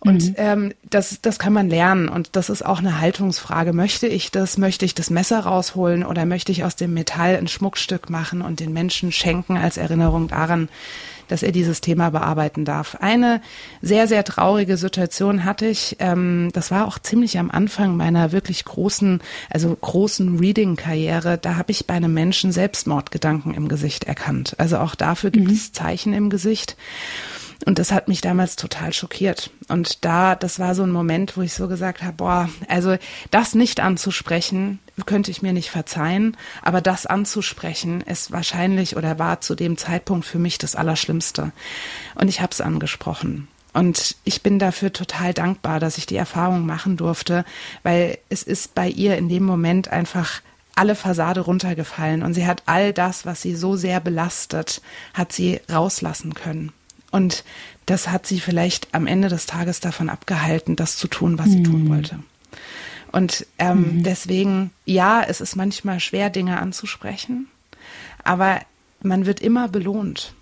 Und 0.07 0.29
mhm. 0.29 0.35
ähm, 0.37 0.73
das, 0.89 1.21
das 1.21 1.39
kann 1.39 1.53
man 1.53 1.69
lernen 1.69 2.09
und 2.09 2.35
das 2.35 2.49
ist 2.49 2.65
auch 2.65 2.79
eine 2.79 2.99
Haltungsfrage. 2.99 3.73
Möchte 3.73 4.07
ich 4.07 4.31
das? 4.31 4.57
Möchte 4.57 4.85
ich 4.85 4.95
das 4.95 5.09
Messer 5.09 5.39
rausholen 5.39 6.05
oder 6.05 6.25
möchte 6.25 6.51
ich 6.51 6.63
aus 6.63 6.75
dem 6.75 6.93
Metall 6.93 7.35
ein 7.35 7.47
Schmuckstück 7.47 8.09
machen 8.09 8.41
und 8.41 8.59
den 8.59 8.73
Menschen 8.73 9.11
schenken 9.11 9.57
als 9.57 9.77
Erinnerung 9.77 10.27
daran, 10.27 10.69
dass 11.27 11.43
er 11.43 11.51
dieses 11.51 11.81
Thema 11.81 12.09
bearbeiten 12.09 12.65
darf. 12.65 12.95
Eine 12.99 13.41
sehr, 13.81 14.07
sehr 14.07 14.23
traurige 14.23 14.77
Situation 14.77 15.43
hatte 15.43 15.65
ich. 15.67 15.97
Ähm, 15.99 16.49
das 16.53 16.71
war 16.71 16.87
auch 16.87 16.99
ziemlich 16.99 17.37
am 17.37 17.51
Anfang 17.51 17.97
meiner 17.97 18.31
wirklich 18.31 18.65
großen, 18.65 19.21
also 19.49 19.75
großen 19.75 20.39
Reading-Karriere. 20.39 21.37
Da 21.37 21.55
habe 21.55 21.71
ich 21.71 21.85
bei 21.85 21.95
einem 21.95 22.13
Menschen 22.13 22.51
Selbstmordgedanken 22.51 23.53
im 23.53 23.67
Gesicht 23.67 24.05
erkannt. 24.05 24.55
Also 24.57 24.77
auch 24.77 24.95
dafür 24.95 25.31
gibt 25.31 25.47
mhm. 25.47 25.53
es 25.53 25.73
Zeichen 25.73 26.13
im 26.13 26.29
Gesicht. 26.29 26.77
Und 27.65 27.79
das 27.79 27.91
hat 27.91 28.07
mich 28.07 28.21
damals 28.21 28.55
total 28.55 28.93
schockiert. 28.93 29.49
Und 29.67 30.05
da, 30.05 30.35
das 30.35 30.59
war 30.59 30.75
so 30.75 30.83
ein 30.83 30.91
Moment, 30.91 31.37
wo 31.37 31.41
ich 31.41 31.53
so 31.53 31.67
gesagt 31.67 32.03
habe, 32.03 32.13
boah, 32.13 32.49
also 32.67 32.97
das 33.31 33.55
nicht 33.55 33.79
anzusprechen, 33.79 34.79
könnte 35.05 35.31
ich 35.31 35.41
mir 35.41 35.53
nicht 35.53 35.69
verzeihen, 35.69 36.37
aber 36.61 36.81
das 36.81 37.05
anzusprechen 37.05 38.01
ist 38.01 38.31
wahrscheinlich 38.31 38.95
oder 38.95 39.19
war 39.19 39.41
zu 39.41 39.55
dem 39.55 39.77
Zeitpunkt 39.77 40.25
für 40.25 40.39
mich 40.39 40.57
das 40.57 40.75
Allerschlimmste. 40.75 41.51
Und 42.15 42.27
ich 42.27 42.41
habe 42.41 42.51
es 42.51 42.61
angesprochen. 42.61 43.47
Und 43.73 44.15
ich 44.23 44.41
bin 44.41 44.57
dafür 44.57 44.91
total 44.91 45.33
dankbar, 45.33 45.79
dass 45.79 45.99
ich 45.99 46.07
die 46.07 46.15
Erfahrung 46.15 46.65
machen 46.65 46.97
durfte, 46.97 47.45
weil 47.83 48.17
es 48.29 48.41
ist 48.41 48.73
bei 48.73 48.87
ihr 48.87 49.17
in 49.17 49.29
dem 49.29 49.43
Moment 49.43 49.89
einfach 49.89 50.41
alle 50.73 50.95
Fassade 50.95 51.41
runtergefallen 51.41 52.23
und 52.23 52.33
sie 52.33 52.45
hat 52.45 52.63
all 52.67 52.93
das, 52.93 53.25
was 53.25 53.41
sie 53.41 53.55
so 53.55 53.75
sehr 53.75 53.99
belastet, 53.99 54.81
hat 55.13 55.31
sie 55.31 55.59
rauslassen 55.71 56.33
können. 56.33 56.71
Und 57.11 57.43
das 57.85 58.09
hat 58.09 58.25
sie 58.25 58.39
vielleicht 58.39 58.93
am 58.93 59.07
Ende 59.07 59.29
des 59.29 59.45
Tages 59.45 59.79
davon 59.79 60.09
abgehalten, 60.09 60.75
das 60.75 60.97
zu 60.97 61.07
tun, 61.07 61.39
was 61.39 61.49
sie 61.49 61.63
tun 61.63 61.85
mhm. 61.85 61.89
wollte. 61.89 62.19
Und 63.11 63.45
ähm, 63.57 63.97
mhm. 63.97 64.03
deswegen, 64.03 64.71
ja, 64.85 65.23
es 65.23 65.41
ist 65.41 65.55
manchmal 65.55 65.99
schwer, 65.99 66.29
Dinge 66.29 66.59
anzusprechen, 66.59 67.47
aber 68.23 68.59
man 69.01 69.25
wird 69.25 69.39
immer 69.39 69.69
belohnt, 69.69 70.33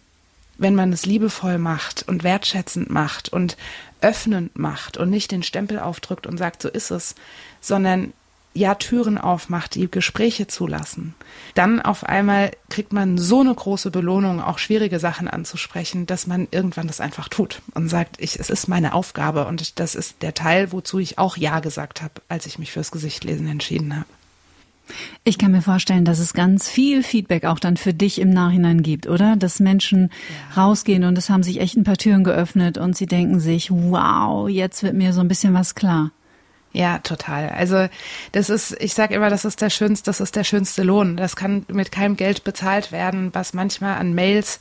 wenn 0.58 0.76
man 0.76 0.92
es 0.92 1.06
liebevoll 1.06 1.58
macht 1.58 2.08
und 2.08 2.24
wertschätzend 2.24 2.90
macht 2.90 3.30
und 3.30 3.58
öffnend 4.02 4.58
macht 4.58 4.98
und 4.98 5.10
nicht 5.10 5.32
den 5.32 5.44
Stempel 5.44 5.80
aufdrückt 5.80 6.26
und 6.26 6.38
sagt, 6.38 6.62
so 6.62 6.70
ist 6.70 6.92
es, 6.92 7.16
sondern 7.62 8.14
ja 8.56 8.76
Türen 8.76 9.18
aufmacht, 9.18 9.76
die 9.76 9.92
Gespräche 9.92 10.48
zulassen, 10.48 11.14
dann 11.54 11.82
auf 11.82 12.04
einmal 12.06 12.52
kriegt 12.70 12.94
man 12.94 13.18
so 13.18 13.42
eine 13.42 13.54
große 13.54 13.92
Belohnung, 13.92 14.42
auch 14.42 14.58
schwierige 14.58 15.00
Sachen 15.00 15.28
anzusprechen, 15.28 16.06
dass 16.06 16.26
man 16.26 16.48
irgendwann 16.52 16.88
das 16.88 17.02
einfach 17.02 17.30
tut 17.30 17.62
und 17.74 17.90
sagt, 17.90 18.16
ich, 18.20 18.40
es 18.40 18.50
ist 18.50 18.68
meine 18.68 18.94
Aufgabe 18.94 19.46
und 19.46 19.80
das 19.80 19.94
ist 19.94 20.22
der 20.22 20.34
Teil, 20.34 20.72
wozu 20.72 21.00
ich 21.00 21.20
auch 21.20 21.38
Ja 21.38 21.60
gesagt 21.60 22.02
habe, 22.02 22.22
als 22.30 22.46
ich 22.46 22.58
mich 22.58 22.72
fürs 22.72 22.92
Gesichtlesen 22.92 23.48
entschieden 23.48 23.96
habe. 23.96 24.06
Ich 25.24 25.38
kann 25.38 25.52
mir 25.52 25.64
vorstellen, 25.64 26.06
dass 26.06 26.20
es 26.20 26.34
ganz 26.34 26.70
viel 26.70 27.02
Feedback 27.02 27.46
auch 27.46 27.60
dann 27.60 27.76
für 27.76 27.94
dich 27.94 28.22
im 28.22 28.30
Nachhinein 28.30 28.84
gibt, 28.84 29.08
oder? 29.08 29.36
Dass 29.36 29.60
Menschen 29.60 30.12
ja. 30.56 30.62
rausgehen 30.62 31.04
und 31.04 31.18
es 31.18 31.30
haben 31.30 31.44
sich 31.44 31.60
echt 31.60 31.76
ein 31.76 31.84
paar 31.84 31.98
Türen 31.98 32.24
geöffnet 32.24 32.78
und 32.78 32.96
sie 32.96 33.08
denken 33.08 33.40
sich, 33.40 33.72
wow, 33.72 34.48
jetzt 34.48 34.84
wird 34.84 34.94
mir 34.94 35.12
so 35.12 35.22
ein 35.22 35.28
bisschen 35.28 35.54
was 35.54 35.74
klar. 35.74 36.12
Ja, 36.76 37.00
total. 37.00 37.48
Also 37.52 37.88
das 38.34 38.50
ist, 38.50 38.76
ich 38.82 38.94
sage 38.94 39.16
immer, 39.16 39.30
das 39.30 39.46
ist 39.46 39.62
der 39.62 39.70
schönste, 39.70 40.10
das 40.10 40.20
ist 40.20 40.36
der 40.36 40.44
schönste 40.44 40.84
Lohn. 40.84 41.16
Das 41.16 41.38
kann 41.38 41.66
mit 41.70 41.90
keinem 41.90 42.18
Geld 42.18 42.44
bezahlt 42.44 42.92
werden, 42.92 43.34
was 43.34 43.54
manchmal 43.54 43.98
an 43.98 44.14
Mails 44.14 44.60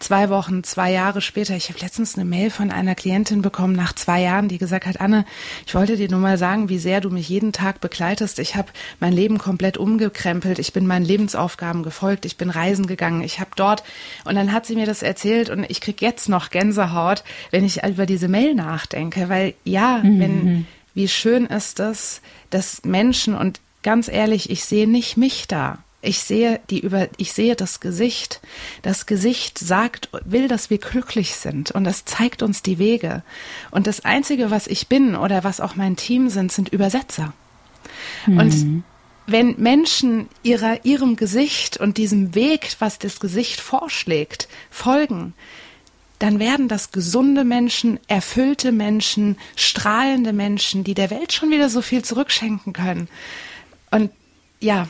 zwei 0.00 0.30
Wochen, 0.30 0.64
zwei 0.64 0.90
Jahre 0.90 1.20
später. 1.20 1.54
Ich 1.54 1.68
habe 1.68 1.78
letztens 1.78 2.16
eine 2.16 2.24
Mail 2.24 2.50
von 2.50 2.72
einer 2.72 2.96
Klientin 2.96 3.40
bekommen 3.40 3.76
nach 3.76 3.92
zwei 3.92 4.20
Jahren, 4.20 4.48
die 4.48 4.58
gesagt 4.58 4.86
hat, 4.86 5.00
Anne, 5.00 5.24
ich 5.64 5.76
wollte 5.76 5.96
dir 5.96 6.10
nur 6.10 6.18
mal 6.18 6.38
sagen, 6.38 6.68
wie 6.68 6.78
sehr 6.78 7.00
du 7.00 7.10
mich 7.10 7.28
jeden 7.28 7.52
Tag 7.52 7.80
begleitest. 7.80 8.40
Ich 8.40 8.56
habe 8.56 8.72
mein 8.98 9.12
Leben 9.12 9.38
komplett 9.38 9.78
umgekrempelt. 9.78 10.58
Ich 10.58 10.72
bin 10.72 10.88
meinen 10.88 11.04
Lebensaufgaben 11.04 11.84
gefolgt. 11.84 12.26
Ich 12.26 12.36
bin 12.36 12.50
reisen 12.50 12.88
gegangen. 12.88 13.22
Ich 13.22 13.38
habe 13.38 13.50
dort 13.54 13.84
und 14.24 14.34
dann 14.34 14.52
hat 14.52 14.66
sie 14.66 14.74
mir 14.74 14.86
das 14.86 15.04
erzählt 15.04 15.50
und 15.50 15.64
ich 15.70 15.80
krieg 15.80 16.02
jetzt 16.02 16.28
noch 16.28 16.50
Gänsehaut, 16.50 17.22
wenn 17.52 17.64
ich 17.64 17.84
über 17.84 18.06
diese 18.06 18.26
Mail 18.26 18.56
nachdenke, 18.56 19.28
weil 19.28 19.54
ja, 19.62 20.00
mhm. 20.02 20.20
wenn 20.20 20.66
wie 20.94 21.08
schön 21.08 21.46
ist 21.46 21.80
es, 21.80 22.20
dass 22.50 22.84
Menschen 22.84 23.34
und 23.34 23.60
ganz 23.82 24.08
ehrlich, 24.08 24.50
ich 24.50 24.64
sehe 24.64 24.88
nicht 24.88 25.16
mich 25.16 25.46
da. 25.48 25.78
Ich 26.04 26.20
sehe 26.20 26.60
die 26.68 26.80
über, 26.80 27.08
ich 27.16 27.32
sehe 27.32 27.56
das 27.56 27.80
Gesicht. 27.80 28.40
Das 28.82 29.06
Gesicht 29.06 29.58
sagt, 29.58 30.10
will, 30.24 30.48
dass 30.48 30.68
wir 30.68 30.78
glücklich 30.78 31.34
sind 31.34 31.70
und 31.70 31.84
das 31.84 32.04
zeigt 32.04 32.42
uns 32.42 32.62
die 32.62 32.78
Wege. 32.78 33.22
Und 33.70 33.86
das 33.86 34.04
einzige, 34.04 34.50
was 34.50 34.66
ich 34.66 34.88
bin 34.88 35.16
oder 35.16 35.44
was 35.44 35.60
auch 35.60 35.76
mein 35.76 35.96
Team 35.96 36.28
sind, 36.28 36.52
sind 36.52 36.68
Übersetzer. 36.68 37.32
Mhm. 38.26 38.38
Und 38.38 38.84
wenn 39.26 39.54
Menschen 39.58 40.28
ihrer, 40.42 40.84
ihrem 40.84 41.16
Gesicht 41.16 41.78
und 41.78 41.96
diesem 41.96 42.34
Weg, 42.34 42.76
was 42.78 42.98
das 42.98 43.20
Gesicht 43.20 43.60
vorschlägt, 43.60 44.48
folgen, 44.70 45.32
dann 46.18 46.38
werden 46.38 46.68
das 46.68 46.92
gesunde 46.92 47.44
Menschen, 47.44 47.98
erfüllte 48.08 48.72
Menschen, 48.72 49.36
strahlende 49.56 50.32
Menschen, 50.32 50.84
die 50.84 50.94
der 50.94 51.10
Welt 51.10 51.32
schon 51.32 51.50
wieder 51.50 51.68
so 51.68 51.82
viel 51.82 52.02
zurückschenken 52.02 52.72
können. 52.72 53.08
Und 53.90 54.10
ja. 54.60 54.88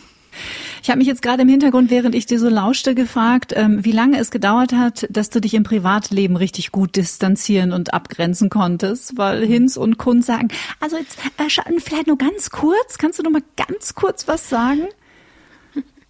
Ich 0.82 0.90
habe 0.90 0.98
mich 0.98 1.06
jetzt 1.06 1.22
gerade 1.22 1.42
im 1.42 1.48
Hintergrund, 1.48 1.90
während 1.90 2.14
ich 2.14 2.26
dir 2.26 2.38
so 2.38 2.48
lauschte, 2.48 2.94
gefragt, 2.94 3.52
ähm, 3.56 3.84
wie 3.84 3.92
lange 3.92 4.18
es 4.18 4.30
gedauert 4.30 4.72
hat, 4.72 5.06
dass 5.08 5.30
du 5.30 5.40
dich 5.40 5.54
im 5.54 5.62
Privatleben 5.62 6.36
richtig 6.36 6.72
gut 6.72 6.96
distanzieren 6.96 7.72
und 7.72 7.94
abgrenzen 7.94 8.50
konntest, 8.50 9.16
weil 9.16 9.46
Hinz 9.46 9.76
und 9.76 9.96
Kunz 9.96 10.26
sagen, 10.26 10.48
also 10.80 10.96
jetzt 10.96 11.18
äh, 11.38 11.80
vielleicht 11.80 12.08
nur 12.08 12.18
ganz 12.18 12.50
kurz, 12.50 12.98
kannst 12.98 13.18
du 13.18 13.22
noch 13.22 13.30
mal 13.30 13.44
ganz 13.56 13.94
kurz 13.94 14.26
was 14.28 14.48
sagen? 14.48 14.88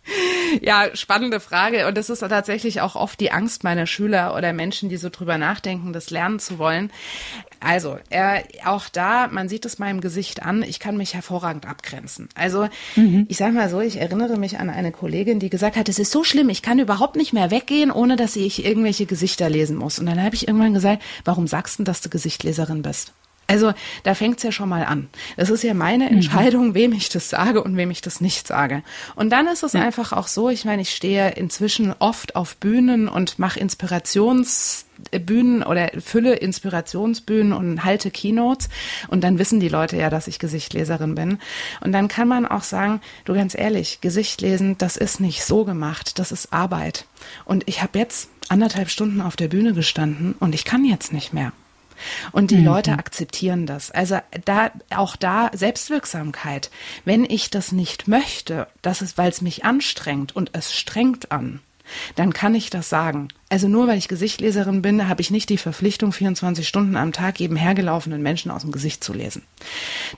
Ja, 0.60 0.94
spannende 0.94 1.40
Frage. 1.40 1.86
Und 1.88 1.96
das 1.96 2.10
ist 2.10 2.20
tatsächlich 2.20 2.80
auch 2.80 2.94
oft 2.94 3.18
die 3.20 3.32
Angst 3.32 3.64
meiner 3.64 3.86
Schüler 3.86 4.34
oder 4.36 4.52
Menschen, 4.52 4.88
die 4.88 4.96
so 4.96 5.08
drüber 5.08 5.38
nachdenken, 5.38 5.92
das 5.92 6.10
lernen 6.10 6.38
zu 6.38 6.58
wollen. 6.58 6.90
Also, 7.60 7.98
äh, 8.10 8.42
auch 8.64 8.88
da, 8.88 9.28
man 9.28 9.48
sieht 9.48 9.64
es 9.64 9.78
meinem 9.78 10.00
Gesicht 10.00 10.42
an, 10.42 10.62
ich 10.62 10.80
kann 10.80 10.96
mich 10.96 11.14
hervorragend 11.14 11.66
abgrenzen. 11.66 12.28
Also, 12.34 12.68
mhm. 12.94 13.26
ich 13.28 13.36
sage 13.36 13.52
mal 13.52 13.70
so, 13.70 13.80
ich 13.80 13.96
erinnere 13.96 14.36
mich 14.36 14.58
an 14.58 14.70
eine 14.70 14.92
Kollegin, 14.92 15.40
die 15.40 15.50
gesagt 15.50 15.76
hat, 15.76 15.88
es 15.88 15.98
ist 15.98 16.10
so 16.10 16.24
schlimm, 16.24 16.50
ich 16.50 16.62
kann 16.62 16.78
überhaupt 16.78 17.16
nicht 17.16 17.32
mehr 17.32 17.50
weggehen, 17.50 17.90
ohne 17.90 18.16
dass 18.16 18.36
ich 18.36 18.64
irgendwelche 18.64 19.06
Gesichter 19.06 19.48
lesen 19.48 19.76
muss. 19.76 19.98
Und 19.98 20.06
dann 20.06 20.22
habe 20.22 20.34
ich 20.34 20.46
irgendwann 20.46 20.74
gesagt, 20.74 21.02
warum 21.24 21.46
sagst 21.46 21.78
du, 21.78 21.84
dass 21.84 22.00
du 22.00 22.10
Gesichtleserin 22.10 22.82
bist? 22.82 23.12
Also 23.46 23.74
da 24.04 24.14
fängt's 24.14 24.42
ja 24.42 24.52
schon 24.52 24.68
mal 24.68 24.84
an. 24.84 25.08
Es 25.36 25.50
ist 25.50 25.62
ja 25.62 25.74
meine 25.74 26.04
mhm. 26.04 26.16
Entscheidung, 26.16 26.68
mhm. 26.68 26.74
wem 26.74 26.92
ich 26.92 27.08
das 27.08 27.28
sage 27.28 27.62
und 27.62 27.76
wem 27.76 27.90
ich 27.90 28.00
das 28.00 28.20
nicht 28.20 28.46
sage. 28.46 28.82
Und 29.16 29.30
dann 29.30 29.46
ist 29.48 29.62
es 29.62 29.74
ja. 29.74 29.82
einfach 29.82 30.12
auch 30.12 30.28
so, 30.28 30.48
ich 30.48 30.64
meine, 30.64 30.82
ich 30.82 30.94
stehe 30.94 31.32
inzwischen 31.32 31.94
oft 31.98 32.36
auf 32.36 32.56
Bühnen 32.56 33.08
und 33.08 33.38
mache 33.38 33.60
Inspirationsbühnen 33.60 35.62
oder 35.62 35.90
fülle 36.00 36.36
Inspirationsbühnen 36.36 37.52
und 37.52 37.84
halte 37.84 38.10
Keynotes. 38.10 38.68
Und 39.08 39.24
dann 39.24 39.38
wissen 39.38 39.60
die 39.60 39.68
Leute 39.68 39.96
ja, 39.96 40.08
dass 40.08 40.26
ich 40.26 40.38
Gesichtleserin 40.38 41.14
bin. 41.14 41.38
Und 41.80 41.92
dann 41.92 42.08
kann 42.08 42.28
man 42.28 42.46
auch 42.46 42.62
sagen, 42.62 43.00
du 43.26 43.34
ganz 43.34 43.54
ehrlich, 43.54 44.00
Gesicht 44.00 44.40
lesen, 44.40 44.78
das 44.78 44.96
ist 44.96 45.20
nicht 45.20 45.44
so 45.44 45.64
gemacht, 45.64 46.18
das 46.18 46.32
ist 46.32 46.52
Arbeit. 46.52 47.06
Und 47.44 47.68
ich 47.68 47.82
habe 47.82 47.98
jetzt 47.98 48.30
anderthalb 48.48 48.90
Stunden 48.90 49.20
auf 49.20 49.36
der 49.36 49.48
Bühne 49.48 49.74
gestanden 49.74 50.34
und 50.40 50.54
ich 50.54 50.64
kann 50.64 50.84
jetzt 50.84 51.12
nicht 51.12 51.32
mehr. 51.32 51.52
Und 52.32 52.50
die 52.50 52.56
mhm. 52.56 52.66
Leute 52.66 52.92
akzeptieren 52.92 53.66
das. 53.66 53.90
Also 53.90 54.18
da, 54.44 54.70
auch 54.90 55.16
da 55.16 55.50
Selbstwirksamkeit. 55.52 56.70
Wenn 57.04 57.24
ich 57.24 57.50
das 57.50 57.72
nicht 57.72 58.08
möchte, 58.08 58.66
das 58.82 59.02
ist, 59.02 59.18
weil 59.18 59.30
es 59.30 59.40
mich 59.40 59.64
anstrengt 59.64 60.34
und 60.34 60.50
es 60.52 60.74
strengt 60.74 61.32
an, 61.32 61.60
dann 62.16 62.32
kann 62.32 62.54
ich 62.54 62.70
das 62.70 62.88
sagen. 62.88 63.28
Also 63.48 63.68
nur 63.68 63.86
weil 63.86 63.98
ich 63.98 64.08
Gesichtleserin 64.08 64.82
bin, 64.82 65.08
habe 65.08 65.20
ich 65.20 65.30
nicht 65.30 65.48
die 65.48 65.58
Verpflichtung, 65.58 66.12
24 66.12 66.66
Stunden 66.66 66.96
am 66.96 67.12
Tag 67.12 67.38
jedem 67.38 67.56
hergelaufenen 67.56 68.22
Menschen 68.22 68.50
aus 68.50 68.62
dem 68.62 68.72
Gesicht 68.72 69.04
zu 69.04 69.12
lesen. 69.12 69.42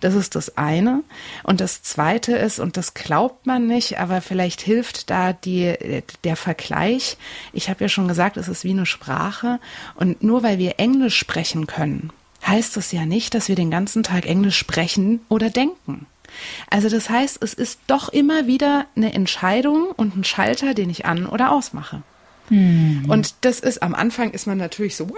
Das 0.01 0.15
ist 0.15 0.35
das 0.37 0.57
eine. 0.57 1.03
Und 1.43 1.61
das 1.61 1.83
zweite 1.83 2.37
ist, 2.37 2.59
und 2.59 2.77
das 2.77 2.95
glaubt 2.95 3.47
man 3.47 3.67
nicht, 3.67 3.99
aber 3.99 4.21
vielleicht 4.23 4.61
hilft 4.61 5.11
da 5.11 5.33
die, 5.33 5.75
der 6.25 6.37
Vergleich. 6.37 7.19
Ich 7.53 7.69
habe 7.69 7.85
ja 7.85 7.89
schon 7.89 8.09
gesagt, 8.09 8.37
es 8.37 8.49
ist 8.49 8.65
wie 8.65 8.71
eine 8.71 8.87
Sprache. 8.87 9.61
Und 9.97 10.23
nur 10.23 10.43
weil 10.43 10.59
wir 10.59 10.79
Englisch 10.79 11.19
sprechen 11.19 11.67
können, 11.67 12.11
heißt 12.47 12.77
das 12.77 12.93
ja 12.93 13.07
nicht, 13.07 13.35
dass 13.35 13.49
wir 13.49 13.57
den 13.57 13.71
ganzen 13.71 14.03
Tag 14.03 14.27
Englisch 14.27 14.57
sprechen 14.57 15.21
oder 15.29 15.51
denken. 15.51 16.07
Also 16.71 16.89
das 16.89 17.11
heißt, 17.11 17.43
es 17.43 17.55
ist 17.55 17.81
doch 17.87 18.09
immer 18.09 18.47
wieder 18.47 18.87
eine 18.97 19.13
Entscheidung 19.15 19.89
und 19.97 20.17
ein 20.17 20.25
Schalter, 20.25 20.75
den 20.75 20.91
ich 20.91 21.07
an 21.07 21.27
oder 21.27 21.53
ausmache. 21.53 22.03
Hm. 22.49 23.05
Und 23.09 23.35
das 23.41 23.61
ist, 23.61 23.83
am 23.83 23.95
Anfang 23.95 24.31
ist 24.31 24.47
man 24.47 24.59
natürlich 24.59 24.97
so, 24.97 25.09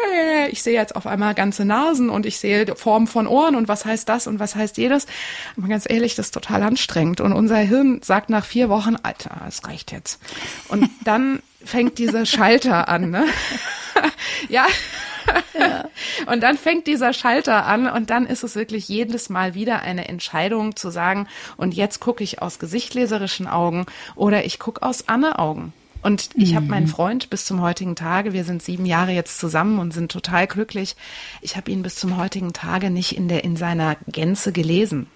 ich 0.51 0.63
sehe 0.63 0.75
jetzt 0.75 0.97
auf 0.97 1.07
einmal 1.07 1.35
ganze 1.35 1.65
Nasen 1.65 2.09
und 2.09 2.25
ich 2.25 2.39
sehe 2.39 2.75
Formen 2.75 3.07
von 3.07 3.27
Ohren 3.27 3.55
und 3.55 3.69
was 3.69 3.85
heißt 3.85 4.09
das 4.09 4.27
und 4.27 4.39
was 4.39 4.55
heißt 4.55 4.79
jedes. 4.79 5.07
Aber 5.57 5.69
ganz 5.69 5.85
ehrlich, 5.89 6.15
das 6.15 6.27
ist 6.27 6.35
total 6.35 6.63
anstrengend. 6.63 7.21
Und 7.21 7.33
unser 7.33 7.59
Hirn 7.59 8.01
sagt 8.03 8.31
nach 8.31 8.45
vier 8.45 8.69
Wochen, 8.69 8.97
Alter, 9.03 9.43
es 9.47 9.67
reicht 9.67 9.93
jetzt. 9.93 10.21
Und 10.69 10.89
dann 11.05 11.43
fängt 11.65 11.99
dieser 11.99 12.25
Schalter 12.25 12.89
an, 12.89 13.11
ne? 13.11 13.27
ja. 14.49 14.67
Und 16.27 16.43
dann 16.43 16.57
fängt 16.57 16.87
dieser 16.87 17.13
Schalter 17.13 17.67
an 17.67 17.89
und 17.89 18.11
dann 18.11 18.27
ist 18.27 18.43
es 18.43 18.55
wirklich 18.55 18.89
jedes 18.89 19.29
Mal 19.31 19.55
wieder 19.55 19.81
eine 19.83 20.09
Entscheidung 20.09 20.77
zu 20.77 20.91
sagen, 20.91 21.27
und 21.57 21.75
jetzt 21.75 22.01
gucke 22.01 22.23
ich 22.23 22.43
aus 22.43 22.59
gesichtleserischen 22.59 23.47
Augen 23.47 23.87
oder 24.15 24.45
ich 24.45 24.59
gucke 24.59 24.83
aus 24.83 25.09
Anne-Augen. 25.09 25.73
Und 26.01 26.31
ich 26.35 26.53
mhm. 26.53 26.57
habe 26.57 26.67
meinen 26.67 26.87
Freund 26.87 27.29
bis 27.29 27.45
zum 27.45 27.61
heutigen 27.61 27.97
Tage, 27.97 28.33
wir 28.33 28.45
sind 28.45 28.63
sieben 28.63 28.87
Jahre 28.87 29.13
jetzt 29.13 29.39
zusammen 29.39 29.81
und 29.81 29.93
sind 29.93 30.13
total 30.13 30.47
glücklich. 30.47 30.95
Ich 31.41 31.57
habe 31.57 31.71
ihn 31.71 31.83
bis 31.83 31.97
zum 31.97 32.17
heutigen 32.17 32.53
Tage 32.53 32.91
nicht 32.91 33.17
in 33.17 33.27
der 33.27 33.43
in 33.43 33.57
seiner 33.57 33.97
Gänze 34.07 34.53
gelesen. 34.53 35.09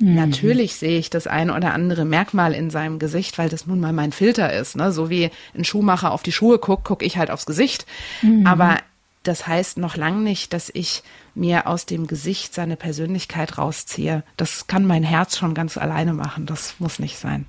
Mhm. 0.00 0.16
Natürlich 0.16 0.74
sehe 0.74 0.98
ich 0.98 1.08
das 1.08 1.28
ein 1.28 1.50
oder 1.50 1.72
andere 1.72 2.04
Merkmal 2.04 2.52
in 2.52 2.70
seinem 2.70 2.98
Gesicht, 2.98 3.38
weil 3.38 3.48
das 3.48 3.66
nun 3.66 3.78
mal 3.78 3.92
mein 3.92 4.10
Filter 4.10 4.52
ist. 4.52 4.76
Ne? 4.76 4.90
So 4.90 5.08
wie 5.08 5.30
ein 5.56 5.64
Schuhmacher 5.64 6.10
auf 6.10 6.24
die 6.24 6.32
Schuhe 6.32 6.58
guckt, 6.58 6.84
gucke 6.84 7.04
ich 7.04 7.16
halt 7.16 7.30
aufs 7.30 7.46
Gesicht. 7.46 7.86
Mhm. 8.22 8.44
Aber 8.46 8.78
das 9.24 9.46
heißt 9.46 9.78
noch 9.78 9.96
lang 9.96 10.22
nicht, 10.22 10.52
dass 10.52 10.70
ich 10.72 11.02
mir 11.34 11.66
aus 11.66 11.86
dem 11.86 12.06
Gesicht 12.06 12.54
seine 12.54 12.76
Persönlichkeit 12.76 13.58
rausziehe. 13.58 14.22
Das 14.36 14.66
kann 14.66 14.86
mein 14.86 15.02
Herz 15.02 15.36
schon 15.36 15.54
ganz 15.54 15.76
alleine 15.76 16.12
machen. 16.12 16.46
Das 16.46 16.74
muss 16.78 16.98
nicht 16.98 17.18
sein. 17.18 17.46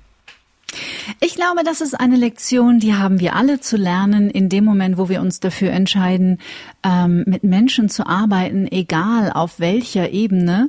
Ich 1.20 1.36
glaube, 1.36 1.62
das 1.64 1.80
ist 1.80 1.94
eine 1.94 2.16
Lektion, 2.16 2.80
die 2.80 2.94
haben 2.94 3.20
wir 3.20 3.36
alle 3.36 3.60
zu 3.60 3.76
lernen 3.76 4.30
in 4.30 4.48
dem 4.48 4.64
Moment, 4.64 4.98
wo 4.98 5.08
wir 5.08 5.20
uns 5.20 5.38
dafür 5.38 5.70
entscheiden, 5.70 6.38
ähm, 6.82 7.22
mit 7.26 7.44
Menschen 7.44 7.88
zu 7.88 8.06
arbeiten, 8.06 8.66
egal 8.70 9.30
auf 9.32 9.60
welcher 9.60 10.10
Ebene, 10.10 10.68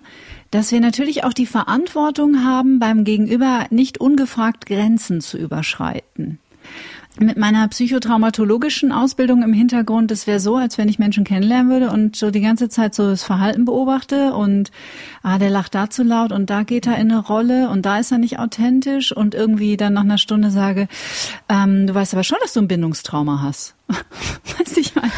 dass 0.51 0.71
wir 0.71 0.79
natürlich 0.79 1.23
auch 1.23 1.33
die 1.33 1.47
Verantwortung 1.47 2.45
haben, 2.45 2.79
beim 2.79 3.03
Gegenüber 3.03 3.65
nicht 3.71 3.97
ungefragt 3.97 4.67
Grenzen 4.67 5.19
zu 5.19 5.37
überschreiten 5.37 6.39
mit 7.19 7.37
meiner 7.37 7.67
psychotraumatologischen 7.67 8.91
Ausbildung 8.91 9.43
im 9.43 9.53
Hintergrund, 9.53 10.11
das 10.11 10.27
wäre 10.27 10.39
so, 10.39 10.55
als 10.55 10.77
wenn 10.77 10.89
ich 10.89 10.99
Menschen 10.99 11.23
kennenlernen 11.23 11.71
würde 11.71 11.91
und 11.91 12.15
so 12.15 12.31
die 12.31 12.41
ganze 12.41 12.69
Zeit 12.69 12.95
so 12.95 13.09
das 13.09 13.23
Verhalten 13.23 13.65
beobachte 13.65 14.33
und 14.33 14.71
ah, 15.23 15.37
der 15.37 15.49
lacht 15.49 15.75
da 15.75 15.89
zu 15.89 16.03
laut 16.03 16.31
und 16.31 16.49
da 16.49 16.63
geht 16.63 16.87
er 16.87 16.97
in 16.97 17.11
eine 17.11 17.19
Rolle 17.19 17.69
und 17.69 17.85
da 17.85 17.99
ist 17.99 18.11
er 18.11 18.17
nicht 18.17 18.39
authentisch 18.39 19.11
und 19.11 19.35
irgendwie 19.35 19.77
dann 19.77 19.93
nach 19.93 20.03
einer 20.03 20.17
Stunde 20.17 20.51
sage, 20.51 20.87
ähm, 21.49 21.87
du 21.87 21.93
weißt 21.93 22.13
aber 22.13 22.23
schon, 22.23 22.37
dass 22.41 22.53
du 22.53 22.61
ein 22.61 22.67
Bindungstrauma 22.67 23.41
hast. 23.41 23.75
Weiß 23.87 24.77
ich 24.77 24.95
mal. 24.95 25.09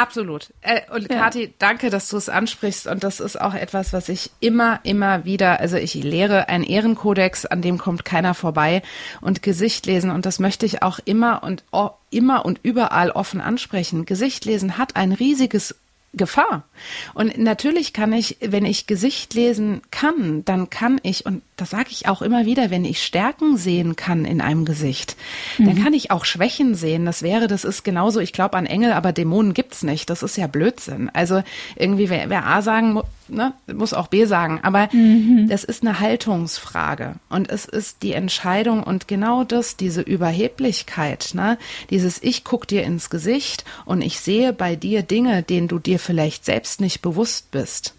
Absolut. 0.00 0.48
Äh, 0.62 0.80
und 0.94 1.10
ja. 1.10 1.18
Kathi, 1.18 1.52
danke, 1.58 1.90
dass 1.90 2.08
du 2.08 2.16
es 2.16 2.30
ansprichst. 2.30 2.86
Und 2.86 3.04
das 3.04 3.20
ist 3.20 3.38
auch 3.38 3.52
etwas, 3.52 3.92
was 3.92 4.08
ich 4.08 4.30
immer, 4.40 4.80
immer 4.82 5.26
wieder, 5.26 5.60
also 5.60 5.76
ich 5.76 5.92
lehre 5.92 6.48
einen 6.48 6.64
Ehrenkodex, 6.64 7.44
an 7.44 7.60
dem 7.60 7.76
kommt 7.76 8.06
keiner 8.06 8.32
vorbei 8.32 8.80
und 9.20 9.42
Gesicht 9.42 9.84
lesen. 9.84 10.10
Und 10.10 10.24
das 10.24 10.38
möchte 10.38 10.64
ich 10.64 10.82
auch 10.82 11.00
immer 11.04 11.42
und 11.42 11.64
immer 12.10 12.46
und 12.46 12.60
überall 12.62 13.10
offen 13.10 13.42
ansprechen. 13.42 14.06
Gesicht 14.06 14.46
lesen 14.46 14.78
hat 14.78 14.96
ein 14.96 15.12
riesiges 15.12 15.74
Gefahr. 16.14 16.64
Und 17.12 17.36
natürlich 17.36 17.92
kann 17.92 18.14
ich, 18.14 18.38
wenn 18.40 18.64
ich 18.64 18.86
Gesicht 18.86 19.34
lesen 19.34 19.82
kann, 19.90 20.44
dann 20.46 20.70
kann 20.70 20.98
ich, 21.02 21.26
und 21.26 21.42
das 21.60 21.70
sage 21.70 21.88
ich 21.90 22.08
auch 22.08 22.22
immer 22.22 22.46
wieder, 22.46 22.70
wenn 22.70 22.84
ich 22.84 23.02
Stärken 23.02 23.56
sehen 23.56 23.96
kann 23.96 24.24
in 24.24 24.40
einem 24.40 24.64
Gesicht, 24.64 25.16
mhm. 25.58 25.66
dann 25.66 25.82
kann 25.82 25.92
ich 25.92 26.10
auch 26.10 26.24
Schwächen 26.24 26.74
sehen. 26.74 27.04
Das 27.04 27.22
wäre, 27.22 27.48
das 27.48 27.64
ist 27.64 27.84
genauso, 27.84 28.20
ich 28.20 28.32
glaube 28.32 28.56
an 28.56 28.66
Engel, 28.66 28.92
aber 28.92 29.12
Dämonen 29.12 29.54
gibt's 29.54 29.82
nicht. 29.82 30.10
Das 30.10 30.22
ist 30.22 30.36
ja 30.36 30.46
Blödsinn. 30.46 31.10
Also 31.12 31.42
irgendwie, 31.76 32.08
wer, 32.10 32.30
wer 32.30 32.46
A 32.46 32.62
sagen 32.62 33.00
ne, 33.30 33.52
muss 33.72 33.94
auch 33.94 34.08
B 34.08 34.24
sagen. 34.24 34.60
Aber 34.62 34.88
mhm. 34.92 35.48
das 35.48 35.64
ist 35.64 35.82
eine 35.82 36.00
Haltungsfrage. 36.00 37.14
Und 37.28 37.50
es 37.50 37.64
ist 37.64 38.02
die 38.02 38.12
Entscheidung 38.12 38.82
und 38.82 39.08
genau 39.08 39.44
das, 39.44 39.76
diese 39.76 40.00
Überheblichkeit, 40.02 41.30
ne, 41.34 41.58
dieses 41.90 42.22
Ich 42.22 42.44
guck 42.44 42.66
dir 42.66 42.84
ins 42.84 43.10
Gesicht 43.10 43.64
und 43.84 44.02
ich 44.02 44.20
sehe 44.20 44.52
bei 44.52 44.76
dir 44.76 45.02
Dinge, 45.02 45.42
denen 45.42 45.68
du 45.68 45.78
dir 45.78 45.98
vielleicht 45.98 46.44
selbst 46.44 46.80
nicht 46.80 47.02
bewusst 47.02 47.50
bist. 47.50 47.94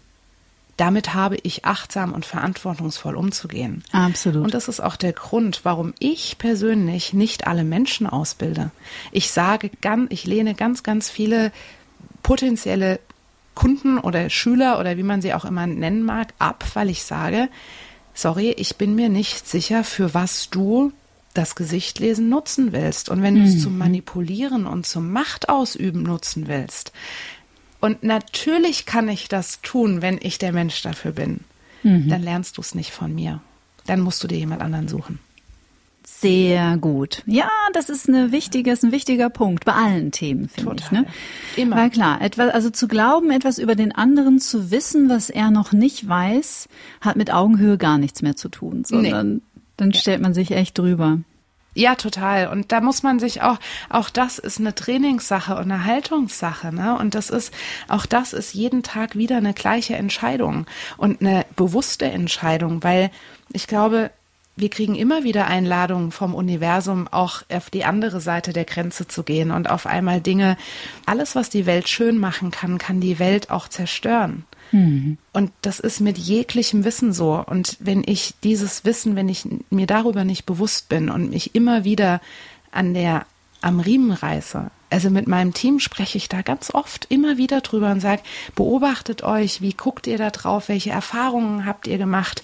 Damit 0.76 1.14
habe 1.14 1.36
ich 1.42 1.64
achtsam 1.64 2.12
und 2.12 2.24
verantwortungsvoll 2.24 3.14
umzugehen. 3.16 3.84
Absolut. 3.92 4.44
Und 4.44 4.54
das 4.54 4.68
ist 4.68 4.80
auch 4.80 4.96
der 4.96 5.12
Grund, 5.12 5.60
warum 5.64 5.92
ich 5.98 6.38
persönlich 6.38 7.12
nicht 7.12 7.46
alle 7.46 7.62
Menschen 7.62 8.06
ausbilde. 8.06 8.70
Ich 9.10 9.30
sage 9.30 9.70
ganz, 9.80 10.10
ich 10.10 10.24
lehne 10.24 10.54
ganz, 10.54 10.82
ganz 10.82 11.10
viele 11.10 11.52
potenzielle 12.22 13.00
Kunden 13.54 13.98
oder 13.98 14.30
Schüler 14.30 14.80
oder 14.80 14.96
wie 14.96 15.02
man 15.02 15.20
sie 15.20 15.34
auch 15.34 15.44
immer 15.44 15.66
nennen 15.66 16.02
mag, 16.02 16.32
ab, 16.38 16.64
weil 16.74 16.88
ich 16.88 17.04
sage, 17.04 17.48
sorry, 18.14 18.52
ich 18.56 18.76
bin 18.76 18.94
mir 18.94 19.08
nicht 19.08 19.46
sicher, 19.48 19.84
für 19.84 20.14
was 20.14 20.48
du 20.48 20.92
das 21.34 21.54
Gesicht 21.54 21.98
lesen 21.98 22.28
nutzen 22.28 22.72
willst. 22.72 23.08
Und 23.08 23.22
wenn 23.22 23.34
mhm. 23.34 23.38
du 23.38 23.44
es 23.44 23.62
zum 23.62 23.78
Manipulieren 23.78 24.66
und 24.66 24.86
zum 24.86 25.12
Machtausüben 25.12 26.02
nutzen 26.02 26.48
willst, 26.48 26.92
und 27.82 28.02
natürlich 28.02 28.86
kann 28.86 29.10
ich 29.10 29.28
das 29.28 29.60
tun, 29.60 30.00
wenn 30.00 30.18
ich 30.22 30.38
der 30.38 30.52
Mensch 30.52 30.80
dafür 30.80 31.12
bin, 31.12 31.40
mhm. 31.82 32.08
dann 32.08 32.22
lernst 32.22 32.56
du 32.56 32.62
es 32.62 32.74
nicht 32.74 32.92
von 32.92 33.14
mir 33.14 33.42
dann 33.86 34.00
musst 34.00 34.22
du 34.22 34.28
dir 34.28 34.38
jemand 34.38 34.62
anderen 34.62 34.88
suchen. 34.88 35.18
Sehr 36.04 36.76
gut. 36.78 37.22
Ja, 37.26 37.50
das 37.74 37.88
ist 37.88 38.08
eine 38.08 38.32
wichtige, 38.32 38.72
ist 38.72 38.84
ein 38.84 38.92
wichtiger 38.92 39.30
Punkt 39.30 39.64
bei 39.64 39.72
allen 39.72 40.10
Themen, 40.10 40.48
finde 40.48 40.76
ich. 40.78 40.90
Ne? 40.90 41.06
Immer. 41.56 41.76
Weil 41.76 41.90
klar, 41.90 42.20
etwas, 42.20 42.52
also 42.52 42.70
zu 42.70 42.88
glauben, 42.88 43.30
etwas 43.30 43.58
über 43.58 43.76
den 43.76 43.92
anderen 43.92 44.40
zu 44.40 44.70
wissen, 44.72 45.08
was 45.08 45.30
er 45.30 45.50
noch 45.50 45.72
nicht 45.72 46.08
weiß, 46.08 46.68
hat 47.00 47.16
mit 47.16 47.32
Augenhöhe 47.32 47.78
gar 47.78 47.98
nichts 47.98 48.20
mehr 48.20 48.34
zu 48.34 48.48
tun, 48.48 48.84
sondern 48.84 49.34
nee. 49.34 49.40
dann 49.76 49.90
ja. 49.92 50.00
stellt 50.00 50.20
man 50.20 50.34
sich 50.34 50.50
echt 50.50 50.76
drüber. 50.76 51.18
Ja, 51.74 51.94
total. 51.94 52.48
Und 52.48 52.70
da 52.70 52.82
muss 52.82 53.02
man 53.02 53.18
sich 53.18 53.40
auch, 53.40 53.58
auch 53.88 54.10
das 54.10 54.38
ist 54.38 54.60
eine 54.60 54.74
Trainingssache 54.74 55.54
und 55.54 55.72
eine 55.72 55.84
Haltungssache, 55.84 56.72
ne? 56.72 56.98
Und 56.98 57.14
das 57.14 57.30
ist, 57.30 57.52
auch 57.88 58.04
das 58.04 58.34
ist 58.34 58.52
jeden 58.52 58.82
Tag 58.82 59.16
wieder 59.16 59.38
eine 59.38 59.54
gleiche 59.54 59.96
Entscheidung 59.96 60.66
und 60.98 61.22
eine 61.22 61.46
bewusste 61.56 62.04
Entscheidung, 62.06 62.82
weil 62.82 63.10
ich 63.52 63.66
glaube, 63.66 64.10
wir 64.54 64.68
kriegen 64.68 64.94
immer 64.94 65.24
wieder 65.24 65.46
Einladungen 65.46 66.12
vom 66.12 66.34
Universum, 66.34 67.08
auch 67.08 67.42
auf 67.50 67.70
die 67.70 67.86
andere 67.86 68.20
Seite 68.20 68.52
der 68.52 68.66
Grenze 68.66 69.08
zu 69.08 69.22
gehen 69.22 69.50
und 69.50 69.70
auf 69.70 69.86
einmal 69.86 70.20
Dinge, 70.20 70.58
alles, 71.06 71.34
was 71.34 71.48
die 71.48 71.64
Welt 71.64 71.88
schön 71.88 72.18
machen 72.18 72.50
kann, 72.50 72.76
kann 72.76 73.00
die 73.00 73.18
Welt 73.18 73.50
auch 73.50 73.66
zerstören. 73.68 74.44
Mhm. 74.72 75.18
Und 75.32 75.52
das 75.62 75.78
ist 75.78 76.00
mit 76.00 76.18
jeglichem 76.18 76.84
Wissen 76.84 77.12
so. 77.12 77.42
Und 77.46 77.76
wenn 77.80 78.02
ich 78.04 78.34
dieses 78.42 78.84
Wissen, 78.84 79.14
wenn 79.14 79.28
ich 79.28 79.46
mir 79.70 79.86
darüber 79.86 80.24
nicht 80.24 80.46
bewusst 80.46 80.88
bin 80.88 81.08
und 81.08 81.30
mich 81.30 81.54
immer 81.54 81.84
wieder 81.84 82.20
an 82.72 82.94
der, 82.94 83.26
am 83.60 83.80
Riemen 83.80 84.12
reiße, 84.12 84.70
also 84.92 85.08
mit 85.08 85.26
meinem 85.26 85.54
Team 85.54 85.78
spreche 85.78 86.18
ich 86.18 86.28
da 86.28 86.42
ganz 86.42 86.74
oft 86.74 87.06
immer 87.08 87.38
wieder 87.38 87.62
drüber 87.62 87.90
und 87.90 88.00
sage, 88.00 88.22
beobachtet 88.54 89.22
euch, 89.22 89.62
wie 89.62 89.72
guckt 89.72 90.06
ihr 90.06 90.18
da 90.18 90.30
drauf, 90.30 90.68
welche 90.68 90.90
Erfahrungen 90.90 91.64
habt 91.64 91.86
ihr 91.86 91.96
gemacht? 91.96 92.42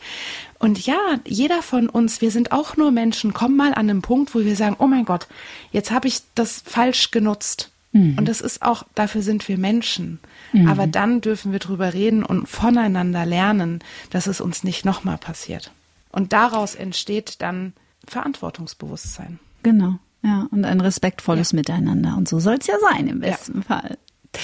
Und 0.58 0.86
ja, 0.86 0.96
jeder 1.26 1.62
von 1.62 1.90
uns, 1.90 2.22
wir 2.22 2.30
sind 2.30 2.52
auch 2.52 2.76
nur 2.76 2.90
Menschen, 2.90 3.34
kommen 3.34 3.56
mal 3.56 3.74
an 3.74 3.90
einen 3.90 4.02
Punkt, 4.02 4.34
wo 4.34 4.40
wir 4.40 4.56
sagen, 4.56 4.76
oh 4.78 4.86
mein 4.86 5.04
Gott, 5.04 5.28
jetzt 5.72 5.90
habe 5.90 6.08
ich 6.08 6.22
das 6.34 6.62
falsch 6.64 7.10
genutzt. 7.10 7.70
Mhm. 7.92 8.16
Und 8.18 8.26
das 8.26 8.40
ist 8.40 8.62
auch, 8.62 8.84
dafür 8.94 9.22
sind 9.22 9.46
wir 9.46 9.58
Menschen. 9.58 10.18
Mhm. 10.53 10.68
Aber 10.68 10.86
dann 10.86 11.20
dürfen 11.20 11.53
wir 11.53 11.59
drüber 11.59 11.94
reden 11.94 12.22
und 12.24 12.49
voneinander 12.49 13.26
lernen, 13.26 13.80
dass 14.11 14.26
es 14.26 14.40
uns 14.40 14.64
nicht 14.64 14.84
nochmal 14.84 15.18
passiert. 15.18 15.72
Und 16.11 16.32
daraus 16.32 16.74
entsteht 16.74 17.42
dann 17.42 17.74
Verantwortungsbewusstsein. 18.07 19.38
Genau. 19.62 19.99
Ja, 20.22 20.49
und 20.51 20.64
ein 20.64 20.80
respektvolles 20.80 21.53
ja. 21.53 21.57
Miteinander. 21.57 22.16
Und 22.16 22.28
so 22.28 22.40
soll 22.40 22.57
es 22.61 22.66
ja 22.66 22.74
sein 22.90 23.07
im 23.07 23.20
besten 23.20 23.59
ja. 23.59 23.62
Fall. 23.62 23.99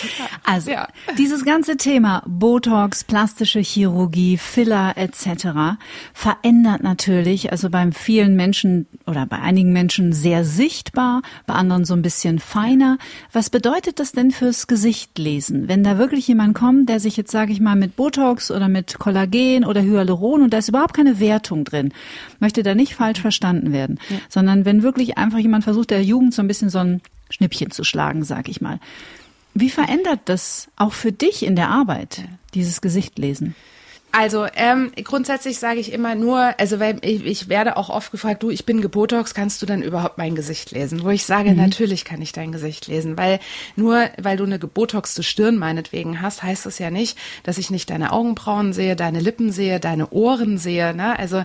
Also 0.45 0.72
ja. 0.72 0.89
dieses 1.16 1.45
ganze 1.45 1.76
Thema 1.76 2.22
Botox, 2.26 3.05
plastische 3.05 3.61
Chirurgie, 3.61 4.37
Filler 4.37 4.95
etc. 4.97 5.78
verändert 6.12 6.82
natürlich, 6.82 7.51
also 7.51 7.70
beim 7.70 7.93
vielen 7.93 8.37
Menschen 8.37 8.87
oder 9.07 9.24
bei 9.26 9.39
einigen 9.39 9.72
Menschen 9.72 10.12
sehr 10.12 10.45
sichtbar, 10.45 11.22
bei 11.47 11.55
anderen 11.55 11.85
so 11.85 11.95
ein 11.95 12.03
bisschen 12.03 12.39
feiner. 12.39 12.99
Was 13.32 13.49
bedeutet 13.49 14.01
das 14.01 14.12
denn 14.12 14.30
fürs 14.30 14.66
Gesicht 14.66 15.18
lesen, 15.18 15.68
wenn 15.68 15.82
da 15.82 15.99
wirklich 15.99 16.28
jemand 16.28 16.55
kommt, 16.55 16.89
der 16.89 17.01
sich 17.01 17.16
jetzt 17.16 17.30
sage 17.30 17.53
ich 17.53 17.61
mal 17.61 17.76
mit 17.76 17.97
Botox 17.97 18.51
oder 18.51 18.68
mit 18.68 18.99
Kollagen 18.99 19.64
oder 19.64 19.82
Hyaluron 19.82 20.43
und 20.43 20.53
da 20.53 20.59
ist 20.59 20.68
überhaupt 20.68 20.95
keine 20.95 21.20
Wertung 21.20 21.64
drin, 21.64 21.93
möchte 22.39 22.62
da 22.62 22.74
nicht 22.74 22.95
falsch 22.95 23.20
verstanden 23.20 23.72
werden, 23.72 23.99
ja. 24.11 24.18
sondern 24.28 24.64
wenn 24.64 24.82
wirklich 24.82 25.16
einfach 25.16 25.39
jemand 25.39 25.64
versucht, 25.64 25.91
der 25.91 26.03
Jugend 26.03 26.35
so 26.35 26.43
ein 26.43 26.49
bisschen 26.49 26.68
so 26.68 26.78
ein 26.78 27.01
Schnippchen 27.30 27.70
zu 27.70 27.85
schlagen, 27.85 28.24
sag 28.24 28.49
ich 28.49 28.61
mal. 28.61 28.78
Wie 29.55 29.71
verändert 29.71 30.21
das 30.25 30.69
auch 30.77 30.93
für 30.93 31.13
dich 31.13 31.45
in 31.45 31.55
der 31.55 31.71
Arbeit, 31.71 32.25
dieses 32.55 32.81
Gesicht 32.81 33.19
lesen? 33.19 33.55
Also 34.17 34.47
ähm, 34.55 34.93
grundsätzlich 35.03 35.59
sage 35.59 35.81
ich 35.81 35.93
immer 35.93 36.15
nur, 36.15 36.55
also 36.61 36.79
weil 36.79 36.99
ich, 37.03 37.25
ich 37.27 37.49
werde 37.49 37.77
auch 37.77 37.91
oft 37.91 38.12
gefragt, 38.12 38.45
du, 38.45 38.51
ich 38.51 38.65
bin 38.65 38.81
gebotox, 38.81 39.35
kannst 39.35 39.61
du 39.61 39.67
dann 39.67 39.83
überhaupt 39.83 40.19
mein 40.19 40.37
Gesicht 40.37 40.71
lesen? 40.71 41.03
Wo 41.03 41.11
ich 41.11 41.25
sage, 41.25 41.51
mhm. 41.51 41.57
natürlich 41.57 42.05
kann 42.05 42.23
ich 42.23 42.31
dein 42.31 42.53
Gesicht 42.53 42.87
lesen, 42.87 43.19
weil 43.19 43.41
nur 43.75 44.09
weil 44.17 44.37
du 44.37 44.45
eine 44.45 44.61
gebotoxte 44.61 45.25
Stirn 45.25 45.57
meinetwegen 45.57 46.23
hast, 46.23 46.45
heißt 46.45 46.65
das 46.65 46.79
ja 46.79 46.91
nicht, 46.91 47.19
dass 47.43 47.59
ich 47.59 47.73
nicht 47.73 47.91
deine 47.91 48.12
Augenbrauen 48.12 48.73
sehe, 48.73 48.95
deine 48.95 49.19
Lippen 49.19 49.51
sehe, 49.51 49.81
deine 49.81 50.11
Ohren 50.11 50.59
sehe. 50.59 50.95
Ne? 50.95 51.19
Also 51.19 51.39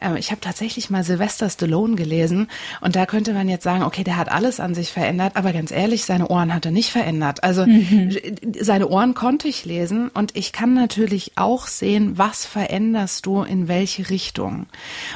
äh, 0.00 0.18
ich 0.18 0.30
habe 0.30 0.40
tatsächlich 0.40 0.88
mal 0.88 1.04
Sylvester 1.04 1.50
Stallone 1.50 1.94
gelesen 1.94 2.48
und 2.80 2.96
da 2.96 3.04
könnte 3.04 3.34
man 3.34 3.50
jetzt 3.50 3.64
sagen, 3.64 3.82
okay, 3.82 4.02
der 4.02 4.16
hat 4.16 4.32
alles 4.32 4.60
an 4.60 4.74
sich 4.74 4.92
verändert, 4.92 5.36
aber 5.36 5.52
ganz 5.52 5.70
ehrlich, 5.70 6.06
seine 6.06 6.28
Ohren 6.28 6.54
hat 6.54 6.64
er 6.64 6.72
nicht 6.72 6.90
verändert. 6.90 7.44
Also 7.44 7.66
mhm. 7.66 8.16
seine 8.58 8.88
Ohren 8.88 9.12
konnte 9.12 9.46
ich 9.46 9.66
lesen 9.66 10.08
und 10.08 10.34
ich 10.34 10.52
kann 10.52 10.72
natürlich 10.72 11.32
auch 11.36 11.66
sehen, 11.66 12.13
was 12.16 12.46
veränderst 12.46 13.26
du 13.26 13.42
in 13.42 13.68
welche 13.68 14.10
Richtung? 14.10 14.66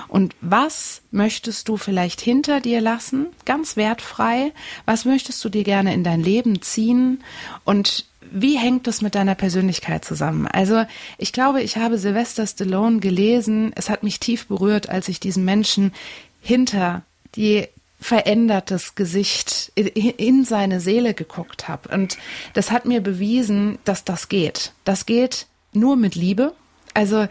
Und 0.08 0.34
was 0.40 1.02
möchtest 1.10 1.68
du 1.68 1.76
vielleicht 1.76 2.20
hinter 2.20 2.60
dir 2.60 2.80
lassen, 2.80 3.26
ganz 3.44 3.76
wertfrei? 3.76 4.52
Was 4.84 5.04
möchtest 5.04 5.44
du 5.44 5.48
dir 5.48 5.64
gerne 5.64 5.94
in 5.94 6.04
dein 6.04 6.22
Leben 6.22 6.62
ziehen? 6.62 7.22
Und 7.64 8.06
wie 8.30 8.58
hängt 8.58 8.86
das 8.86 9.00
mit 9.00 9.14
deiner 9.14 9.34
Persönlichkeit 9.34 10.04
zusammen? 10.04 10.46
Also 10.46 10.84
ich 11.16 11.32
glaube, 11.32 11.62
ich 11.62 11.76
habe 11.76 11.98
Sylvester 11.98 12.46
Stallone 12.46 13.00
gelesen. 13.00 13.72
Es 13.74 13.88
hat 13.88 14.02
mich 14.02 14.20
tief 14.20 14.46
berührt, 14.48 14.88
als 14.88 15.08
ich 15.08 15.20
diesen 15.20 15.44
Menschen 15.44 15.92
hinter 16.40 17.02
die 17.34 17.68
verändertes 18.00 18.94
Gesicht 18.94 19.72
in 19.74 20.44
seine 20.44 20.80
Seele 20.80 21.14
geguckt 21.14 21.68
habe. 21.68 21.88
Und 21.88 22.16
das 22.54 22.70
hat 22.70 22.84
mir 22.84 23.00
bewiesen, 23.00 23.78
dass 23.84 24.04
das 24.04 24.28
geht. 24.28 24.72
Das 24.84 25.04
geht 25.04 25.46
nur 25.72 25.96
mit 25.96 26.14
Liebe. 26.14 26.52
Also 26.94 27.28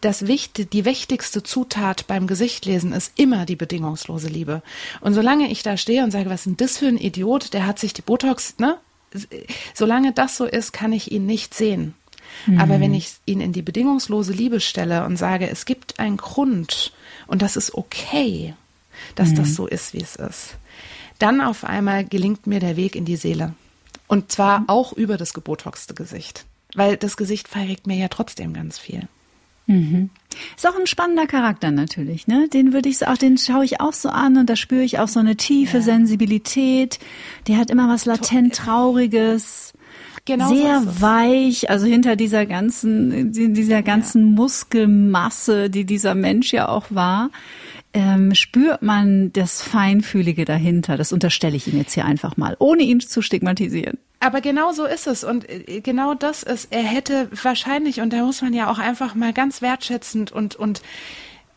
das 0.00 0.26
Wicht, 0.26 0.72
die 0.72 0.84
wichtigste 0.84 1.42
Zutat 1.42 2.06
beim 2.06 2.26
Gesichtlesen 2.26 2.92
ist 2.92 3.12
immer 3.18 3.46
die 3.46 3.56
bedingungslose 3.56 4.28
Liebe. 4.28 4.62
Und 5.00 5.14
solange 5.14 5.50
ich 5.50 5.62
da 5.62 5.76
stehe 5.76 6.04
und 6.04 6.10
sage, 6.10 6.28
was 6.28 6.40
ist 6.40 6.46
denn 6.46 6.56
das 6.56 6.78
für 6.78 6.86
ein 6.86 6.98
Idiot, 6.98 7.54
der 7.54 7.66
hat 7.66 7.78
sich 7.78 7.92
die 7.92 8.02
Botox, 8.02 8.56
ne? 8.58 8.78
Solange 9.74 10.12
das 10.12 10.36
so 10.36 10.44
ist, 10.44 10.72
kann 10.72 10.92
ich 10.92 11.10
ihn 11.10 11.26
nicht 11.26 11.54
sehen. 11.54 11.94
Mhm. 12.46 12.60
Aber 12.60 12.80
wenn 12.80 12.94
ich 12.94 13.14
ihn 13.26 13.40
in 13.40 13.52
die 13.52 13.62
bedingungslose 13.62 14.32
Liebe 14.32 14.60
stelle 14.60 15.04
und 15.04 15.16
sage, 15.16 15.48
es 15.48 15.64
gibt 15.64 15.98
einen 15.98 16.16
Grund 16.16 16.92
und 17.26 17.42
das 17.42 17.56
ist 17.56 17.74
okay, 17.74 18.54
dass 19.14 19.30
mhm. 19.30 19.36
das 19.36 19.54
so 19.54 19.66
ist, 19.66 19.94
wie 19.94 20.02
es 20.02 20.16
ist, 20.16 20.56
dann 21.18 21.40
auf 21.40 21.64
einmal 21.64 22.04
gelingt 22.04 22.46
mir 22.46 22.60
der 22.60 22.76
Weg 22.76 22.94
in 22.94 23.04
die 23.04 23.16
Seele. 23.16 23.54
Und 24.06 24.32
zwar 24.32 24.64
auch 24.66 24.92
über 24.92 25.16
das 25.16 25.34
gebotoxte 25.34 25.94
Gesicht. 25.94 26.44
Weil 26.74 26.96
das 26.96 27.16
Gesicht 27.16 27.48
verregt 27.48 27.86
mir 27.86 27.96
ja 27.96 28.08
trotzdem 28.08 28.52
ganz 28.52 28.78
viel. 28.78 29.08
Mhm. 29.66 30.10
Ist 30.56 30.66
auch 30.66 30.76
ein 30.76 30.86
spannender 30.86 31.26
Charakter 31.26 31.70
natürlich, 31.70 32.26
ne? 32.26 32.48
Den 32.48 32.72
würde 32.72 32.88
ich 32.88 33.06
auch, 33.06 33.16
den 33.16 33.38
schaue 33.38 33.64
ich 33.64 33.80
auch 33.80 33.92
so 33.92 34.08
an 34.08 34.36
und 34.36 34.50
da 34.50 34.56
spüre 34.56 34.82
ich 34.82 34.98
auch 34.98 35.08
so 35.08 35.20
eine 35.20 35.36
tiefe 35.36 35.78
ja. 35.78 35.82
Sensibilität. 35.82 36.98
Der 37.46 37.56
hat 37.56 37.70
immer 37.70 37.88
was 37.88 38.04
latent 38.04 38.54
Trauriges. 38.54 39.72
Genau 40.24 40.52
sehr 40.52 40.80
so 40.80 41.00
weich, 41.00 41.70
also 41.70 41.86
hinter 41.86 42.14
dieser 42.14 42.46
ganzen, 42.46 43.32
dieser 43.32 43.82
ganzen 43.82 44.28
ja. 44.28 44.32
Muskelmasse, 44.34 45.70
die 45.70 45.84
dieser 45.84 46.14
Mensch 46.14 46.52
ja 46.52 46.68
auch 46.68 46.86
war, 46.90 47.30
ähm, 47.92 48.34
spürt 48.34 48.82
man 48.82 49.32
das 49.32 49.62
Feinfühlige 49.62 50.44
dahinter. 50.44 50.96
Das 50.96 51.12
unterstelle 51.12 51.56
ich 51.56 51.66
ihm 51.66 51.78
jetzt 51.78 51.94
hier 51.94 52.04
einfach 52.04 52.36
mal, 52.36 52.56
ohne 52.58 52.82
ihn 52.82 53.00
zu 53.00 53.22
stigmatisieren. 53.22 53.98
Aber 54.20 54.40
genau 54.40 54.72
so 54.72 54.84
ist 54.84 55.06
es 55.06 55.24
und 55.24 55.48
äh, 55.48 55.80
genau 55.80 56.14
das 56.14 56.42
ist, 56.42 56.68
er 56.70 56.82
hätte 56.82 57.28
wahrscheinlich, 57.42 58.00
und 58.00 58.12
da 58.12 58.24
muss 58.24 58.42
man 58.42 58.52
ja 58.52 58.70
auch 58.70 58.78
einfach 58.78 59.14
mal 59.14 59.32
ganz 59.32 59.62
wertschätzend 59.62 60.30
und, 60.30 60.56
und 60.56 60.82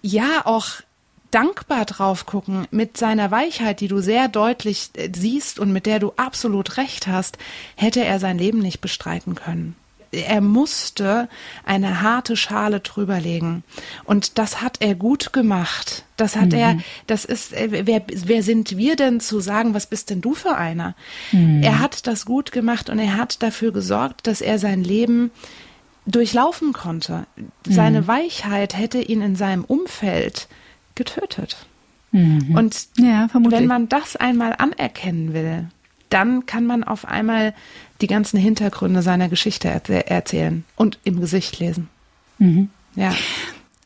ja 0.02 0.46
auch 0.46 0.82
dankbar 1.30 1.86
drauf 1.86 2.26
gucken, 2.26 2.68
mit 2.72 2.96
seiner 2.98 3.32
Weichheit, 3.32 3.80
die 3.82 3.88
du 3.88 4.00
sehr 4.00 4.28
deutlich 4.28 4.92
äh, 4.94 5.10
siehst 5.14 5.60
und 5.60 5.74
mit 5.74 5.86
der 5.86 6.00
du 6.00 6.14
absolut 6.16 6.78
recht 6.78 7.08
hast, 7.08 7.38
hätte 7.76 8.04
er 8.04 8.20
sein 8.20 8.38
Leben 8.38 8.60
nicht 8.60 8.82
bestreiten 8.82 9.36
können 9.36 9.76
er 10.14 10.42
musste 10.42 11.28
eine 11.66 12.02
harte 12.02 12.38
Schale 12.38 12.80
drüberlegen. 12.80 13.64
Und 14.04 14.38
das 14.38 14.62
hat 14.62 14.78
er 14.82 14.96
gut 14.96 15.34
gemacht. 15.34 16.06
Das 16.18 16.36
hat 16.36 16.52
mhm. 16.52 16.58
er, 16.58 16.78
das 17.08 17.26
ist, 17.26 17.54
äh, 17.54 17.86
wer, 17.86 18.04
wer 18.08 18.44
sind 18.44 18.78
wir 18.78 18.96
denn 18.96 19.20
zu 19.20 19.40
sagen, 19.40 19.74
was 19.74 19.88
bist 19.88 20.10
denn 20.10 20.22
du 20.22 20.36
für 20.36 20.56
einer? 20.56 20.96
Mhm. 21.32 21.64
Er 21.64 21.80
hat 21.80 22.08
das 22.08 22.26
gut 22.26 22.52
gemacht 22.52 22.90
und 22.90 23.00
er 23.00 23.18
hat 23.18 23.42
dafür 23.42 23.72
gesorgt, 23.72 24.28
dass 24.28 24.42
er 24.42 24.60
sein 24.60 24.84
Leben 24.84 25.32
durchlaufen 26.06 26.74
konnte. 26.74 27.26
Seine 27.68 28.02
mhm. 28.02 28.08
Weichheit 28.08 28.78
hätte 28.78 29.02
ihn 29.02 29.22
in 29.22 29.36
seinem 29.36 29.64
Umfeld 29.64 30.48
getötet. 30.96 31.66
Mhm. 32.12 32.56
Und 32.56 32.88
ja, 32.98 33.28
wenn 33.34 33.68
man 33.68 33.90
das 33.90 34.16
einmal 34.16 34.54
anerkennen 34.58 35.34
will, 35.34 35.68
dann 36.10 36.46
kann 36.46 36.66
man 36.66 36.84
auf 36.84 37.06
einmal 37.06 37.56
die 38.04 38.08
ganzen 38.08 38.38
Hintergründe 38.38 39.02
seiner 39.02 39.30
Geschichte 39.30 39.70
er 39.70 40.12
erzählen 40.12 40.66
und 40.76 41.00
im 41.06 41.22
Gesicht 41.22 41.60
lesen. 41.60 41.90
Mhm. 42.38 42.70
Ja. 42.96 43.14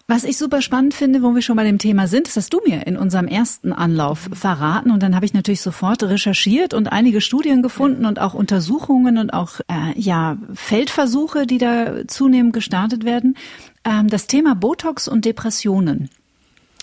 Was 0.10 0.24
ich 0.24 0.38
super 0.38 0.62
spannend 0.62 0.94
finde, 0.94 1.22
wo 1.22 1.36
wir 1.36 1.42
schon 1.42 1.58
bei 1.58 1.66
dem 1.66 1.80
Thema 1.80 2.08
sind, 2.08 2.28
ist, 2.28 2.38
dass 2.38 2.50
du 2.50 2.62
mir 2.66 2.88
in 2.88 2.98
unserem 2.98 3.28
ersten 3.28 3.74
Anlauf 3.74 4.30
verraten 4.32 4.90
und 4.90 5.04
dann 5.04 5.16
habe 5.16 5.26
ich 5.26 5.34
natürlich 5.34 5.62
sofort 5.62 6.02
recherchiert 6.02 6.74
und 6.74 6.88
einige 6.88 7.22
Studien 7.22 7.62
gefunden 7.62 8.06
und 8.06 8.20
auch 8.20 8.34
Untersuchungen 8.34 9.18
und 9.18 9.32
auch 9.32 9.60
äh, 9.68 10.00
ja 10.00 10.38
Feldversuche, 10.54 11.46
die 11.46 11.58
da 11.58 12.08
zunehmend 12.08 12.54
gestartet 12.54 13.04
werden. 13.04 13.36
Ähm, 13.84 14.08
das 14.08 14.28
Thema 14.28 14.56
Botox 14.56 15.08
und 15.08 15.26
Depressionen 15.26 16.10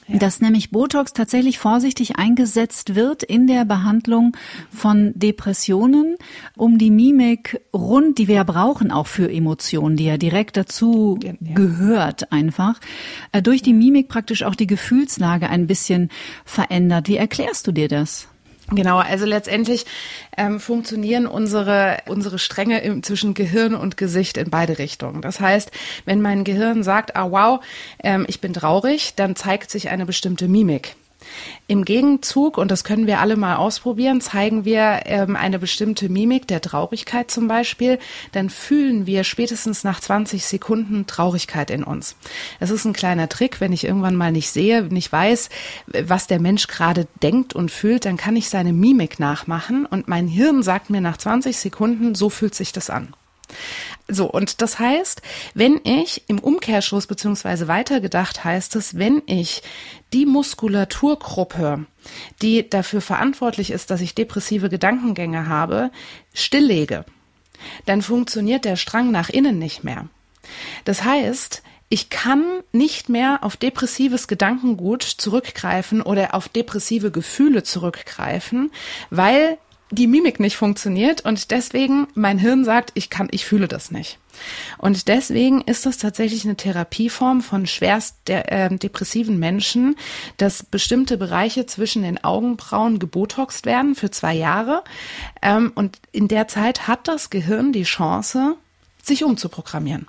Ja. 0.06 0.18
Dass 0.18 0.40
nämlich 0.40 0.70
Botox 0.70 1.14
tatsächlich 1.14 1.58
vorsichtig 1.58 2.16
eingesetzt 2.16 2.94
wird 2.94 3.22
in 3.22 3.46
der 3.46 3.64
Behandlung 3.64 4.36
von 4.70 5.12
Depressionen, 5.14 6.16
um 6.56 6.76
die 6.76 6.90
Mimik 6.90 7.60
rund, 7.72 8.18
die 8.18 8.28
wir 8.28 8.36
ja 8.36 8.44
brauchen 8.44 8.90
auch 8.90 9.06
für 9.06 9.30
Emotionen, 9.30 9.96
die 9.96 10.04
ja 10.04 10.18
direkt 10.18 10.58
dazu 10.58 11.18
ja. 11.22 11.32
gehört 11.40 12.32
einfach, 12.32 12.80
äh, 13.32 13.40
durch 13.40 13.62
die 13.62 13.72
Mimik 13.72 14.08
praktisch 14.08 14.42
auch 14.42 14.54
die 14.54 14.66
Gefühlslage 14.66 15.48
ein 15.48 15.66
bisschen 15.66 16.10
verändert. 16.44 17.08
Wie 17.08 17.16
erklärst 17.16 17.66
du 17.66 17.72
dir 17.72 17.88
das? 17.88 18.28
Genau, 18.70 18.98
also 18.98 19.26
letztendlich 19.26 19.84
ähm, 20.38 20.58
funktionieren 20.58 21.26
unsere, 21.26 21.98
unsere 22.06 22.38
Stränge 22.38 22.80
im, 22.80 23.02
zwischen 23.02 23.34
Gehirn 23.34 23.74
und 23.74 23.96
Gesicht 23.96 24.38
in 24.38 24.48
beide 24.48 24.78
Richtungen. 24.78 25.20
Das 25.20 25.38
heißt, 25.38 25.70
wenn 26.06 26.22
mein 26.22 26.44
Gehirn 26.44 26.82
sagt, 26.82 27.14
ah 27.14 27.30
wow, 27.30 27.64
ähm, 28.02 28.24
ich 28.26 28.40
bin 28.40 28.54
traurig, 28.54 29.14
dann 29.16 29.36
zeigt 29.36 29.70
sich 29.70 29.90
eine 29.90 30.06
bestimmte 30.06 30.48
Mimik. 30.48 30.96
Im 31.66 31.84
Gegenzug, 31.84 32.58
und 32.58 32.70
das 32.70 32.84
können 32.84 33.06
wir 33.06 33.20
alle 33.20 33.36
mal 33.36 33.56
ausprobieren, 33.56 34.20
zeigen 34.20 34.64
wir 34.64 35.02
ähm, 35.06 35.36
eine 35.36 35.58
bestimmte 35.58 36.08
Mimik 36.08 36.46
der 36.46 36.60
Traurigkeit 36.60 37.30
zum 37.30 37.48
Beispiel, 37.48 37.98
dann 38.32 38.50
fühlen 38.50 39.06
wir 39.06 39.24
spätestens 39.24 39.84
nach 39.84 40.00
20 40.00 40.44
Sekunden 40.44 41.06
Traurigkeit 41.06 41.70
in 41.70 41.84
uns. 41.84 42.16
Das 42.60 42.70
ist 42.70 42.84
ein 42.84 42.92
kleiner 42.92 43.28
Trick, 43.28 43.60
wenn 43.60 43.72
ich 43.72 43.84
irgendwann 43.84 44.16
mal 44.16 44.32
nicht 44.32 44.50
sehe, 44.50 44.82
nicht 44.84 45.10
weiß, 45.10 45.48
was 45.86 46.26
der 46.26 46.40
Mensch 46.40 46.66
gerade 46.66 47.06
denkt 47.22 47.54
und 47.54 47.70
fühlt, 47.70 48.04
dann 48.04 48.16
kann 48.16 48.36
ich 48.36 48.48
seine 48.48 48.72
Mimik 48.72 49.18
nachmachen 49.18 49.86
und 49.86 50.08
mein 50.08 50.28
Hirn 50.28 50.62
sagt 50.62 50.90
mir 50.90 51.00
nach 51.00 51.16
20 51.16 51.56
Sekunden, 51.56 52.14
so 52.14 52.30
fühlt 52.30 52.54
sich 52.54 52.72
das 52.72 52.90
an. 52.90 53.14
So, 54.06 54.30
und 54.30 54.60
das 54.60 54.78
heißt, 54.78 55.22
wenn 55.54 55.80
ich 55.82 56.24
im 56.28 56.38
Umkehrschluss 56.38 57.06
beziehungsweise 57.06 57.68
weitergedacht 57.68 58.44
heißt 58.44 58.76
es, 58.76 58.98
wenn 58.98 59.22
ich 59.26 59.62
die 60.12 60.26
Muskulaturgruppe, 60.26 61.86
die 62.42 62.68
dafür 62.68 63.00
verantwortlich 63.00 63.70
ist, 63.70 63.90
dass 63.90 64.02
ich 64.02 64.14
depressive 64.14 64.68
Gedankengänge 64.68 65.48
habe, 65.48 65.90
stilllege, 66.34 67.06
dann 67.86 68.02
funktioniert 68.02 68.66
der 68.66 68.76
Strang 68.76 69.10
nach 69.10 69.30
innen 69.30 69.58
nicht 69.58 69.84
mehr. 69.84 70.08
Das 70.84 71.04
heißt, 71.04 71.62
ich 71.88 72.10
kann 72.10 72.42
nicht 72.72 73.08
mehr 73.08 73.38
auf 73.42 73.56
depressives 73.56 74.28
Gedankengut 74.28 75.02
zurückgreifen 75.02 76.02
oder 76.02 76.34
auf 76.34 76.48
depressive 76.48 77.10
Gefühle 77.10 77.62
zurückgreifen, 77.62 78.70
weil 79.10 79.58
die 79.94 80.06
Mimik 80.06 80.40
nicht 80.40 80.56
funktioniert 80.56 81.24
und 81.24 81.50
deswegen 81.50 82.08
mein 82.14 82.38
Hirn 82.38 82.64
sagt, 82.64 82.92
ich 82.94 83.10
kann, 83.10 83.28
ich 83.30 83.44
fühle 83.44 83.68
das 83.68 83.90
nicht. 83.90 84.18
Und 84.78 85.08
deswegen 85.08 85.60
ist 85.60 85.86
das 85.86 85.98
tatsächlich 85.98 86.44
eine 86.44 86.56
Therapieform 86.56 87.40
von 87.40 87.66
schwerst 87.66 88.16
de 88.26 88.42
äh, 88.46 88.68
depressiven 88.76 89.38
Menschen, 89.38 89.96
dass 90.36 90.64
bestimmte 90.64 91.16
Bereiche 91.16 91.66
zwischen 91.66 92.02
den 92.02 92.22
Augenbrauen 92.22 92.98
gebotoxt 92.98 93.64
werden 93.64 93.94
für 93.94 94.10
zwei 94.10 94.34
Jahre. 94.34 94.82
Ähm, 95.40 95.72
und 95.74 95.98
in 96.10 96.28
der 96.28 96.48
Zeit 96.48 96.88
hat 96.88 97.06
das 97.06 97.30
Gehirn 97.30 97.72
die 97.72 97.84
Chance, 97.84 98.56
sich 99.02 99.22
umzuprogrammieren 99.22 100.08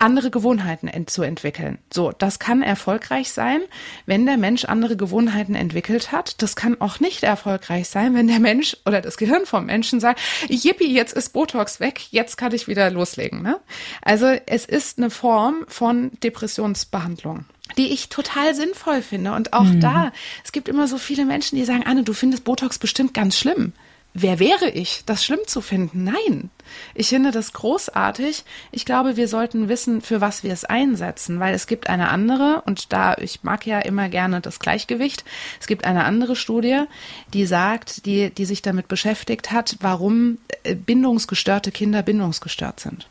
andere 0.00 0.30
Gewohnheiten 0.30 0.88
ent 0.88 1.10
zu 1.10 1.22
entwickeln. 1.22 1.78
So, 1.92 2.10
das 2.10 2.38
kann 2.38 2.62
erfolgreich 2.62 3.32
sein, 3.32 3.60
wenn 4.06 4.26
der 4.26 4.36
Mensch 4.36 4.64
andere 4.64 4.96
Gewohnheiten 4.96 5.54
entwickelt 5.54 6.12
hat. 6.12 6.42
Das 6.42 6.56
kann 6.56 6.80
auch 6.80 7.00
nicht 7.00 7.22
erfolgreich 7.22 7.88
sein, 7.88 8.14
wenn 8.14 8.26
der 8.26 8.40
Mensch 8.40 8.76
oder 8.86 9.00
das 9.00 9.16
Gehirn 9.16 9.46
vom 9.46 9.66
Menschen 9.66 10.00
sagt, 10.00 10.20
yippie, 10.48 10.92
jetzt 10.92 11.12
ist 11.12 11.32
Botox 11.32 11.80
weg, 11.80 12.00
jetzt 12.10 12.36
kann 12.36 12.54
ich 12.54 12.66
wieder 12.66 12.90
loslegen. 12.90 13.42
Ne? 13.42 13.60
Also 14.02 14.26
es 14.46 14.64
ist 14.64 14.98
eine 14.98 15.10
Form 15.10 15.64
von 15.68 16.12
Depressionsbehandlung 16.22 17.44
die 17.78 17.92
ich 17.92 18.08
total 18.08 18.52
sinnvoll 18.52 19.00
finde. 19.00 19.32
Und 19.32 19.52
auch 19.52 19.62
mhm. 19.62 19.78
da, 19.78 20.12
es 20.42 20.50
gibt 20.50 20.68
immer 20.68 20.88
so 20.88 20.98
viele 20.98 21.24
Menschen, 21.24 21.54
die 21.54 21.64
sagen, 21.64 21.84
Anne, 21.86 22.02
du 22.02 22.12
findest 22.14 22.42
Botox 22.42 22.80
bestimmt 22.80 23.14
ganz 23.14 23.38
schlimm 23.38 23.74
wer 24.14 24.38
wäre 24.38 24.70
ich, 24.70 25.02
das 25.06 25.24
schlimm 25.24 25.40
zu 25.46 25.60
finden? 25.60 26.04
Nein. 26.04 26.50
Ich 26.94 27.08
finde 27.08 27.30
das 27.30 27.52
großartig. 27.52 28.44
Ich 28.70 28.84
glaube, 28.84 29.16
wir 29.16 29.28
sollten 29.28 29.68
wissen, 29.68 30.00
für 30.00 30.20
was 30.20 30.42
wir 30.42 30.52
es 30.52 30.64
einsetzen, 30.64 31.40
weil 31.40 31.54
es 31.54 31.66
gibt 31.66 31.88
eine 31.88 32.08
andere, 32.08 32.62
und 32.66 32.92
da, 32.92 33.16
ich 33.16 33.42
mag 33.42 33.66
ja 33.66 33.80
immer 33.80 34.08
gerne 34.08 34.40
das 34.40 34.58
Gleichgewicht. 34.58 35.24
Es 35.60 35.66
gibt 35.66 35.84
eine 35.84 36.04
andere 36.04 36.36
Studie, 36.36 36.84
die 37.32 37.46
sagt, 37.46 38.06
die, 38.06 38.30
die 38.30 38.44
sich 38.44 38.62
damit 38.62 38.88
beschäftigt 38.88 39.52
hat, 39.52 39.76
warum 39.80 40.38
äh, 40.62 40.74
bindungsgestörte 40.74 41.72
Kinder 41.72 42.02
bindungsgestört 42.02 42.80
sind. 42.80 43.06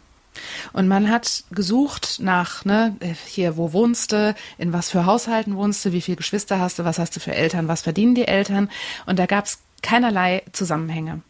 Und 0.73 0.87
man 0.87 1.09
hat 1.09 1.43
gesucht 1.51 2.19
nach, 2.19 2.63
ne, 2.65 2.95
hier, 3.25 3.57
wo 3.57 3.73
wohnst 3.73 4.11
du, 4.11 4.35
in 4.57 4.73
was 4.73 4.89
für 4.89 5.05
Haushalten 5.05 5.55
wohnst 5.55 5.83
du, 5.83 5.91
wie 5.91 6.01
viele 6.01 6.17
Geschwister 6.17 6.59
hast 6.59 6.79
du, 6.79 6.85
was 6.85 6.99
hast 6.99 7.15
du 7.15 7.19
für 7.19 7.33
Eltern, 7.33 7.67
was 7.67 7.81
verdienen 7.81 8.15
die 8.15 8.27
Eltern. 8.27 8.69
Und 9.05 9.19
da 9.19 9.25
gab 9.25 9.45
es 9.45 9.59
keinerlei 9.83 10.43
Zusammenhänge. 10.51 11.21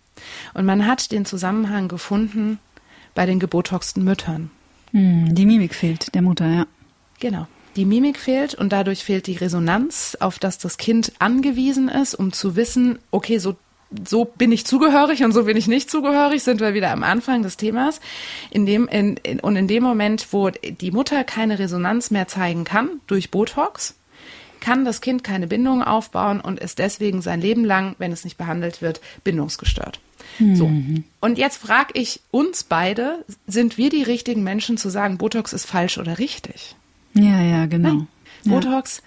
Und 0.54 0.66
man 0.66 0.86
hat 0.86 1.12
den 1.12 1.26
Zusammenhang 1.26 1.88
gefunden 1.88 2.60
bei 3.16 3.26
den 3.26 3.40
gebotoxten 3.40 4.04
Müttern. 4.04 4.52
Hm, 4.92 5.34
die 5.36 5.46
Mimik 5.46 5.74
fehlt 5.74 6.14
der 6.16 6.22
Mutter, 6.22 6.48
ja. 6.48 6.68
Genau. 7.20 7.48
Die 7.76 7.86
Mimik 7.86 8.18
fehlt 8.18 8.56
und 8.56 8.72
dadurch 8.72 9.04
fehlt 9.04 9.28
die 9.28 9.38
Resonanz, 9.38 10.18
auf 10.20 10.40
das 10.40 10.58
das 10.58 10.78
Kind 10.78 11.14
angewiesen 11.20 11.88
ist, 11.88 12.16
um 12.16 12.34
zu 12.34 12.56
wissen, 12.56 13.00
okay, 13.12 13.38
so 13.38 13.56
so 14.08 14.26
bin 14.26 14.52
ich 14.52 14.66
zugehörig 14.66 15.24
und 15.24 15.32
so 15.32 15.46
bin 15.46 15.58
ich 15.58 15.68
nicht 15.68 15.90
zugehörig, 15.90 16.44
sind 16.44 16.62
wir 16.62 16.74
wieder 16.74 16.92
am 16.92 17.04
Anfang 17.04 17.42
des 17.42 17.58
Themas. 17.58 18.00
In 18.52 18.66
dem, 18.66 18.88
in, 18.88 19.18
in, 19.18 19.40
und 19.40 19.56
in 19.56 19.68
dem 19.68 19.82
Moment, 19.82 20.28
wo 20.32 20.50
die 20.50 20.92
Mutter 20.92 21.24
keine 21.24 21.58
Resonanz 21.58 22.12
mehr 22.12 22.28
zeigen 22.28 22.66
kann 22.66 23.02
durch 23.08 23.32
Botox, 23.32 23.96
kann 24.60 24.86
das 24.86 25.02
Kind 25.02 25.24
keine 25.24 25.48
Bindung 25.48 25.84
aufbauen 25.84 26.42
und 26.42 26.60
ist 26.60 26.80
deswegen 26.80 27.22
sein 27.22 27.42
Leben 27.42 27.66
lang, 27.66 27.96
wenn 27.98 28.12
es 28.12 28.24
nicht 28.24 28.38
behandelt 28.38 28.82
wird, 28.82 29.02
bindungsgestört. 29.24 30.00
Mhm. 30.40 30.56
So. 30.56 30.72
Und 31.20 31.38
jetzt 31.38 31.58
frage 31.58 31.92
ich 31.94 32.22
uns 32.32 32.64
beide, 32.64 33.26
sind 33.48 33.78
wir 33.78 33.90
die 33.90 34.04
richtigen 34.04 34.44
Menschen 34.44 34.78
zu 34.78 34.90
sagen, 34.90 35.18
Botox 35.18 35.54
ist 35.54 35.66
falsch 35.66 35.98
oder 35.98 36.20
richtig? 36.20 36.76
Ja, 37.14 37.42
ja, 37.42 37.66
genau. 37.66 37.94
Nein. 37.94 38.08
Botox 38.46 39.02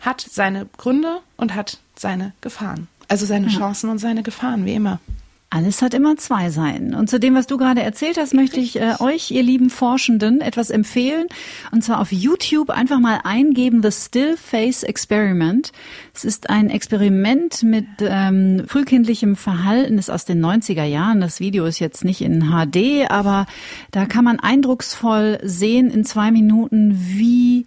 hat 0.00 0.20
seine 0.20 0.66
Gründe 0.76 1.20
und 1.36 1.54
hat 1.54 1.78
seine 1.96 2.32
Gefahren. 2.40 2.88
Also 3.08 3.26
seine 3.26 3.48
ja. 3.48 3.58
Chancen 3.58 3.90
und 3.90 3.98
seine 3.98 4.22
Gefahren, 4.22 4.64
wie 4.64 4.74
immer. 4.74 5.00
Alles 5.48 5.80
hat 5.80 5.94
immer 5.94 6.16
zwei 6.16 6.50
Seiten. 6.50 6.92
Und 6.92 7.08
zu 7.08 7.20
dem, 7.20 7.36
was 7.36 7.46
du 7.46 7.56
gerade 7.56 7.80
erzählt 7.80 8.18
hast, 8.18 8.34
möchte 8.34 8.58
ich 8.58 8.80
äh, 8.80 8.94
euch, 8.98 9.30
ihr 9.30 9.44
lieben 9.44 9.70
Forschenden, 9.70 10.40
etwas 10.40 10.70
empfehlen. 10.70 11.28
Und 11.70 11.84
zwar 11.84 12.00
auf 12.00 12.10
YouTube 12.10 12.68
einfach 12.68 12.98
mal 12.98 13.20
eingeben, 13.22 13.80
The 13.80 13.92
Still 13.92 14.36
Face 14.36 14.82
Experiment. 14.82 15.70
Es 16.12 16.24
ist 16.24 16.50
ein 16.50 16.68
Experiment 16.68 17.62
mit 17.62 17.86
ähm, 18.00 18.64
frühkindlichem 18.66 19.36
Verhalten, 19.36 19.98
ist 19.98 20.10
aus 20.10 20.24
den 20.24 20.44
90er 20.44 20.84
Jahren. 20.84 21.20
Das 21.20 21.38
Video 21.38 21.64
ist 21.64 21.78
jetzt 21.78 22.04
nicht 22.04 22.22
in 22.22 22.50
HD, 22.50 23.08
aber 23.08 23.46
da 23.92 24.06
kann 24.06 24.24
man 24.24 24.40
eindrucksvoll 24.40 25.38
sehen 25.44 25.90
in 25.90 26.04
zwei 26.04 26.32
Minuten, 26.32 26.98
wie 26.98 27.66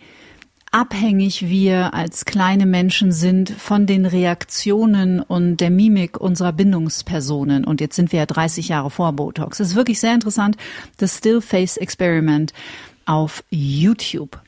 abhängig 0.72 1.50
wir 1.50 1.94
als 1.94 2.26
kleine 2.26 2.66
Menschen 2.66 3.12
sind 3.12 3.50
von 3.50 3.86
den 3.86 4.06
Reaktionen 4.06 5.20
und 5.22 5.58
der 5.58 5.70
Mimik 5.70 6.20
unserer 6.20 6.54
Bindungspersonen. 6.54 7.66
Und 7.66 7.82
jetzt 7.82 7.96
sind 7.96 8.12
wir 8.12 8.20
ja 8.20 8.26
30 8.26 8.70
Jahre 8.70 8.92
vor 8.92 9.14
Botox. 9.14 9.60
Es 9.60 9.70
ist 9.70 9.76
wirklich 9.76 10.00
sehr 10.00 10.14
interessant. 10.14 10.58
Das 10.98 11.18
Still 11.18 11.42
Face 11.42 11.78
Experiment 11.78 12.54
auf 13.06 13.44
YouTube. 13.50 14.40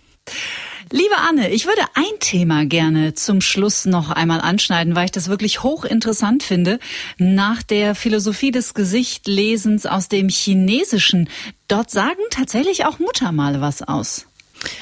Liebe 0.93 1.15
Anne, 1.17 1.49
ich 1.51 1.65
würde 1.65 1.81
ein 1.93 2.19
Thema 2.19 2.65
gerne 2.65 3.13
zum 3.13 3.39
Schluss 3.39 3.85
noch 3.85 4.11
einmal 4.11 4.41
anschneiden, 4.41 4.93
weil 4.93 5.05
ich 5.05 5.11
das 5.11 5.29
wirklich 5.29 5.63
hochinteressant 5.63 6.43
finde. 6.43 6.79
Nach 7.17 7.63
der 7.63 7.95
Philosophie 7.95 8.51
des 8.51 8.73
Gesichtlesens 8.73 9.85
aus 9.85 10.09
dem 10.09 10.27
Chinesischen, 10.27 11.29
dort 11.69 11.89
sagen 11.89 12.19
tatsächlich 12.29 12.85
auch 12.85 12.99
Muttermale 12.99 13.61
was 13.61 13.81
aus. 13.81 14.27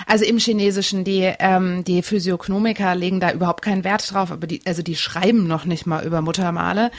Also 0.06 0.26
im 0.26 0.38
Chinesischen, 0.38 1.04
die, 1.04 1.32
ähm, 1.40 1.84
die 1.84 2.02
Physiognomiker 2.02 2.96
legen 2.96 3.20
da 3.20 3.32
überhaupt 3.32 3.62
keinen 3.62 3.84
Wert 3.84 4.12
drauf, 4.12 4.32
aber 4.32 4.48
die, 4.48 4.62
also 4.66 4.82
die 4.82 4.96
schreiben 4.96 5.48
noch 5.48 5.66
nicht 5.66 5.86
mal 5.86 6.06
über 6.06 6.22
Muttermale 6.22 6.92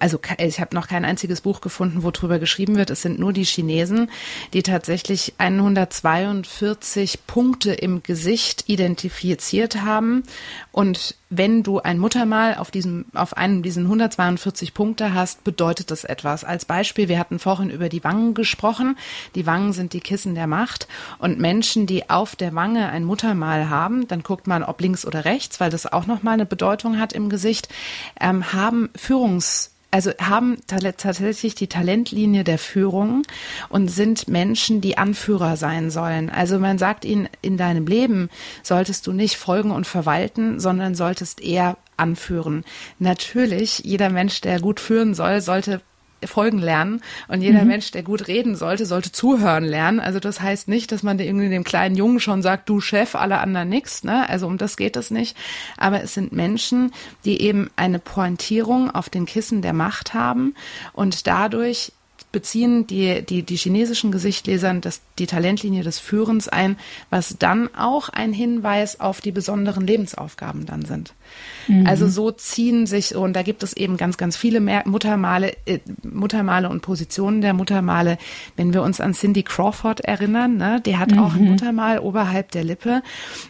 also 0.00 0.18
ich 0.38 0.60
habe 0.60 0.74
noch 0.74 0.88
kein 0.88 1.04
einziges 1.04 1.42
Buch 1.42 1.60
gefunden, 1.60 2.02
wo 2.02 2.10
drüber 2.10 2.38
geschrieben 2.38 2.76
wird. 2.76 2.90
Es 2.90 3.02
sind 3.02 3.18
nur 3.18 3.32
die 3.32 3.44
Chinesen, 3.44 4.10
die 4.54 4.62
tatsächlich 4.62 5.34
142 5.36 7.26
Punkte 7.26 7.72
im 7.74 8.02
Gesicht 8.02 8.64
identifiziert 8.68 9.82
haben. 9.82 10.24
Und 10.72 11.16
wenn 11.28 11.62
du 11.62 11.80
ein 11.80 11.98
Muttermal 11.98 12.54
auf 12.54 12.70
diesem, 12.70 13.04
auf 13.12 13.36
einem 13.36 13.62
diesen 13.62 13.84
142 13.84 14.72
Punkte 14.72 15.14
hast, 15.14 15.44
bedeutet 15.44 15.90
das 15.90 16.04
etwas. 16.04 16.44
Als 16.44 16.64
Beispiel, 16.64 17.08
wir 17.08 17.18
hatten 17.18 17.38
vorhin 17.38 17.68
über 17.68 17.90
die 17.90 18.02
Wangen 18.02 18.32
gesprochen. 18.32 18.96
Die 19.34 19.46
Wangen 19.46 19.74
sind 19.74 19.92
die 19.92 20.00
Kissen 20.00 20.34
der 20.34 20.46
Macht. 20.46 20.88
Und 21.18 21.38
Menschen, 21.38 21.86
die 21.86 22.08
auf 22.08 22.36
der 22.36 22.54
Wange 22.54 22.88
ein 22.88 23.04
Muttermal 23.04 23.68
haben, 23.68 24.08
dann 24.08 24.22
guckt 24.22 24.46
man, 24.46 24.64
ob 24.64 24.80
links 24.80 25.06
oder 25.06 25.26
rechts, 25.26 25.60
weil 25.60 25.70
das 25.70 25.92
auch 25.92 26.06
nochmal 26.06 26.34
eine 26.34 26.46
Bedeutung 26.46 26.98
hat 26.98 27.12
im 27.12 27.28
Gesicht, 27.28 27.68
ähm, 28.18 28.52
haben 28.54 28.88
Führungs 28.96 29.70
also 29.90 30.12
haben 30.20 30.58
tatsächlich 30.66 31.54
die 31.54 31.66
Talentlinie 31.66 32.44
der 32.44 32.58
Führung 32.58 33.22
und 33.68 33.88
sind 33.88 34.28
Menschen, 34.28 34.80
die 34.80 34.98
Anführer 34.98 35.56
sein 35.56 35.90
sollen. 35.90 36.30
Also 36.30 36.58
man 36.58 36.78
sagt 36.78 37.04
ihnen, 37.04 37.28
in 37.42 37.56
deinem 37.56 37.86
Leben 37.86 38.28
solltest 38.62 39.06
du 39.06 39.12
nicht 39.12 39.36
folgen 39.36 39.72
und 39.72 39.86
verwalten, 39.86 40.60
sondern 40.60 40.94
solltest 40.94 41.40
eher 41.40 41.76
anführen. 41.96 42.64
Natürlich, 42.98 43.80
jeder 43.84 44.10
Mensch, 44.10 44.40
der 44.40 44.60
gut 44.60 44.80
führen 44.80 45.14
soll, 45.14 45.40
sollte 45.40 45.80
folgen 46.24 46.58
lernen 46.58 47.02
und 47.28 47.42
jeder 47.42 47.62
mhm. 47.62 47.68
Mensch, 47.68 47.90
der 47.90 48.02
gut 48.02 48.28
reden 48.28 48.56
sollte, 48.56 48.86
sollte 48.86 49.12
zuhören 49.12 49.64
lernen. 49.64 50.00
Also 50.00 50.20
das 50.20 50.40
heißt 50.40 50.68
nicht, 50.68 50.92
dass 50.92 51.02
man 51.02 51.18
irgendwie 51.18 51.48
dem 51.48 51.64
kleinen 51.64 51.96
Jungen 51.96 52.20
schon 52.20 52.42
sagt, 52.42 52.68
du 52.68 52.80
Chef, 52.80 53.14
alle 53.14 53.38
anderen 53.38 53.68
nix, 53.68 54.04
ne? 54.04 54.28
Also 54.28 54.46
um 54.46 54.58
das 54.58 54.76
geht 54.76 54.96
es 54.96 55.10
nicht. 55.10 55.36
Aber 55.76 56.02
es 56.02 56.14
sind 56.14 56.32
Menschen, 56.32 56.92
die 57.24 57.40
eben 57.42 57.70
eine 57.76 57.98
Pointierung 57.98 58.90
auf 58.90 59.08
den 59.08 59.26
Kissen 59.26 59.62
der 59.62 59.72
Macht 59.72 60.14
haben 60.14 60.54
und 60.92 61.26
dadurch 61.26 61.92
beziehen 62.32 62.86
die, 62.86 63.22
die, 63.24 63.42
die 63.42 63.56
chinesischen 63.56 64.12
Gesichtlesern 64.12 64.80
das, 64.80 65.00
die 65.18 65.26
Talentlinie 65.26 65.82
des 65.82 65.98
Führens 65.98 66.48
ein, 66.48 66.76
was 67.10 67.36
dann 67.38 67.74
auch 67.74 68.08
ein 68.08 68.32
Hinweis 68.32 69.00
auf 69.00 69.20
die 69.20 69.32
besonderen 69.32 69.86
Lebensaufgaben 69.86 70.66
dann 70.66 70.84
sind. 70.84 71.14
Mhm. 71.66 71.86
Also 71.86 72.08
so 72.08 72.30
ziehen 72.30 72.86
sich, 72.86 73.14
und 73.14 73.34
da 73.34 73.42
gibt 73.42 73.62
es 73.62 73.72
eben 73.72 73.96
ganz, 73.96 74.16
ganz 74.16 74.36
viele 74.36 74.60
Muttermale, 74.84 75.56
äh, 75.66 75.80
Muttermale 76.02 76.68
und 76.68 76.82
Positionen 76.82 77.40
der 77.40 77.54
Muttermale. 77.54 78.18
Wenn 78.56 78.72
wir 78.72 78.82
uns 78.82 79.00
an 79.00 79.14
Cindy 79.14 79.42
Crawford 79.42 80.00
erinnern, 80.00 80.56
ne, 80.56 80.80
die 80.84 80.96
hat 80.96 81.10
mhm. 81.10 81.18
auch 81.18 81.34
ein 81.34 81.42
mhm. 81.42 81.50
Muttermal 81.50 81.98
oberhalb 81.98 82.52
der 82.52 82.64
Lippe. 82.64 83.02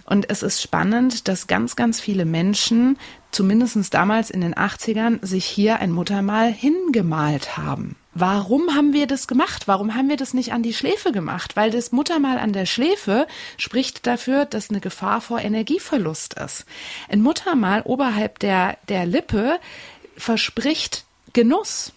Und 0.07 0.31
es 0.31 0.43
ist 0.43 0.63
spannend, 0.63 1.29
dass 1.29 1.47
ganz, 1.47 1.77
ganz 1.77 2.01
viele 2.01 2.25
Menschen 2.25 2.97
zumindestens 3.31 3.91
damals 3.91 4.31
in 4.31 4.41
den 4.41 4.55
80ern, 4.55 5.25
sich 5.25 5.45
hier 5.45 5.79
ein 5.79 5.93
Muttermal 5.93 6.53
hingemalt 6.53 7.57
haben. 7.57 7.97
Warum 8.13 8.75
haben 8.75 8.93
wir 8.93 9.07
das 9.07 9.29
gemacht? 9.29 9.69
Warum 9.69 9.95
haben 9.95 10.09
wir 10.09 10.17
das 10.17 10.35
nicht 10.35 10.53
an 10.53 10.63
die 10.63 10.75
Schläfe 10.75 11.13
gemacht? 11.13 11.55
Weil 11.55 11.71
das 11.71 11.93
Muttermal 11.93 12.39
an 12.39 12.53
der 12.53 12.67
Schläfe 12.67 13.29
spricht 13.57 14.07
dafür, 14.07 14.47
dass 14.47 14.71
eine 14.71 14.81
Gefahr 14.81 15.21
vor 15.21 15.41
Energieverlust 15.41 16.35
ist. 16.35 16.67
Ein 17.09 17.23
Muttermal 17.23 17.83
oberhalb 17.83 18.41
der, 18.41 18.77
der 18.89 19.07
Lippe 19.07 19.61
verspricht 20.17 21.05
Genuss. 21.33 21.93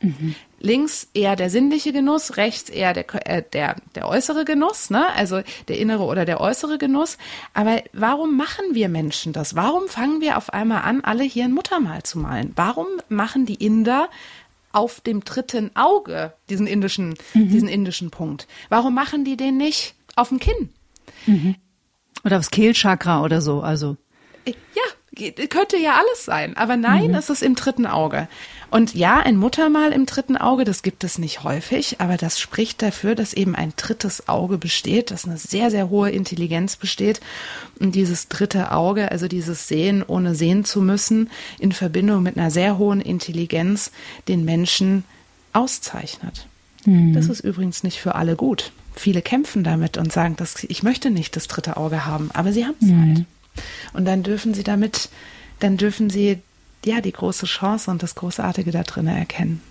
Mhm. 0.00 0.36
Links 0.60 1.08
eher 1.14 1.36
der 1.36 1.50
sinnliche 1.50 1.92
Genuss, 1.92 2.36
rechts 2.36 2.70
eher 2.70 2.92
der, 2.92 3.04
äh, 3.26 3.42
der, 3.52 3.76
der 3.94 4.08
äußere 4.08 4.44
Genuss, 4.44 4.88
ne? 4.90 5.12
also 5.14 5.42
der 5.68 5.78
innere 5.78 6.04
oder 6.04 6.24
der 6.24 6.40
äußere 6.40 6.78
Genuss. 6.78 7.18
Aber 7.54 7.82
warum 7.92 8.36
machen 8.36 8.64
wir 8.72 8.88
Menschen 8.88 9.32
das? 9.32 9.54
Warum 9.54 9.88
fangen 9.88 10.20
wir 10.20 10.38
auf 10.38 10.52
einmal 10.52 10.82
an, 10.82 11.02
alle 11.02 11.24
hier 11.24 11.44
ein 11.44 11.52
Muttermal 11.52 12.04
zu 12.04 12.18
malen? 12.18 12.52
Warum 12.56 12.86
machen 13.08 13.46
die 13.46 13.54
Inder 13.54 14.08
auf 14.76 15.00
dem 15.00 15.24
dritten 15.24 15.70
Auge, 15.74 16.34
diesen 16.50 16.66
indischen, 16.66 17.14
mhm. 17.32 17.48
diesen 17.48 17.68
indischen 17.68 18.10
Punkt. 18.10 18.46
Warum 18.68 18.94
machen 18.94 19.24
die 19.24 19.38
den 19.38 19.56
nicht 19.56 19.94
auf 20.16 20.28
dem 20.28 20.38
Kinn? 20.38 20.68
Mhm. 21.24 21.56
Oder 22.24 22.36
aufs 22.36 22.50
Kehlchakra 22.50 23.22
oder 23.22 23.40
so, 23.40 23.62
also. 23.62 23.96
Ja, 24.44 24.82
könnte 25.48 25.78
ja 25.78 25.94
alles 25.94 26.26
sein. 26.26 26.58
Aber 26.58 26.76
nein, 26.76 27.08
mhm. 27.08 27.14
es 27.14 27.30
ist 27.30 27.42
im 27.42 27.54
dritten 27.54 27.86
Auge. 27.86 28.28
Und 28.70 28.94
ja, 28.94 29.18
ein 29.18 29.36
Muttermal 29.36 29.92
im 29.92 30.06
dritten 30.06 30.36
Auge, 30.36 30.64
das 30.64 30.82
gibt 30.82 31.04
es 31.04 31.18
nicht 31.18 31.44
häufig, 31.44 32.00
aber 32.00 32.16
das 32.16 32.40
spricht 32.40 32.82
dafür, 32.82 33.14
dass 33.14 33.32
eben 33.32 33.54
ein 33.54 33.72
drittes 33.76 34.28
Auge 34.28 34.58
besteht, 34.58 35.10
dass 35.10 35.24
eine 35.24 35.38
sehr, 35.38 35.70
sehr 35.70 35.88
hohe 35.88 36.10
Intelligenz 36.10 36.76
besteht. 36.76 37.20
Und 37.78 37.94
dieses 37.94 38.28
dritte 38.28 38.72
Auge, 38.72 39.10
also 39.12 39.28
dieses 39.28 39.68
Sehen 39.68 40.02
ohne 40.06 40.34
sehen 40.34 40.64
zu 40.64 40.80
müssen, 40.80 41.30
in 41.58 41.72
Verbindung 41.72 42.22
mit 42.22 42.36
einer 42.36 42.50
sehr 42.50 42.78
hohen 42.78 43.00
Intelligenz 43.00 43.92
den 44.28 44.44
Menschen 44.44 45.04
auszeichnet. 45.52 46.46
Mhm. 46.84 47.12
Das 47.12 47.28
ist 47.28 47.40
übrigens 47.40 47.82
nicht 47.82 48.00
für 48.00 48.14
alle 48.14 48.36
gut. 48.36 48.72
Viele 48.94 49.22
kämpfen 49.22 49.62
damit 49.62 49.96
und 49.98 50.12
sagen, 50.12 50.36
dass 50.36 50.64
ich 50.64 50.82
möchte 50.82 51.10
nicht 51.10 51.36
das 51.36 51.48
dritte 51.48 51.76
Auge 51.76 52.06
haben, 52.06 52.30
aber 52.32 52.52
sie 52.52 52.64
haben 52.64 52.76
es 52.80 52.88
mhm. 52.88 53.00
halt. 53.00 53.24
Und 53.92 54.04
dann 54.06 54.22
dürfen 54.22 54.54
sie 54.54 54.64
damit, 54.64 55.08
dann 55.60 55.76
dürfen 55.76 56.10
sie 56.10 56.38
ja 56.86 57.00
die 57.00 57.12
große 57.12 57.46
Chance 57.46 57.90
und 57.90 58.02
das 58.02 58.14
Großartige 58.14 58.70
da 58.70 58.82
drin 58.82 59.06
erkennen. 59.06 59.62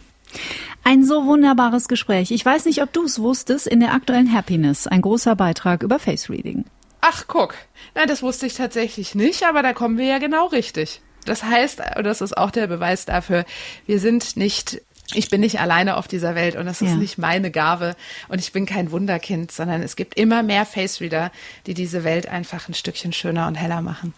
Ein 0.84 1.04
so 1.04 1.26
wunderbares 1.26 1.88
Gespräch. 1.88 2.32
Ich 2.32 2.46
weiß 2.46 2.66
nicht, 2.66 2.82
ob 2.82 2.92
du 2.94 3.06
es 3.06 3.20
wusstest, 3.20 3.68
in 3.68 3.80
der 3.80 3.94
aktuellen 3.94 4.34
Happiness, 4.34 4.88
ein 4.88 5.02
großer 5.02 5.36
Beitrag 5.36 5.84
über 5.84 6.00
Face 6.00 6.30
Reading. 6.30 6.66
Ach, 7.02 7.26
guck. 7.28 7.56
Nein, 7.94 8.08
das 8.08 8.24
wusste 8.24 8.46
ich 8.46 8.56
tatsächlich 8.56 9.16
nicht, 9.16 9.44
aber 9.44 9.64
da 9.64 9.74
kommen 9.74 9.98
wir 9.98 10.06
ja 10.06 10.18
genau 10.18 10.48
richtig. 10.48 11.02
Das 11.26 11.44
heißt, 11.44 11.82
und 11.98 12.04
das 12.04 12.22
ist 12.22 12.38
auch 12.38 12.52
der 12.52 12.68
Beweis 12.68 13.06
dafür, 13.06 13.46
wir 13.86 14.00
sind 14.00 14.38
nicht 14.38 14.82
ich 15.14 15.30
bin 15.30 15.42
nicht 15.42 15.60
alleine 15.60 15.98
auf 15.98 16.08
dieser 16.08 16.34
Welt 16.34 16.56
und 16.56 16.66
das 16.66 16.82
ist 16.82 16.90
ja. 16.90 16.96
nicht 16.96 17.20
meine 17.20 17.52
Gabe 17.52 17.96
und 18.28 18.40
ich 18.40 18.52
bin 18.52 18.66
kein 18.66 18.90
Wunderkind, 18.92 19.52
sondern 19.52 19.84
es 19.84 19.96
gibt 19.96 20.18
immer 20.18 20.42
mehr 20.42 20.66
Face 20.66 21.00
Reader, 21.00 21.32
die 21.68 21.76
diese 21.76 22.04
Welt 22.04 22.28
einfach 22.28 22.68
ein 22.68 22.74
Stückchen 22.74 23.14
schöner 23.14 23.48
und 23.48 23.54
heller 23.56 23.82
machen. 23.82 24.16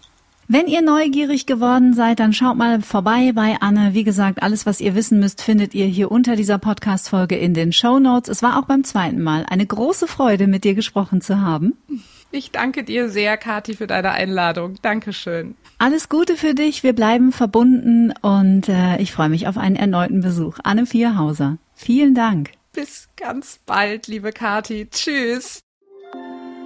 Wenn 0.50 0.68
ihr 0.68 0.82
neugierig 0.82 1.46
geworden 1.46 1.94
seid, 1.94 2.22
dann 2.22 2.32
schaut 2.32 2.56
mal 2.56 2.82
vorbei 2.82 3.34
bei 3.34 3.58
Anne. 3.60 3.94
Wie 3.94 4.06
gesagt, 4.06 4.42
alles, 4.42 4.66
was 4.66 4.80
ihr 4.80 4.96
wissen 4.96 5.20
müsst, 5.20 5.42
findet 5.42 5.76
ihr 5.76 5.88
hier 5.88 6.10
unter 6.10 6.38
dieser 6.38 6.58
Podcast-Folge 6.58 7.36
in 7.36 7.54
den 7.54 7.74
Show 7.74 8.00
Notes. 8.00 8.30
Es 8.30 8.42
war 8.42 8.58
auch 8.58 8.64
beim 8.64 8.86
zweiten 8.86 9.22
Mal 9.22 9.46
eine 9.50 9.66
große 9.66 10.08
Freude, 10.08 10.48
mit 10.48 10.64
dir 10.64 10.74
gesprochen 10.74 11.20
zu 11.20 11.42
haben. 11.42 11.74
Ich 12.32 12.52
danke 12.52 12.86
dir 12.86 13.10
sehr, 13.10 13.36
Kathi, 13.36 13.74
für 13.74 13.88
deine 13.88 14.12
Einladung. 14.12 14.76
Dankeschön. 14.82 15.56
Alles 15.80 16.08
Gute 16.08 16.38
für 16.38 16.54
dich. 16.54 16.82
Wir 16.82 16.94
bleiben 16.94 17.34
verbunden 17.34 18.14
und 18.22 18.70
äh, 18.70 19.02
ich 19.02 19.12
freue 19.12 19.30
mich 19.30 19.50
auf 19.50 19.58
einen 19.58 19.76
erneuten 19.76 20.22
Besuch. 20.22 20.60
Anne 20.64 20.86
Vierhauser. 20.86 21.58
Vielen 21.76 22.16
Dank. 22.16 22.52
Bis 22.72 23.10
ganz 23.18 23.60
bald, 23.66 24.08
liebe 24.08 24.32
Kathi. 24.32 24.88
Tschüss. 24.90 25.60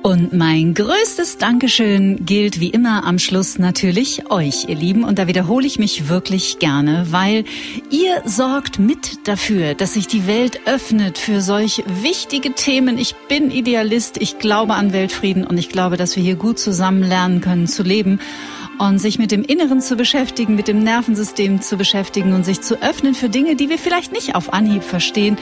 Und 0.03 0.33
mein 0.33 0.73
größtes 0.73 1.37
Dankeschön 1.37 2.25
gilt 2.25 2.59
wie 2.59 2.71
immer 2.71 3.05
am 3.05 3.19
Schluss 3.19 3.59
natürlich 3.59 4.31
euch, 4.31 4.67
ihr 4.67 4.75
Lieben. 4.75 5.03
Und 5.03 5.19
da 5.19 5.27
wiederhole 5.27 5.67
ich 5.67 5.77
mich 5.77 6.09
wirklich 6.09 6.57
gerne, 6.57 7.05
weil 7.11 7.43
ihr 7.91 8.23
sorgt 8.25 8.79
mit 8.79 9.27
dafür, 9.27 9.75
dass 9.75 9.93
sich 9.93 10.07
die 10.07 10.25
Welt 10.25 10.61
öffnet 10.65 11.19
für 11.19 11.39
solch 11.41 11.83
wichtige 12.01 12.53
Themen. 12.53 12.97
Ich 12.97 13.13
bin 13.29 13.51
Idealist, 13.51 14.17
ich 14.19 14.39
glaube 14.39 14.73
an 14.73 14.91
Weltfrieden 14.91 15.45
und 15.45 15.59
ich 15.59 15.69
glaube, 15.69 15.97
dass 15.97 16.15
wir 16.15 16.23
hier 16.23 16.35
gut 16.35 16.57
zusammen 16.57 17.03
lernen 17.03 17.39
können 17.39 17.67
zu 17.67 17.83
leben 17.83 18.19
und 18.79 18.99
sich 18.99 19.19
mit 19.19 19.31
dem 19.31 19.43
Inneren 19.43 19.79
zu 19.81 19.95
beschäftigen, 19.95 20.55
mit 20.55 20.67
dem 20.67 20.83
Nervensystem 20.83 21.61
zu 21.61 21.77
beschäftigen 21.77 22.33
und 22.33 22.43
sich 22.43 22.61
zu 22.61 22.81
öffnen 22.81 23.13
für 23.13 23.29
Dinge, 23.29 23.55
die 23.55 23.69
wir 23.69 23.77
vielleicht 23.77 24.11
nicht 24.11 24.35
auf 24.35 24.53
Anhieb 24.53 24.83
verstehen, 24.83 25.37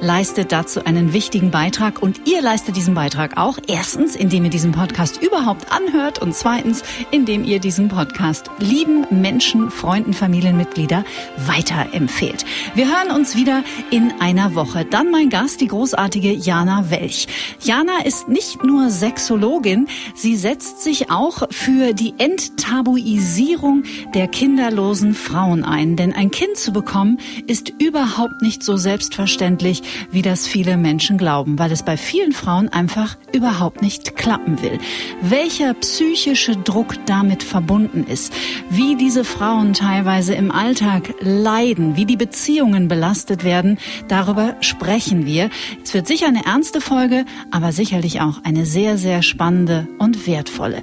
leistet 0.00 0.52
dazu 0.52 0.84
einen 0.84 1.12
wichtigen 1.12 1.50
Beitrag. 1.50 2.02
Und 2.02 2.20
ihr 2.28 2.40
leistet 2.40 2.76
diesen 2.76 2.94
Beitrag 2.94 3.36
auch 3.36 3.58
erstens, 3.66 4.14
indem 4.14 4.44
ihr 4.44 4.50
diesen 4.50 4.72
Podcast 4.72 5.20
überhaupt 5.20 5.72
anhört 5.72 6.20
und 6.20 6.34
zweitens, 6.34 6.82
indem 7.10 7.44
ihr 7.44 7.58
diesen 7.58 7.88
Podcast 7.88 8.50
lieben 8.58 9.06
Menschen, 9.10 9.70
Freunden, 9.70 10.12
Familienmitglieder 10.12 11.04
weiterempfehlt. 11.46 12.44
Wir 12.74 12.86
hören 12.86 13.10
uns 13.10 13.34
wieder 13.34 13.64
in 13.90 14.12
einer 14.20 14.54
Woche. 14.54 14.84
Dann 14.84 15.10
mein 15.10 15.30
Gast, 15.30 15.60
die 15.60 15.68
großartige 15.68 16.32
Jana 16.32 16.90
Welch. 16.90 17.26
Jana 17.60 18.04
ist 18.04 18.28
nicht 18.28 18.62
nur 18.62 18.90
Sexologin, 18.90 19.88
sie 20.14 20.36
setzt 20.36 20.82
sich 20.82 21.10
auch 21.10 21.48
für 21.50 21.92
die 21.92 22.14
Endtab 22.18 22.83
Tabuisierung 22.84 23.84
der 24.12 24.28
kinderlosen 24.28 25.14
Frauen 25.14 25.64
ein. 25.64 25.96
Denn 25.96 26.12
ein 26.12 26.30
Kind 26.30 26.58
zu 26.58 26.70
bekommen 26.70 27.18
ist 27.46 27.72
überhaupt 27.80 28.42
nicht 28.42 28.62
so 28.62 28.76
selbstverständlich, 28.76 29.82
wie 30.10 30.20
das 30.20 30.46
viele 30.46 30.76
Menschen 30.76 31.16
glauben, 31.16 31.58
weil 31.58 31.72
es 31.72 31.82
bei 31.82 31.96
vielen 31.96 32.32
Frauen 32.32 32.68
einfach 32.68 33.16
überhaupt 33.32 33.80
nicht 33.80 34.16
klappen 34.16 34.60
will. 34.60 34.78
Welcher 35.22 35.72
psychische 35.72 36.56
Druck 36.56 36.94
damit 37.06 37.42
verbunden 37.42 38.04
ist, 38.06 38.34
wie 38.68 38.96
diese 38.96 39.24
Frauen 39.24 39.72
teilweise 39.72 40.34
im 40.34 40.50
Alltag 40.50 41.14
leiden, 41.20 41.96
wie 41.96 42.04
die 42.04 42.18
Beziehungen 42.18 42.86
belastet 42.86 43.44
werden, 43.44 43.78
darüber 44.08 44.56
sprechen 44.60 45.24
wir. 45.24 45.48
Es 45.82 45.94
wird 45.94 46.06
sicher 46.06 46.26
eine 46.26 46.44
ernste 46.44 46.82
Folge, 46.82 47.24
aber 47.50 47.72
sicherlich 47.72 48.20
auch 48.20 48.44
eine 48.44 48.66
sehr, 48.66 48.98
sehr 48.98 49.22
spannende 49.22 49.88
und 49.98 50.26
wertvolle. 50.26 50.82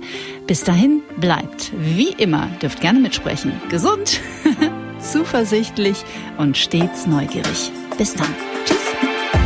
Bis 0.52 0.66
dahin 0.66 1.02
bleibt, 1.16 1.72
wie 1.80 2.10
immer, 2.10 2.50
dürft 2.62 2.82
gerne 2.82 3.00
mitsprechen, 3.00 3.54
gesund, 3.70 4.20
zuversichtlich 5.00 6.04
und 6.38 6.58
stets 6.58 7.08
neugierig. 7.08 7.72
Bis 7.98 8.14
dann. 8.16 8.28
Tschüss. 8.66 8.78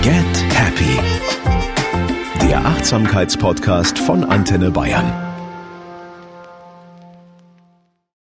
Get 0.02 0.16
Happy. 0.52 0.98
Der 2.50 2.66
Achtsamkeitspodcast 2.66 4.00
von 4.00 4.24
Antenne 4.24 4.72
Bayern. 4.72 5.25